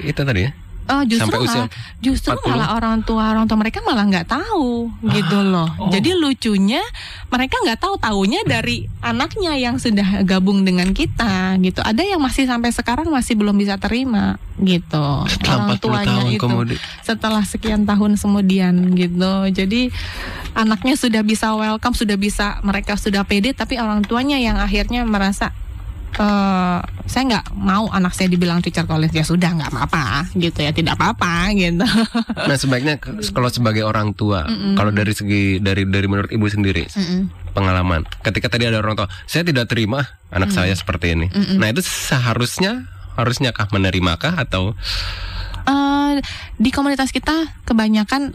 itu 0.00 0.18
tadi 0.18 0.40
ya. 0.42 0.50
Oh 0.90 1.06
justru 1.06 1.30
Sampai 1.30 1.46
usia 1.46 1.62
malah, 1.64 1.70
justru 2.02 2.34
40. 2.34 2.50
malah 2.50 2.68
orang 2.74 2.96
tua 3.06 3.30
orang 3.30 3.46
tua 3.46 3.58
mereka 3.62 3.78
malah 3.86 4.02
nggak 4.10 4.26
tahu 4.26 4.90
gitu 5.06 5.38
loh. 5.38 5.70
oh. 5.78 5.86
Jadi 5.94 6.18
lucunya 6.18 6.82
mereka 7.30 7.62
nggak 7.62 7.78
tahu 7.78 7.94
taunya 8.02 8.42
dari 8.42 8.90
anaknya 8.98 9.54
yang 9.54 9.78
sudah 9.78 10.26
gabung 10.26 10.66
dengan 10.66 10.90
kita 10.90 11.54
gitu. 11.62 11.78
Ada 11.78 12.02
yang 12.02 12.18
masih 12.18 12.50
sampai 12.50 12.74
sekarang 12.74 13.06
masih 13.06 13.38
belum 13.38 13.54
bisa 13.54 13.78
terima 13.78 14.34
gitu. 14.58 15.06
Setelah 15.30 15.78
40 15.78 15.78
orang 15.78 15.78
tuanya 15.78 16.06
tahun 16.10 16.26
itu 16.34 16.42
kemudian. 16.42 16.80
setelah 17.06 17.42
sekian 17.46 17.82
tahun 17.86 18.18
kemudian 18.18 18.74
gitu. 18.98 19.34
Jadi 19.54 19.94
anaknya 20.58 20.98
sudah 20.98 21.22
bisa 21.22 21.54
welcome, 21.54 21.94
sudah 21.94 22.18
bisa 22.18 22.58
mereka 22.66 22.98
sudah 22.98 23.22
pede, 23.22 23.54
tapi 23.54 23.78
orang 23.78 24.02
tuanya 24.02 24.42
yang 24.42 24.58
akhirnya 24.58 25.06
merasa 25.06 25.54
eh 26.20 26.78
saya 27.08 27.22
nggak 27.26 27.46
mau 27.56 27.88
anak 27.88 28.12
saya 28.12 28.28
dibilang 28.28 28.60
teacher 28.60 28.84
college 28.84 29.16
ya 29.16 29.24
sudah 29.24 29.50
nggak 29.56 29.72
apa-apa 29.72 30.28
gitu 30.36 30.60
ya 30.60 30.70
tidak 30.70 31.00
apa-apa 31.00 31.48
gitu. 31.56 31.80
Nah 32.48 32.56
sebaiknya 32.60 33.00
kalau 33.32 33.48
sebagai 33.48 33.82
orang 33.88 34.12
tua, 34.12 34.44
Mm-mm. 34.44 34.76
kalau 34.76 34.92
dari 34.92 35.16
segi 35.16 35.58
dari 35.58 35.88
dari 35.88 36.06
menurut 36.06 36.28
ibu 36.28 36.44
sendiri 36.44 36.84
Mm-mm. 36.92 37.52
pengalaman, 37.56 38.04
ketika 38.20 38.52
tadi 38.52 38.68
ada 38.68 38.78
orang 38.78 39.00
tua, 39.00 39.08
saya 39.24 39.42
tidak 39.42 39.66
terima 39.66 40.04
anak 40.28 40.52
Mm. 40.52 40.56
saya 40.60 40.74
seperti 40.76 41.16
ini. 41.16 41.26
Mm-mm. 41.32 41.56
Nah 41.56 41.72
itu 41.72 41.80
seharusnya 41.80 42.84
harusnya 43.16 43.50
kah 43.50 43.66
menerimakah 43.72 44.36
atau 44.36 44.76
Eh, 45.60 46.14
di 46.56 46.70
komunitas 46.72 47.12
kita 47.12 47.52
kebanyakan 47.62 48.32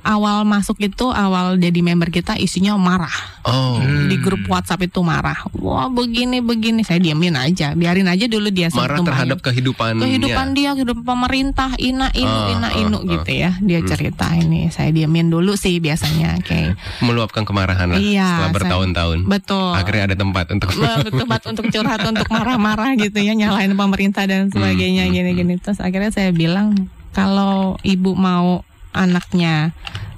awal 0.00 0.42
masuk 0.42 0.78
itu 0.80 1.06
awal 1.06 1.54
jadi 1.54 1.78
member 1.78 2.08
kita 2.08 2.34
isinya 2.34 2.74
marah. 2.74 3.12
Oh. 3.42 3.76
Hmm. 3.78 4.08
di 4.08 4.16
grup 4.16 4.44
WhatsApp 4.44 4.84
itu 4.84 5.00
marah. 5.00 5.36
Wah 5.54 5.88
begini 5.88 6.38
begini. 6.38 6.82
Saya 6.82 6.98
diamin 6.98 7.32
aja. 7.32 7.72
Biarin 7.72 8.04
aja 8.04 8.24
dulu 8.24 8.48
dia 8.48 8.68
marah 8.70 9.00
terhadap 9.00 9.40
kehidupan 9.40 9.96
kehidupan 9.98 10.52
dia 10.52 10.72
kehidupan 10.72 11.00
pemerintah. 11.02 11.72
Ina 11.74 12.12
inu 12.12 12.28
Ah, 12.28 12.50
ina 12.50 12.68
ah, 12.68 12.78
inu 12.78 12.98
ah. 12.98 13.04
gitu 13.08 13.30
ya. 13.32 13.50
Dia 13.58 13.80
Hmm. 13.80 13.88
cerita 13.88 14.26
ini. 14.32 14.68
Saya 14.68 14.90
diamin 14.90 15.28
dulu 15.28 15.54
sih 15.54 15.78
biasanya 15.78 16.36
oke. 16.36 16.76
Meluapkan 17.06 17.42
kemarahan 17.42 17.88
lah 17.88 17.96
Iya, 17.96 18.24
setelah 18.24 18.36
saya- 18.42 18.54
bertahun-tahun. 18.54 19.18
betul. 19.24 19.72
Akhirnya 19.72 20.04
ada 20.04 20.16
tempat 20.16 20.46
untuk 20.50 20.68
Be- 20.70 21.12
tempat 21.14 21.40
untuk 21.46 21.64
curhat 21.68 22.00
untuk 22.02 22.28
marah-marah 22.28 22.92
gitu 22.96 23.18
ya 23.18 23.32
nyalain 23.32 23.72
pemerintah 23.72 24.24
dan 24.24 24.48
sebagainya 24.48 25.04
Hmm, 25.04 25.10
hmm, 25.10 25.16
gini-gini 25.16 25.54
terus 25.56 25.78
akhirnya 25.78 26.10
saya 26.10 26.30
bilang 26.30 26.74
kalau 27.10 27.74
ibu 27.80 28.12
mau 28.12 28.60
anaknya 28.92 29.72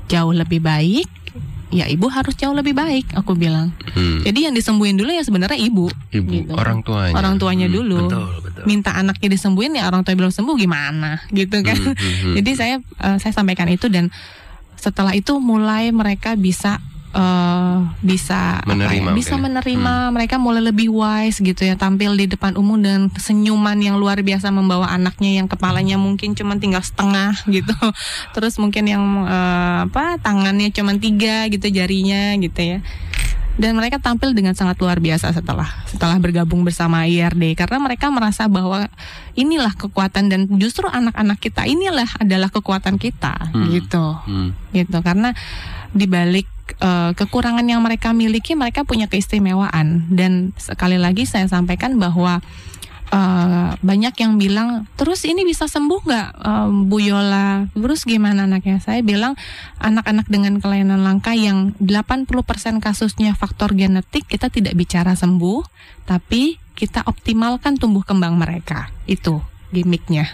jauh 0.06 0.30
lebih 0.30 0.58
baik 0.58 1.06
ya 1.70 1.86
ibu 1.86 2.10
harus 2.10 2.34
jauh 2.34 2.50
lebih 2.50 2.74
baik 2.74 3.14
aku 3.14 3.34
bilang 3.34 3.70
Hmm, 3.90 4.22
jadi 4.22 4.50
yang 4.50 4.54
disembuhin 4.54 4.94
dulu 4.94 5.10
ya 5.10 5.22
sebenarnya 5.22 5.54
ibu 5.56 5.86
ibu 6.10 6.30
gitu. 6.42 6.54
orang 6.54 6.82
tuanya. 6.82 7.14
orang 7.14 7.38
tuanya 7.38 7.66
Hmm, 7.66 7.74
dulu 7.76 7.98
betul, 8.06 8.26
betul. 8.42 8.64
minta 8.64 8.90
anaknya 8.92 9.28
disembuhin 9.30 9.74
ya 9.74 9.86
orang 9.86 10.02
tua 10.02 10.14
belum 10.14 10.30
sembuh 10.30 10.56
gimana 10.56 11.22
gitu 11.32 11.62
kan 11.62 11.74
hmm, 11.74 11.94
hmm, 11.94 12.14
hmm. 12.22 12.34
Jadi 12.38 12.50
saya 12.54 12.74
eh, 12.82 13.16
saya 13.18 13.32
sampaikan 13.32 13.66
itu 13.66 13.86
dan 13.86 14.10
setelah 14.74 15.12
itu 15.12 15.38
mulai 15.38 15.90
mereka 15.90 16.34
bisa 16.34 16.82
eh, 17.10 17.76
bisa 18.00 18.58
apa 18.58 18.70
Menerima 18.70 19.08
ya, 19.10 19.16
bisa 19.16 19.34
mungkin 19.34 19.38
ya. 19.38 19.44
menerima 19.50 19.92
mereka 20.10 20.34
mulai 20.36 20.62
lebih 20.62 20.88
wise 20.88 21.38
gitu 21.38 21.62
ya 21.62 21.74
tampil 21.74 22.14
di 22.14 22.26
depan 22.26 22.54
umum 22.54 22.76
dengan 22.76 23.10
senyuman 23.12 23.76
yang 23.76 23.96
luar 23.96 24.20
biasa 24.20 24.48
membawa 24.48 24.88
anaknya 24.88 25.42
yang 25.42 25.46
kepalanya 25.46 25.96
mungkin 25.96 26.32
cuma 26.32 26.54
tinggal 26.56 26.80
setengah 26.80 27.34
gitu. 27.50 27.74
Terus 28.30 28.56
mungkin 28.56 28.86
yang 28.86 29.04
eh, 29.24 29.78
apa 29.86 30.16
tangannya 30.18 30.70
cuma 30.70 30.94
tiga 30.94 31.46
gitu 31.46 31.66
jarinya 31.66 32.34
gitu 32.36 32.60
ya. 32.60 32.80
Dan 33.60 33.76
mereka 33.76 34.00
tampil 34.00 34.32
dengan 34.32 34.56
sangat 34.56 34.80
luar 34.80 35.04
biasa 35.04 35.36
setelah 35.36 35.68
setelah 35.84 36.16
bergabung 36.16 36.64
bersama 36.64 37.04
IRD 37.04 37.52
karena 37.52 37.76
mereka 37.76 38.08
merasa 38.08 38.48
bahwa 38.48 38.88
inilah 39.36 39.76
kekuatan 39.76 40.32
dan 40.32 40.40
justru 40.56 40.88
anak-anak 40.88 41.36
kita 41.36 41.68
inilah 41.68 42.08
adalah 42.16 42.48
kekuatan 42.48 42.96
kita 42.96 43.52
Hmm. 43.52 43.68
gitu. 43.68 44.16
Hmm, 44.24 44.56
gitu 44.72 45.04
karena 45.04 45.36
dibalik 45.92 46.46
eh, 46.78 47.10
kekurangan 47.16 47.66
yang 47.66 47.82
mereka 47.82 48.14
miliki 48.14 48.54
mereka 48.54 48.86
punya 48.86 49.10
keistimewaan. 49.10 50.06
Dan 50.12 50.54
sekali 50.54 50.96
lagi 50.96 51.26
saya 51.26 51.50
sampaikan 51.50 51.98
bahwa 51.98 52.38
eh, 53.10 53.70
banyak 53.74 54.14
yang 54.22 54.38
bilang 54.38 54.86
terus 54.94 55.26
ini 55.26 55.42
bisa 55.42 55.66
sembuh 55.66 56.00
nggak 56.06 56.28
eh, 56.38 56.68
Bu 56.86 56.98
Yola? 57.02 57.66
Terus 57.74 58.06
gimana 58.06 58.46
anaknya? 58.46 58.78
Saya 58.78 59.02
bilang 59.02 59.34
anak-anak 59.82 60.30
dengan 60.30 60.62
kelainan 60.62 61.02
langka 61.02 61.34
yang 61.34 61.74
80% 61.82 62.30
kasusnya 62.78 63.34
faktor 63.34 63.74
genetik 63.74 64.30
kita 64.30 64.46
tidak 64.48 64.78
bicara 64.78 65.18
sembuh 65.18 65.66
tapi 66.06 66.62
kita 66.78 67.04
optimalkan 67.04 67.76
tumbuh 67.76 68.06
kembang 68.06 68.38
mereka. 68.40 68.88
Itu 69.04 69.49
gimmicknya 69.70 70.28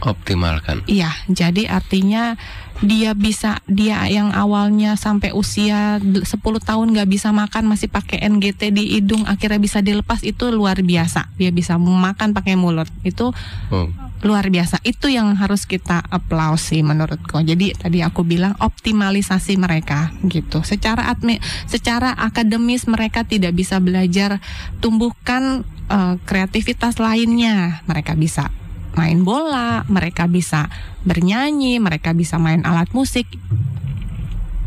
optimalkan. 0.00 0.80
Iya, 0.88 1.12
jadi 1.28 1.68
artinya 1.68 2.34
dia 2.80 3.12
bisa 3.12 3.60
dia 3.68 4.08
yang 4.08 4.32
awalnya 4.32 4.96
sampai 4.96 5.36
usia 5.36 6.00
d- 6.00 6.24
10 6.24 6.40
tahun 6.40 6.96
nggak 6.96 7.10
bisa 7.12 7.28
makan 7.28 7.68
masih 7.68 7.92
pakai 7.92 8.24
NGT 8.24 8.72
di 8.72 8.96
hidung 8.96 9.28
akhirnya 9.28 9.60
bisa 9.60 9.84
dilepas 9.84 10.24
itu 10.24 10.48
luar 10.48 10.80
biasa. 10.80 11.28
Dia 11.36 11.52
bisa 11.52 11.76
makan 11.76 12.32
pakai 12.32 12.56
mulut. 12.56 12.88
Itu 13.04 13.36
Oh, 13.68 13.92
luar 14.24 14.48
biasa. 14.48 14.80
Itu 14.80 15.12
yang 15.12 15.36
harus 15.36 15.68
kita 15.68 16.00
applause 16.08 16.72
sih 16.72 16.80
menurutku. 16.80 17.36
Jadi 17.44 17.76
tadi 17.76 18.00
aku 18.00 18.24
bilang 18.24 18.56
optimalisasi 18.56 19.60
mereka 19.60 20.16
gitu. 20.24 20.64
Secara 20.64 21.12
admi, 21.12 21.36
secara 21.68 22.16
akademis 22.16 22.88
mereka 22.88 23.28
tidak 23.28 23.52
bisa 23.52 23.76
belajar 23.76 24.40
tumbuhkan 24.80 25.68
eh, 25.92 26.14
kreativitas 26.24 26.96
lainnya. 26.96 27.84
Mereka 27.84 28.16
bisa 28.16 28.48
main 28.92 29.22
bola, 29.22 29.86
mereka 29.86 30.26
bisa 30.26 30.66
bernyanyi, 31.02 31.78
mereka 31.78 32.10
bisa 32.10 32.36
main 32.36 32.62
alat 32.62 32.90
musik. 32.90 33.26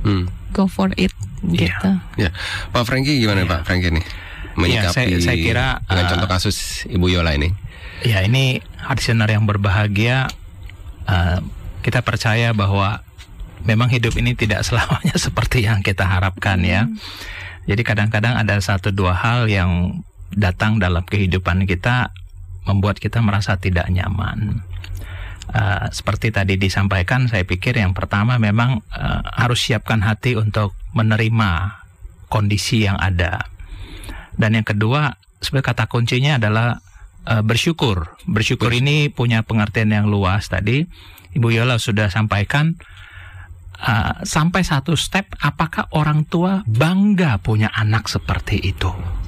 hmm. 0.03 0.27
Go 0.53 0.69
for 0.69 0.93
it 0.95 1.11
gitu. 1.43 1.89
Pak 2.69 2.83
Franky 2.85 3.19
gimana 3.19 3.43
Pak 3.43 3.65
Franky 3.65 3.89
nih? 3.89 4.05
Menyikapi 4.53 5.17
saya- 5.17 5.19
saya 5.19 5.37
kira, 5.37 5.65
dengan 5.83 6.05
uh, 6.05 6.09
contoh 6.13 6.29
kasus 6.29 6.57
Ibu 6.85 7.09
Yola 7.09 7.33
ini. 7.33 7.49
Ya 8.05 8.21
ini 8.21 8.61
listener 8.85 9.27
yang 9.27 9.43
berbahagia. 9.43 10.29
eh, 11.03 11.39
kita 11.83 11.99
percaya 11.99 12.55
bahwa 12.55 13.03
memang 13.67 13.91
hidup 13.91 14.15
ini 14.15 14.39
tidak 14.39 14.63
selamanya 14.67 15.19
seperti 15.19 15.67
yang 15.67 15.83
kita 15.83 16.07
harapkan 16.07 16.63
ya. 16.63 16.87
Jadi 17.67 17.81
kadang-kadang 17.83 18.39
ada 18.39 18.55
satu 18.59 18.91
dua 18.93 19.11
hal 19.15 19.47
yang 19.47 19.99
datang 20.31 20.79
dalam 20.79 21.03
kehidupan 21.03 21.67
kita 21.67 22.13
membuat 22.67 22.99
kita 22.99 23.19
merasa 23.19 23.59
tidak 23.59 23.87
nyaman. 23.91 24.63
Eh, 25.53 25.85
seperti 25.91 26.31
tadi 26.31 26.55
disampaikan, 26.55 27.27
saya 27.27 27.43
pikir 27.43 27.75
yang 27.75 27.91
pertama 27.91 28.39
memang 28.39 28.79
eh, 28.95 29.21
harus 29.35 29.59
siapkan 29.59 29.99
hati 29.99 30.39
untuk 30.39 30.71
menerima 30.95 31.83
kondisi 32.31 32.87
yang 32.87 32.97
ada. 32.97 33.53
Dan 34.33 34.57
yang 34.57 34.65
kedua, 34.65 35.13
sebenarnya 35.43 35.69
kata 35.75 35.85
kuncinya 35.91 36.31
adalah 36.41 36.81
eh, 37.27 37.43
bersyukur. 37.43 38.17
Bersyukur 38.25 38.73
ini 38.73 39.11
punya 39.13 39.43
pengertian 39.45 39.93
yang 39.93 40.07
luas 40.09 40.49
tadi. 40.49 40.87
Ibu 41.33 41.49
Yola 41.53 41.77
sudah 41.77 42.09
sampaikan 42.09 42.73
eh, 43.77 44.15
sampai 44.25 44.61
satu 44.65 44.97
step 44.97 45.37
apakah 45.43 45.91
orang 45.93 46.25
tua 46.25 46.63
bangga 46.65 47.37
punya 47.43 47.69
anak 47.75 48.09
seperti 48.09 48.63
itu. 48.63 49.22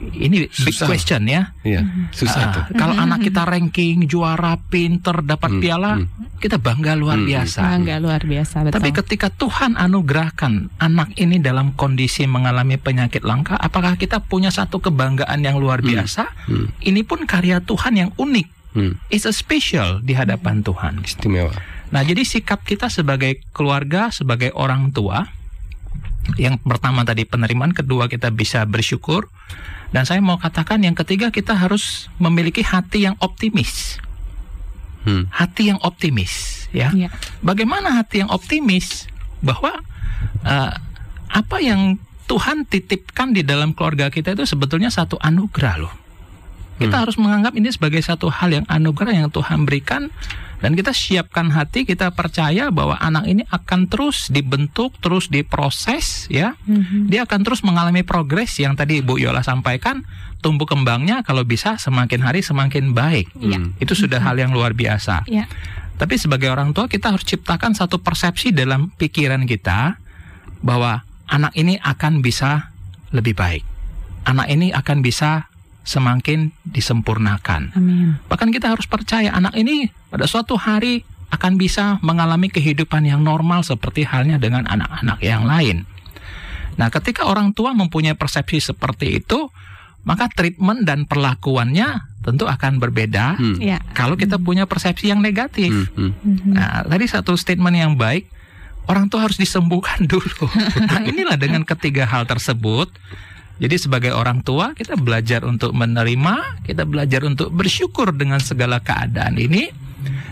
Ini 0.00 0.46
big 0.46 0.54
Susah. 0.70 0.86
question 0.86 1.22
ya. 1.24 1.50
Iya, 1.60 1.82
susah 2.10 2.40
Ah, 2.40 2.52
tuh. 2.52 2.64
Kalau 2.74 2.94
anak 2.94 3.18
kita 3.20 3.42
ranking 3.42 4.04
juara, 4.04 4.54
pinter, 4.62 5.20
dapat 5.20 5.50
Hmm, 5.50 5.60
piala, 5.60 5.92
hmm. 5.96 6.38
kita 6.38 6.56
bangga 6.56 6.94
luar 6.94 7.16
Hmm, 7.16 7.26
biasa. 7.26 7.58
Bangga 7.60 7.96
luar 7.98 8.22
biasa 8.22 8.56
betul. 8.62 8.74
Tapi 8.74 8.88
ketika 8.94 9.28
Tuhan 9.28 9.74
anugerahkan 9.74 10.52
anak 10.76 11.14
ini 11.14 11.36
dalam 11.36 11.72
kondisi 11.72 12.24
mengalami 12.24 12.76
penyakit 12.76 13.20
langka, 13.20 13.54
apakah 13.54 13.94
kita 13.94 14.18
punya 14.20 14.48
satu 14.48 14.78
kebanggaan 14.78 15.40
yang 15.40 15.56
luar 15.56 15.78
Hmm. 15.78 15.88
biasa? 15.92 16.24
Hmm, 16.46 16.70
Ini 16.80 17.02
pun 17.02 17.22
karya 17.24 17.58
Tuhan 17.60 17.94
yang 17.96 18.10
unik. 18.14 18.48
hmm. 18.70 18.92
It's 19.08 19.24
a 19.24 19.32
special 19.32 19.98
di 19.98 20.12
hadapan 20.12 20.60
Tuhan. 20.60 21.02
Istimewa. 21.02 21.50
Nah, 21.88 22.02
jadi 22.02 22.20
sikap 22.20 22.62
kita 22.62 22.86
sebagai 22.86 23.40
keluarga, 23.50 24.08
sebagai 24.08 24.52
orang 24.52 24.92
tua, 24.92 25.24
yang 26.36 26.60
pertama 26.60 27.06
tadi 27.08 27.24
penerimaan, 27.24 27.72
kedua 27.72 28.10
kita 28.12 28.28
bisa 28.28 28.68
bersyukur, 28.68 29.32
dan 29.94 30.04
saya 30.04 30.20
mau 30.20 30.36
katakan 30.36 30.84
yang 30.84 30.92
ketiga 30.92 31.32
kita 31.32 31.56
harus 31.56 32.12
memiliki 32.20 32.60
hati 32.60 33.08
yang 33.08 33.16
optimis, 33.24 33.96
Hmm. 35.08 35.24
hati 35.32 35.72
yang 35.72 35.80
optimis, 35.80 36.66
ya. 36.74 36.92
Iya. 36.92 37.08
Bagaimana 37.40 37.96
hati 37.96 38.20
yang 38.20 38.28
optimis 38.28 39.08
bahwa 39.40 39.72
eh, 40.44 40.74
apa 41.32 41.56
yang 41.62 41.96
Tuhan 42.28 42.68
titipkan 42.68 43.32
di 43.32 43.40
dalam 43.40 43.72
keluarga 43.72 44.12
kita 44.12 44.36
itu 44.36 44.44
sebetulnya 44.44 44.92
satu 44.92 45.16
anugerah 45.16 45.74
loh. 45.80 45.94
Kita 46.76 46.92
Hmm. 46.94 47.02
harus 47.08 47.16
menganggap 47.16 47.56
ini 47.56 47.72
sebagai 47.72 48.04
satu 48.04 48.28
hal 48.28 48.52
yang 48.52 48.66
anugerah 48.68 49.16
yang 49.16 49.30
Tuhan 49.32 49.64
berikan 49.64 50.12
dan 50.58 50.74
kita 50.74 50.90
siapkan 50.90 51.54
hati, 51.54 51.86
kita 51.86 52.10
percaya 52.10 52.74
bahwa 52.74 52.98
anak 52.98 53.30
ini 53.30 53.42
akan 53.46 53.86
terus 53.86 54.26
dibentuk, 54.26 54.90
terus 54.98 55.30
diproses 55.30 56.26
ya. 56.26 56.58
Mhm. 56.66 57.06
Dia 57.06 57.22
akan 57.30 57.46
terus 57.46 57.62
mengalami 57.62 58.02
progres 58.02 58.58
yang 58.58 58.74
tadi 58.74 58.98
Bu 58.98 59.22
Yola 59.22 59.46
sampaikan, 59.46 60.02
tumbuh 60.42 60.66
kembangnya 60.66 61.22
kalau 61.22 61.46
bisa 61.46 61.78
semakin 61.78 62.26
hari 62.26 62.42
semakin 62.42 62.94
baik. 62.94 63.30
Hmm. 63.34 63.74
Itu 63.82 63.94
sudah 63.98 64.22
hal 64.22 64.38
yang 64.38 64.54
luar 64.54 64.74
biasa. 64.74 65.26
Iya. 65.26 65.50
Tapi 65.98 66.14
sebagai 66.14 66.46
orang 66.50 66.70
tua 66.70 66.86
kita 66.86 67.10
harus 67.10 67.26
ciptakan 67.26 67.74
satu 67.74 67.98
persepsi 67.98 68.54
dalam 68.54 68.94
pikiran 68.94 69.42
kita 69.50 69.98
bahwa 70.62 71.02
anak 71.26 71.54
ini 71.58 71.74
akan 71.82 72.22
bisa 72.22 72.70
lebih 73.10 73.34
baik. 73.34 73.66
Anak 74.26 74.46
ini 74.46 74.70
akan 74.70 75.02
bisa 75.02 75.50
semakin 75.82 76.54
disempurnakan. 76.68 77.74
Amin. 77.74 78.20
Bahkan 78.30 78.52
kita 78.54 78.70
harus 78.70 78.86
percaya 78.86 79.34
anak 79.34 79.56
ini 79.58 79.90
pada 80.08 80.24
suatu 80.24 80.56
hari 80.56 81.04
akan 81.28 81.60
bisa 81.60 82.00
mengalami 82.00 82.48
kehidupan 82.48 83.04
yang 83.04 83.20
normal 83.20 83.60
seperti 83.60 84.02
halnya 84.02 84.40
dengan 84.40 84.64
anak-anak 84.64 85.20
yang 85.20 85.44
lain. 85.44 85.84
Nah, 86.78 86.88
ketika 86.88 87.26
orang 87.26 87.52
tua 87.52 87.76
mempunyai 87.76 88.16
persepsi 88.16 88.62
seperti 88.62 89.20
itu, 89.20 89.50
maka 90.06 90.30
treatment 90.32 90.88
dan 90.88 91.04
perlakuannya 91.04 92.00
tentu 92.24 92.48
akan 92.48 92.80
berbeda 92.80 93.36
Hmm. 93.36 93.56
Iya. 93.60 93.78
kalau 93.92 94.16
kita 94.16 94.40
punya 94.40 94.64
persepsi 94.64 95.12
yang 95.12 95.20
negatif. 95.20 95.68
Hmm. 95.68 95.86
Hmm. 95.92 96.12
Mhm. 96.24 96.52
Nah, 96.56 96.80
tadi 96.88 97.04
satu 97.04 97.36
statement 97.36 97.76
yang 97.76 97.92
baik, 97.98 98.24
orang 98.88 99.12
tua 99.12 99.28
harus 99.28 99.36
disembuhkan 99.36 100.00
dulu. 100.10 100.48
Nah, 100.80 101.04
inilah 101.04 101.36
dengan 101.36 101.60
ketiga 101.66 102.08
hal 102.08 102.24
tersebut. 102.24 102.88
Jadi 103.58 103.74
sebagai 103.74 104.14
orang 104.14 104.40
tua 104.40 104.70
kita 104.72 104.94
belajar 104.94 105.42
untuk 105.42 105.74
menerima, 105.74 106.62
kita 106.62 106.86
belajar 106.86 107.26
untuk 107.26 107.50
bersyukur 107.50 108.14
dengan 108.14 108.38
segala 108.38 108.78
keadaan 108.78 109.34
ini. 109.36 109.87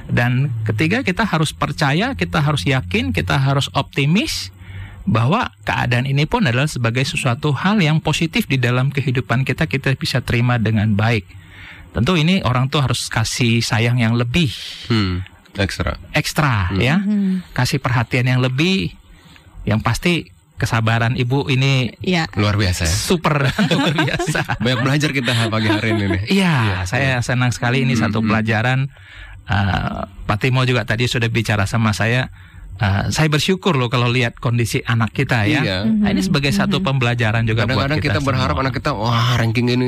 Dan 0.07 0.55
ketiga 0.63 1.03
kita 1.03 1.23
harus 1.23 1.51
percaya, 1.51 2.15
kita 2.15 2.39
harus 2.39 2.63
yakin, 2.63 3.11
kita 3.11 3.37
harus 3.37 3.67
optimis 3.73 4.55
bahwa 5.03 5.55
keadaan 5.63 6.03
ini 6.05 6.25
pun 6.25 6.43
adalah 6.43 6.67
sebagai 6.67 7.03
sesuatu 7.03 7.51
hal 7.53 7.79
yang 7.79 7.99
positif 7.99 8.45
di 8.45 8.57
dalam 8.57 8.89
kehidupan 8.89 9.43
kita 9.43 9.65
kita 9.65 9.95
bisa 9.95 10.19
terima 10.19 10.57
dengan 10.57 10.91
baik. 10.93 11.27
Tentu 11.91 12.15
ini 12.15 12.43
orang 12.43 12.67
tua 12.67 12.85
harus 12.85 13.07
kasih 13.07 13.59
sayang 13.61 13.97
yang 13.97 14.15
lebih 14.15 14.51
Hmm. 14.87 15.23
Ekstra. 15.55 15.97
ekstra 16.13 16.69
Hmm. 16.69 16.79
ya 16.79 16.97
Mhm. 16.99 17.49
kasih 17.51 17.79
perhatian 17.79 18.29
yang 18.29 18.41
lebih 18.41 18.93
yang 19.65 19.81
pasti 19.81 20.29
kesabaran 20.57 21.15
ibu 21.15 21.49
ini 21.49 21.97
Iya. 21.99 22.29
Luar 22.35 22.55
biasa 22.55 22.85
ya. 22.85 22.93
super 22.93 23.49
luar 23.73 23.95
biasa 23.95 24.59
Banyak 24.59 24.81
belajar 24.83 25.11
kita 25.11 25.33
pagi 25.47 25.69
hari 25.69 25.89
ini 25.91 26.05
nih. 26.11 26.23
iya 26.35 26.85
saya 26.85 27.17
senang 27.21 27.49
sekali 27.51 27.83
ini 27.83 27.95
satu 27.95 28.21
Hmm. 28.21 28.29
pelajaran 28.29 28.79
Eh, 29.47 30.01
Pak 30.27 30.39
Timo 30.39 30.63
juga 30.63 30.83
tadi 30.83 31.07
sudah 31.07 31.27
bicara 31.27 31.65
sama 31.65 31.91
saya 31.91 32.27
Eh, 32.77 33.09
saya 33.09 33.33
bersyukur 33.33 33.73
loh 33.73 33.89
kalau 33.89 34.05
lihat 34.05 34.37
kondisi 34.37 34.85
anak 34.85 35.09
kita 35.11 35.49
ya 35.49 35.65
Iya. 35.65 35.79
Nah, 35.89 36.13
ini 36.13 36.21
sebagai 36.21 36.53
satu 36.53 36.85
pembelajaran 36.85 37.49
juga 37.49 37.65
buat 37.65 37.73
Kadang-kadang 37.73 38.05
kita, 38.05 38.21
kita, 38.21 38.21
berharap 38.21 38.53
semua. 38.53 38.65
anak 38.69 38.75
kita 38.77 38.91
wah 38.93 39.33
ranking 39.33 39.67
ini, 39.67 39.87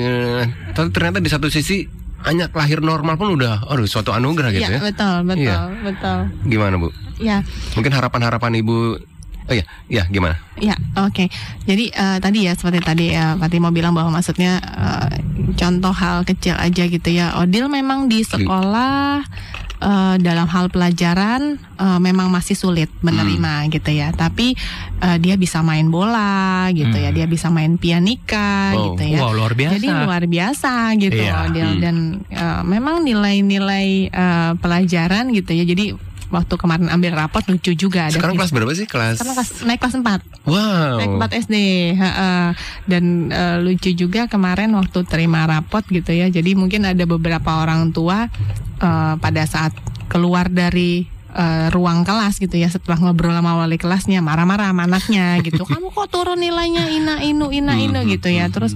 tapi 0.73 0.89
ternyata 0.89 1.21
di 1.21 1.29
satu 1.29 1.53
sisi 1.53 1.85
hanya 2.25 2.49
lahir 2.49 2.81
normal 2.81 3.21
pun 3.21 3.37
udah, 3.37 3.69
aduh 3.69 3.85
suatu 3.85 4.17
anugerah 4.17 4.49
gitu 4.51 4.65
Iya, 4.65 4.71
ya. 4.73 4.81
betul, 4.81 5.17
betul, 5.23 5.45
Iya. 5.45 5.59
betul. 5.85 6.19
Gimana 6.49 6.75
bu? 6.81 6.89
Ya, 7.21 7.37
Mungkin 7.77 7.93
harapan-harapan 7.93 8.57
ibu, 8.57 8.97
oh 9.49 9.55
iya, 9.55 9.65
iya 9.89 10.05
gimana? 10.07 10.37
ya, 10.57 10.75
oke. 10.99 11.27
Jadi 11.65 11.85
eh, 11.89 12.19
tadi 12.19 12.39
ya 12.43 12.53
seperti 12.53 12.79
tadi 12.81 13.07
ya 13.11 13.35
Pak 13.35 13.49
Timo 13.49 13.69
bilang 13.69 13.93
bahwa 13.93 14.13
maksudnya 14.13 14.59
eh, 14.59 15.23
contoh 15.55 15.91
hal 15.91 16.23
kecil 16.23 16.55
aja 16.55 16.85
gitu 16.85 17.09
ya. 17.09 17.37
Odil 17.37 17.67
memang 17.67 18.07
di 18.07 18.21
sekolah 18.21 19.23
eh, 19.79 20.15
dalam 20.19 20.47
hal 20.47 20.67
pelajaran 20.67 21.55
eh, 21.57 21.99
memang 21.99 22.29
masih 22.29 22.53
sulit 22.53 22.91
menerima 23.01 23.71
gitu 23.71 23.89
ya. 23.89 24.11
Tapi 24.11 24.59
eh, 24.99 25.17
dia 25.19 25.35
bisa 25.35 25.63
main 25.63 25.87
bola 25.87 26.67
gitu 26.71 26.93
ya. 26.93 27.09
Hmm. 27.09 27.17
Dia 27.17 27.27
bisa 27.27 27.49
main 27.49 27.79
pianika 27.79 28.75
Oh. 28.75 28.93
gitu 28.93 29.09
ya. 29.09 29.19
wow 29.23 29.33
luar 29.33 29.55
biasa 29.55 29.73
Jadi 29.75 29.89
luar 29.89 30.23
biasa 30.27 30.73
gitu 30.99 31.23
Iya. 31.23 31.47
Odil 31.47 31.69
Hmm. 31.71 31.81
dan 31.81 31.97
eh, 32.29 32.61
memang 32.65 33.01
nilai-nilai 33.01 33.87
eh, 34.09 34.53
pelajaran 34.59 35.31
gitu 35.31 35.55
ya. 35.55 35.65
Jadi 35.65 35.95
waktu 36.29 36.55
kemarin 36.55 36.89
ambil 36.89 37.13
rapot 37.15 37.41
lucu 37.43 37.73
juga 37.73 38.07
ada 38.07 38.15
Sekarang 38.15 38.35
kelas 38.35 38.51
berapa 38.51 38.73
sih? 38.73 38.85
Kelas? 38.85 39.17
sekarang 39.17 39.35
kelas, 39.35 39.51
naik 39.63 39.79
kelas 39.79 39.95
4 39.97 40.05
Wow. 40.45 40.97
naik 40.97 41.11
4 41.33 41.41
SD 41.43 41.55
heeh. 41.95 42.47
dan 42.85 43.05
eh, 43.29 43.57
lucu 43.59 43.91
juga 43.93 44.25
kemarin 44.25 44.73
waktu 44.73 45.05
terima 45.05 45.45
rapot 45.45 45.85
gitu 45.85 46.11
ya 46.11 46.27
jadi 46.27 46.53
mungkin 46.53 46.85
ada 46.85 47.05
beberapa 47.05 47.59
orang 47.59 47.91
tua 47.91 48.29
eh, 48.79 49.15
pada 49.15 49.43
saat 49.45 49.73
keluar 50.07 50.47
dari 50.47 51.05
eh, 51.31 51.67
ruang 51.69 52.03
kelas 52.03 52.37
gitu 52.37 52.55
ya 52.55 52.67
setelah 52.67 52.97
ngobrol 52.99 53.31
sama 53.31 53.57
wali 53.57 53.77
kelasnya 53.77 54.19
marah-marah 54.19 54.69
sama 54.69 54.85
anaknya 54.85 55.41
gitu 55.41 55.65
kamu 55.69 55.89
kok 55.89 56.09
turun 56.09 56.37
nilainya 56.37 56.89
ina 56.89 57.15
inu 57.21 57.49
ina 57.51 57.75
inu 57.75 57.99
Hmm, 57.99 58.09
gitu 58.11 58.29
ya 58.29 58.45
hmm, 58.45 58.55
terus 58.55 58.73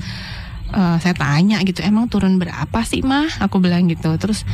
eh, 0.70 0.96
saya 0.98 1.12
tanya 1.12 1.60
gitu 1.60 1.80
emang 1.80 2.06
turun 2.06 2.36
berapa 2.36 2.80
sih 2.82 3.00
mah 3.00 3.28
aku 3.38 3.56
bilang 3.58 3.84
gitu 3.86 4.08
terus 4.16 4.44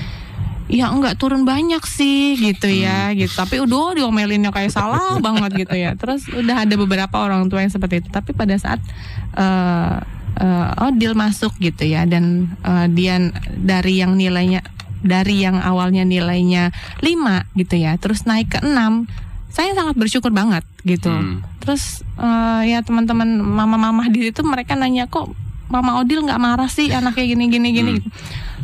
Ya 0.69 0.93
enggak 0.93 1.17
turun 1.17 1.49
banyak 1.49 1.81
sih 1.89 2.37
gitu 2.37 2.69
ya 2.69 3.13
gitu. 3.17 3.33
Tapi 3.33 3.65
udah 3.65 3.97
diomelinnya 3.97 4.53
kayak 4.53 4.73
salah 4.73 5.17
banget 5.27 5.67
gitu 5.67 5.75
ya. 5.77 5.97
Terus 5.97 6.29
udah 6.29 6.69
ada 6.69 6.75
beberapa 6.77 7.17
orang 7.25 7.49
tua 7.49 7.65
yang 7.65 7.73
seperti 7.73 8.05
itu. 8.05 8.09
Tapi 8.13 8.37
pada 8.37 8.55
saat 8.61 8.81
eh 9.37 9.97
eh, 10.39 10.85
Odil 10.87 11.13
masuk 11.19 11.57
gitu 11.59 11.85
ya 11.85 12.07
dan 12.07 12.53
eh, 12.63 12.87
dia 12.93 13.19
dari 13.57 14.01
yang 14.01 14.15
nilainya 14.15 14.63
dari 14.99 15.47
yang 15.47 15.63
awalnya 15.63 16.03
nilainya 16.03 16.75
5 17.07 17.55
gitu 17.55 17.75
ya, 17.79 17.95
terus 18.03 18.27
naik 18.27 18.59
ke 18.59 18.61
6 18.67 18.75
saya 19.49 19.73
sangat 19.73 19.97
bersyukur 19.97 20.31
banget 20.31 20.63
gitu. 20.85 21.11
Hmm. 21.11 21.43
Terus 21.63 22.05
eh, 22.21 22.63
ya 22.75 22.85
teman-teman 22.85 23.41
mama-mama 23.41 24.07
di 24.11 24.29
situ 24.29 24.45
mereka 24.45 24.77
nanya 24.77 25.09
kok 25.09 25.33
Mama 25.69 26.01
Odil 26.01 26.25
nggak 26.25 26.37
marah 26.37 26.67
sih 26.67 26.89
anaknya 26.91 27.25
gini 27.29 27.45
gini 27.49 27.69
gini 27.71 27.91
Hmm. 27.93 27.99
gitu. 28.01 28.11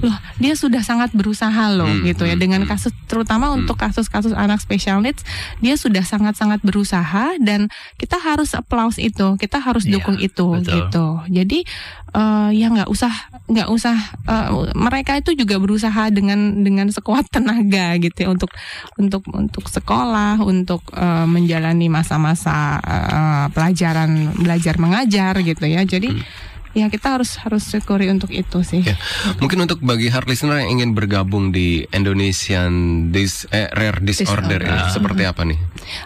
Loh, 0.03 0.17
dia 0.37 0.53
sudah 0.53 0.83
sangat 0.83 1.15
berusaha 1.15 1.71
loh 1.71 1.87
Hmm, 1.87 2.05
gitu 2.05 2.27
ya 2.27 2.35
hmm, 2.35 2.43
dengan 2.43 2.61
hmm. 2.65 2.71
kasus 2.71 2.93
terutama 3.07 3.49
Hmm. 3.49 3.63
untuk 3.63 3.79
kasus-kasus 3.79 4.35
anak 4.35 4.59
special 4.59 5.01
needs, 5.01 5.23
dia 5.59 5.77
sudah 5.77 6.03
sangat-sangat 6.03 6.61
berusaha 6.61 7.39
dan 7.39 7.71
kita 7.97 8.19
harus 8.19 8.53
applause 8.53 8.99
itu, 8.99 9.39
kita 9.39 9.57
harus 9.59 9.87
Iya, 9.87 9.97
dukung 9.97 10.19
itu 10.19 10.45
betul. 10.51 10.67
gitu. 10.67 11.07
Jadi 11.31 11.59
eh, 12.11 12.51
ya 12.53 12.67
nggak 12.69 12.87
usah 12.87 13.11
nggak 13.47 13.69
usah 13.69 13.97
eh, 14.25 14.49
mereka 14.75 15.17
itu 15.17 15.33
juga 15.35 15.57
berusaha 15.57 16.11
dengan 16.11 16.39
dengan 16.61 16.87
sekuat 16.89 17.31
tenaga 17.35 17.95
gitu 17.97 18.19
ya 18.19 18.29
untuk 18.29 18.51
untuk 18.99 19.23
untuk 19.31 19.65
sekolah, 19.67 20.43
untuk 20.43 20.83
eh, 20.91 21.25
menjalani 21.25 21.87
masa-masa 21.89 22.77
eh, 22.83 23.47
pelajaran 23.51 24.37
belajar 24.37 24.75
mengajar 24.77 25.39
gitu 25.41 25.65
ya. 25.65 25.81
Jadi 25.83 26.11
Hmm. 26.13 26.53
Ya 26.75 26.91
kita 26.91 27.17
harus 27.17 27.39
harus 27.41 27.65
syukuri 27.71 28.11
untuk 28.11 28.35
itu 28.35 28.61
sih. 28.67 28.83
Ya. 28.83 28.99
Mungkin 29.39 29.63
untuk 29.65 29.79
bagi 29.81 30.11
hard 30.11 30.27
listener 30.27 30.61
yang 30.67 30.83
ingin 30.83 30.91
bergabung 30.93 31.55
di 31.55 31.87
Indonesian 31.95 32.73
Dis 33.15 33.47
eh, 33.55 33.71
Rare 33.71 34.03
Disorder 34.03 34.59
ini 34.61 34.69
Disorder. 34.69 34.93
seperti 34.93 35.23
apa 35.25 35.43
nih? 35.47 35.59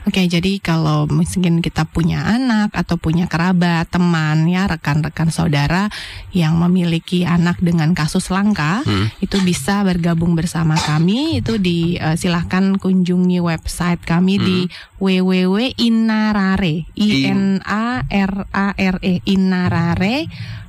Oke, 0.04 0.20
jadi 0.28 0.52
kalau 0.60 1.08
mungkin 1.08 1.64
kita 1.64 1.88
punya 1.88 2.22
anak 2.28 2.74
atau 2.76 3.00
punya 3.00 3.24
kerabat, 3.30 3.88
teman, 3.88 4.44
ya 4.46 4.68
rekan-rekan 4.68 5.32
saudara 5.32 5.88
yang 6.36 6.60
memiliki 6.60 7.24
anak 7.24 7.58
dengan 7.58 7.96
kasus 7.96 8.28
langka, 8.28 8.84
Hmm. 8.84 9.08
itu 9.24 9.40
bisa 9.42 9.80
bergabung 9.82 10.36
bersama 10.36 10.76
kami. 10.76 11.40
Itu 11.40 11.56
di 11.56 11.96
eh, 11.96 12.14
silahkan 12.20 12.76
kunjungi 12.76 13.40
website 13.40 14.04
kami 14.04 14.36
di 14.36 14.58
www.inarare, 14.98 16.74
i 16.94 17.08
n 17.24 17.62
a 17.64 18.02
r 18.04 18.34
a 18.52 18.66
r 18.76 18.96
e 19.00 19.14
inarare 19.24 20.26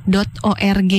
.org. 0.08 0.96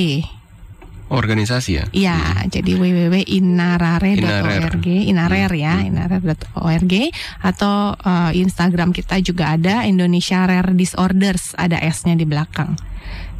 Organisasi 1.11 1.71
ya? 1.75 1.91
Iya, 1.91 2.47
jadi 2.47 2.79
www.inarare.org, 2.79 4.87
inarer 4.87 5.51
ya, 5.59 5.83
inarer.org 5.83 6.95
atau 7.43 7.99
eh, 7.99 8.31
Instagram 8.39 8.95
kita 8.95 9.19
juga 9.19 9.59
ada 9.59 9.83
Indonesia 9.91 10.47
Rare 10.47 10.71
Disorders, 10.71 11.59
ada 11.59 11.83
S-nya 11.83 12.15
di 12.15 12.23
belakang. 12.23 12.79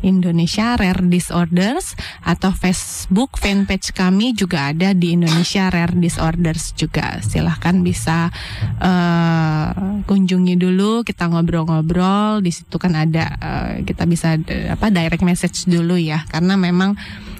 Indonesia 0.01 0.76
Rare 0.76 1.05
Disorders 1.07 1.96
atau 2.24 2.53
Facebook 2.53 3.36
fanpage 3.36 3.92
kami 3.92 4.32
juga 4.32 4.72
ada 4.72 4.92
di 4.96 5.16
Indonesia 5.16 5.68
Rare 5.68 5.96
Disorders 5.96 6.72
juga. 6.76 7.20
Silahkan 7.20 7.76
bisa 7.84 8.32
eh, 8.80 9.66
kunjungi 10.05 10.57
dulu, 10.57 11.05
kita 11.05 11.28
ngobrol-ngobrol. 11.28 12.40
Di 12.44 12.53
situ 12.53 12.76
kan 12.80 12.96
ada 12.96 13.24
eh, 13.40 13.72
kita 13.84 14.05
bisa 14.09 14.36
eh, 14.36 14.72
apa 14.72 14.88
direct 14.88 15.24
message 15.24 15.68
dulu 15.68 15.96
ya, 16.01 16.24
karena 16.28 16.57
memang 16.57 16.96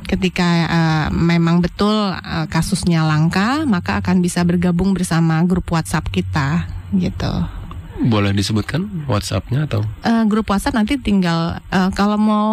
ketika 0.09 0.49
eh, 0.67 1.09
memang 1.15 1.63
betul 1.63 2.13
eh, 2.13 2.47
kasusnya 2.51 3.07
langka, 3.07 3.65
maka 3.65 4.01
akan 4.03 4.21
bisa 4.21 4.43
bergabung 4.45 4.93
bersama 4.93 5.41
grup 5.47 5.69
WhatsApp 5.71 6.09
kita 6.11 6.67
gitu. 6.97 7.60
Boleh 8.03 8.33
disebutkan 8.33 9.05
WhatsApp-nya 9.05 9.65
atau? 9.65 9.85
Eh, 10.01 10.25
grup 10.25 10.49
WhatsApp 10.49 10.73
nanti 10.73 10.97
tinggal 10.97 11.61
eh, 11.67 11.91
kalau 11.93 12.17
mau 12.17 12.51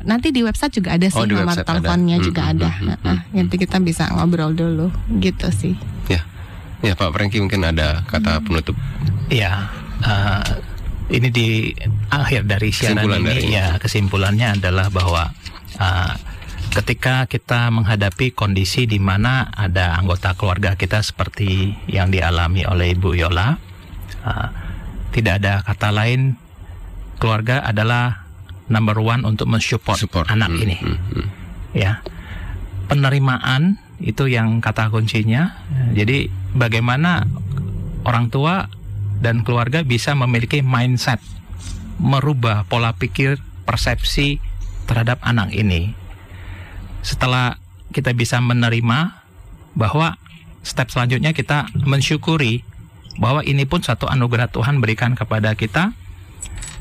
nanti 0.00 0.28
di 0.28 0.40
website 0.40 0.74
juga 0.74 0.92
ada 0.92 1.04
sih 1.04 1.16
Oh, 1.16 1.24
nomor 1.24 1.48
website 1.48 1.62
ada. 1.62 1.70
teleponnya 1.70 2.16
Hmm, 2.16 2.26
juga 2.26 2.42
hmm, 2.42 2.52
ada. 2.52 2.68
hmm, 2.68 2.84
hmm, 2.84 2.98
Heeh, 3.00 3.18
nanti 3.34 3.54
kita 3.56 3.76
bisa 3.78 4.04
ngobrol 4.10 4.52
dulu 4.52 4.92
gitu 5.16 5.48
sih. 5.50 5.72
Ya, 6.06 6.20
ya 6.80 6.92
Pak 6.92 7.10
Franky 7.10 7.38
mungkin 7.38 7.62
ada 7.62 8.04
kata 8.04 8.40
penutup. 8.40 8.76
Ya, 9.26 9.72
eh, 10.00 10.52
ini 11.10 11.28
di 11.28 11.48
akhir 12.08 12.44
dari 12.44 12.68
siaran 12.68 13.00
Kesimpulan 13.00 13.18
ini 13.18 13.26
dari 13.26 13.42
ini. 13.42 13.56
ya 13.56 13.66
kesimpulannya 13.76 14.48
adalah 14.54 14.86
bahwa 14.88 15.32
eh, 15.74 16.12
ketika 16.70 17.24
kita 17.24 17.66
menghadapi 17.68 18.30
kondisi 18.30 18.84
di 18.84 18.96
mana 18.96 19.48
ada 19.50 19.96
anggota 19.96 20.34
keluarga 20.34 20.76
kita 20.76 21.00
seperti 21.00 21.72
yang 21.86 22.08
dialami 22.08 22.62
oleh 22.62 22.92
Ibu 22.92 23.16
Yola, 23.16 23.56
eh, 24.22 24.48
tidak 25.10 25.42
ada 25.42 25.62
kata 25.66 25.90
lain 25.90 26.38
keluarga 27.20 27.62
adalah 27.66 28.24
number 28.70 28.96
one 29.02 29.26
untuk 29.26 29.50
mensupport 29.50 29.98
Support. 29.98 30.26
anak 30.30 30.50
Hmm, 30.54 30.62
ini 30.64 30.76
hmm, 30.78 30.98
hmm. 31.12 31.26
ya 31.74 32.00
penerimaan 32.86 33.78
itu 34.00 34.30
yang 34.30 34.64
kata 34.64 34.88
kuncinya 34.88 35.60
jadi 35.92 36.32
bagaimana 36.56 37.28
orang 38.08 38.32
tua 38.32 38.66
dan 39.20 39.44
keluarga 39.44 39.84
bisa 39.84 40.16
memiliki 40.16 40.64
mindset 40.64 41.20
merubah 42.00 42.64
pola 42.64 42.96
pikir 42.96 43.36
persepsi 43.68 44.40
terhadap 44.88 45.20
anak 45.20 45.52
ini 45.52 45.92
setelah 47.04 47.60
kita 47.92 48.16
bisa 48.16 48.40
menerima 48.40 49.20
bahwa 49.76 50.16
step 50.64 50.88
selanjutnya 50.88 51.36
kita 51.36 51.68
mensyukuri 51.84 52.64
bahwa 53.18 53.42
ini 53.42 53.66
pun 53.66 53.82
satu 53.82 54.06
anugerah 54.06 54.52
Tuhan 54.52 54.78
berikan 54.78 55.18
kepada 55.18 55.56
kita 55.58 55.90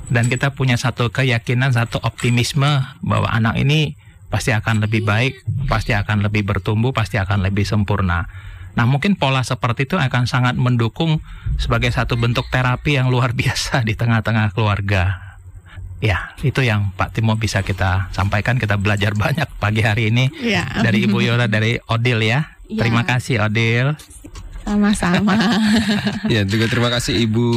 dan 0.09 0.25
kita 0.29 0.53
punya 0.53 0.77
satu 0.77 1.09
keyakinan, 1.09 1.73
satu 1.73 2.01
optimisme 2.01 2.85
bahwa 3.01 3.29
anak 3.29 3.57
ini 3.61 3.93
pasti 4.29 4.53
akan 4.53 4.85
lebih 4.85 5.05
baik, 5.05 5.41
pasti 5.65 5.93
akan 5.97 6.21
lebih 6.25 6.45
bertumbuh, 6.45 6.93
pasti 6.93 7.17
akan 7.17 7.41
lebih 7.45 7.65
sempurna. 7.65 8.29
Nah, 8.77 8.85
mungkin 8.85 9.17
pola 9.17 9.41
seperti 9.41 9.89
itu 9.89 9.97
akan 9.97 10.29
sangat 10.29 10.53
mendukung 10.53 11.19
sebagai 11.57 11.89
satu 11.89 12.15
bentuk 12.15 12.45
terapi 12.53 13.01
yang 13.01 13.09
luar 13.09 13.33
biasa 13.39 13.81
di 13.81 13.97
tengah-tengah 13.97 14.53
keluarga. 14.53 15.29
Ya, 15.99 16.31
itu 16.47 16.63
yang 16.63 16.95
Pak 16.95 17.11
Timo 17.11 17.35
bisa 17.35 17.59
kita 17.59 18.07
sampaikan. 18.15 18.55
Kita 18.55 18.79
belajar 18.79 19.19
banyak 19.19 19.51
pagi 19.59 19.83
hari 19.83 20.15
ini 20.15 20.31
Ya. 20.39 20.63
dari 20.79 21.03
Ibu 21.03 21.19
Yola, 21.19 21.51
dari 21.51 21.75
Odil 21.91 22.23
ya. 22.23 22.55
Ya. 22.71 22.79
Terima 22.79 23.03
kasih 23.03 23.43
Odil. 23.43 23.99
Sama-sama. 24.69 25.33
Ya, 26.29 26.45
juga 26.45 26.69
terima 26.69 26.93
kasih 26.93 27.25
Ibu 27.25 27.47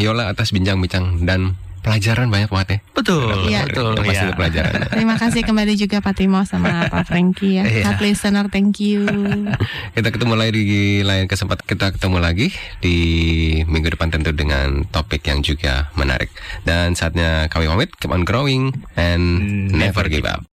Yola 0.00 0.32
atas 0.32 0.56
bincang-bincang 0.56 1.20
dan 1.28 1.52
pelajaran 1.82 2.30
banyak 2.30 2.48
banget 2.48 2.68
ya. 2.70 2.78
Betul, 2.94 3.28
Iya. 3.50 3.66
betul 3.66 3.92
Itu 3.92 4.02
pasti 4.06 4.22
ya. 4.22 4.26
ada 4.30 4.34
pelajaran. 4.38 4.72
Terima 4.94 5.16
kasih 5.18 5.40
kembali 5.42 5.72
juga 5.74 5.98
Pak 5.98 6.14
Timo 6.14 6.40
sama 6.46 6.86
Pak 6.86 7.10
Franky 7.10 7.58
ya. 7.58 7.66
Iya. 7.66 7.98
Listener, 7.98 8.46
thank 8.48 8.78
you. 8.78 9.02
Kita 9.98 10.14
ketemu 10.14 10.38
lagi 10.38 10.50
di 10.54 10.70
lain 11.02 11.26
kesempatan 11.26 11.66
kita 11.66 11.90
ketemu 11.92 12.18
lagi 12.22 12.54
di 12.78 12.96
minggu 13.66 13.98
depan 13.98 14.14
tentu 14.14 14.30
dengan 14.30 14.86
topik 14.88 15.26
yang 15.26 15.42
juga 15.42 15.90
menarik. 15.98 16.30
Dan 16.62 16.94
saatnya 16.94 17.50
kami 17.50 17.66
pamit, 17.66 17.90
keep 17.98 18.14
on 18.14 18.22
growing 18.22 18.70
and 18.94 19.42
never 19.74 20.06
give 20.06 20.24
up. 20.24 20.46